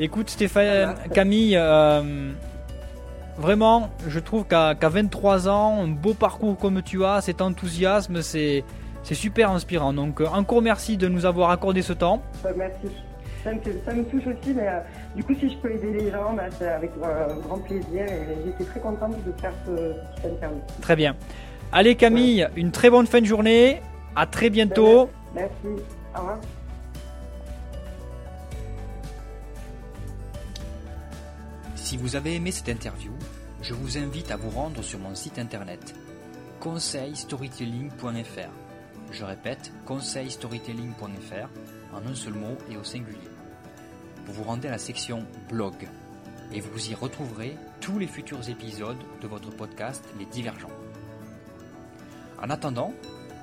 Écoute 0.00 0.28
Stéphane, 0.28 0.96
Camille. 1.14 1.56
Vraiment, 3.38 3.90
je 4.08 4.18
trouve 4.18 4.44
qu'à 4.44 4.74
23 4.74 5.48
ans, 5.48 5.84
un 5.84 5.88
beau 5.88 6.12
parcours 6.12 6.56
comme 6.58 6.82
tu 6.82 7.04
as, 7.04 7.20
cet 7.20 7.40
enthousiasme, 7.40 8.20
c'est 8.20 8.64
super 9.04 9.52
inspirant. 9.52 9.92
Donc, 9.92 10.20
euh, 10.20 10.26
encore 10.26 10.60
merci 10.60 10.96
de 10.96 11.06
nous 11.06 11.24
avoir 11.24 11.50
accordé 11.50 11.82
ce 11.82 11.92
temps. 11.92 12.20
Bah, 12.42 12.50
merci. 12.56 12.88
Ça 13.44 13.52
me, 13.52 14.04
touche 14.04 14.26
aussi, 14.26 14.52
mais 14.52 14.68
euh, 14.68 14.80
du 15.14 15.22
coup, 15.22 15.32
si 15.38 15.48
je 15.48 15.56
peux 15.58 15.70
aider 15.70 15.92
les 15.92 16.10
gens, 16.10 16.34
bah, 16.34 16.42
c'est 16.58 16.68
avec 16.68 16.90
euh, 17.02 17.28
grand 17.46 17.58
plaisir. 17.58 18.04
Et 18.06 18.36
j'étais 18.44 18.64
très 18.64 18.80
contente 18.80 19.14
de 19.24 19.32
faire 19.40 19.52
ce, 19.64 19.94
cette 20.20 20.32
interview. 20.32 20.60
Très 20.82 20.96
bien. 20.96 21.14
Allez, 21.70 21.94
Camille, 21.94 22.46
une 22.56 22.72
très 22.72 22.90
bonne 22.90 23.06
fin 23.06 23.20
de 23.20 23.26
journée. 23.26 23.80
À 24.16 24.26
très 24.26 24.50
bientôt. 24.50 25.08
Merci. 25.34 25.82
Au 26.14 26.18
revoir. 26.18 26.38
Si 31.88 31.96
vous 31.96 32.16
avez 32.16 32.34
aimé 32.34 32.50
cette 32.50 32.68
interview, 32.68 33.12
je 33.62 33.72
vous 33.72 33.96
invite 33.96 34.30
à 34.30 34.36
vous 34.36 34.50
rendre 34.50 34.82
sur 34.82 34.98
mon 34.98 35.14
site 35.14 35.38
internet 35.38 35.94
conseilstorytelling.fr. 36.60 38.50
Je 39.10 39.24
répète, 39.24 39.72
conseilstorytelling.fr 39.86 41.48
en 41.94 42.06
un 42.06 42.14
seul 42.14 42.34
mot 42.34 42.58
et 42.70 42.76
au 42.76 42.84
singulier. 42.84 43.30
Vous 44.26 44.34
vous 44.34 44.42
rendez 44.42 44.68
à 44.68 44.72
la 44.72 44.78
section 44.78 45.24
blog 45.48 45.88
et 46.52 46.60
vous 46.60 46.90
y 46.90 46.94
retrouverez 46.94 47.56
tous 47.80 47.98
les 47.98 48.06
futurs 48.06 48.50
épisodes 48.50 49.02
de 49.22 49.26
votre 49.26 49.48
podcast 49.48 50.04
Les 50.18 50.26
Divergents. 50.26 50.68
En 52.38 52.50
attendant, 52.50 52.92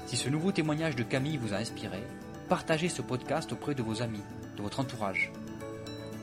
si 0.06 0.18
ce 0.18 0.30
nouveau 0.30 0.52
témoignage 0.52 0.96
de 0.96 1.02
Camille 1.02 1.38
vous 1.38 1.56
a 1.56 1.58
inspiré, 1.58 2.04
partagez 2.48 2.90
ce 2.90 3.02
podcast 3.02 3.54
auprès 3.54 3.74
de 3.74 3.82
vos 3.82 4.04
amis, 4.04 4.22
de 4.56 4.62
votre 4.62 4.82
entourage. 4.82 5.32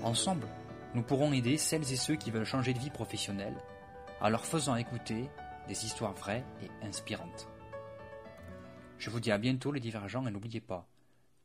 Ensemble, 0.04 0.46
nous 0.94 1.02
pourrons 1.02 1.32
aider 1.32 1.56
celles 1.56 1.92
et 1.92 1.96
ceux 1.96 2.16
qui 2.16 2.30
veulent 2.30 2.44
changer 2.44 2.74
de 2.74 2.78
vie 2.78 2.90
professionnelle 2.90 3.56
en 4.20 4.28
leur 4.28 4.44
faisant 4.44 4.76
écouter 4.76 5.28
des 5.68 5.84
histoires 5.84 6.14
vraies 6.14 6.44
et 6.62 6.86
inspirantes. 6.86 7.48
Je 8.98 9.10
vous 9.10 9.20
dis 9.20 9.32
à 9.32 9.38
bientôt 9.38 9.72
les 9.72 9.80
divergents 9.80 10.26
et 10.26 10.30
n'oubliez 10.30 10.60
pas, 10.60 10.88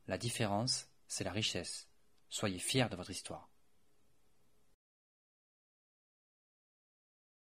la 0.06 0.18
différence, 0.18 0.88
c'est 1.06 1.24
la 1.24 1.32
richesse. 1.32 1.88
Soyez 2.28 2.58
fiers 2.58 2.88
de 2.90 2.96
votre 2.96 3.10
histoire. 3.10 3.47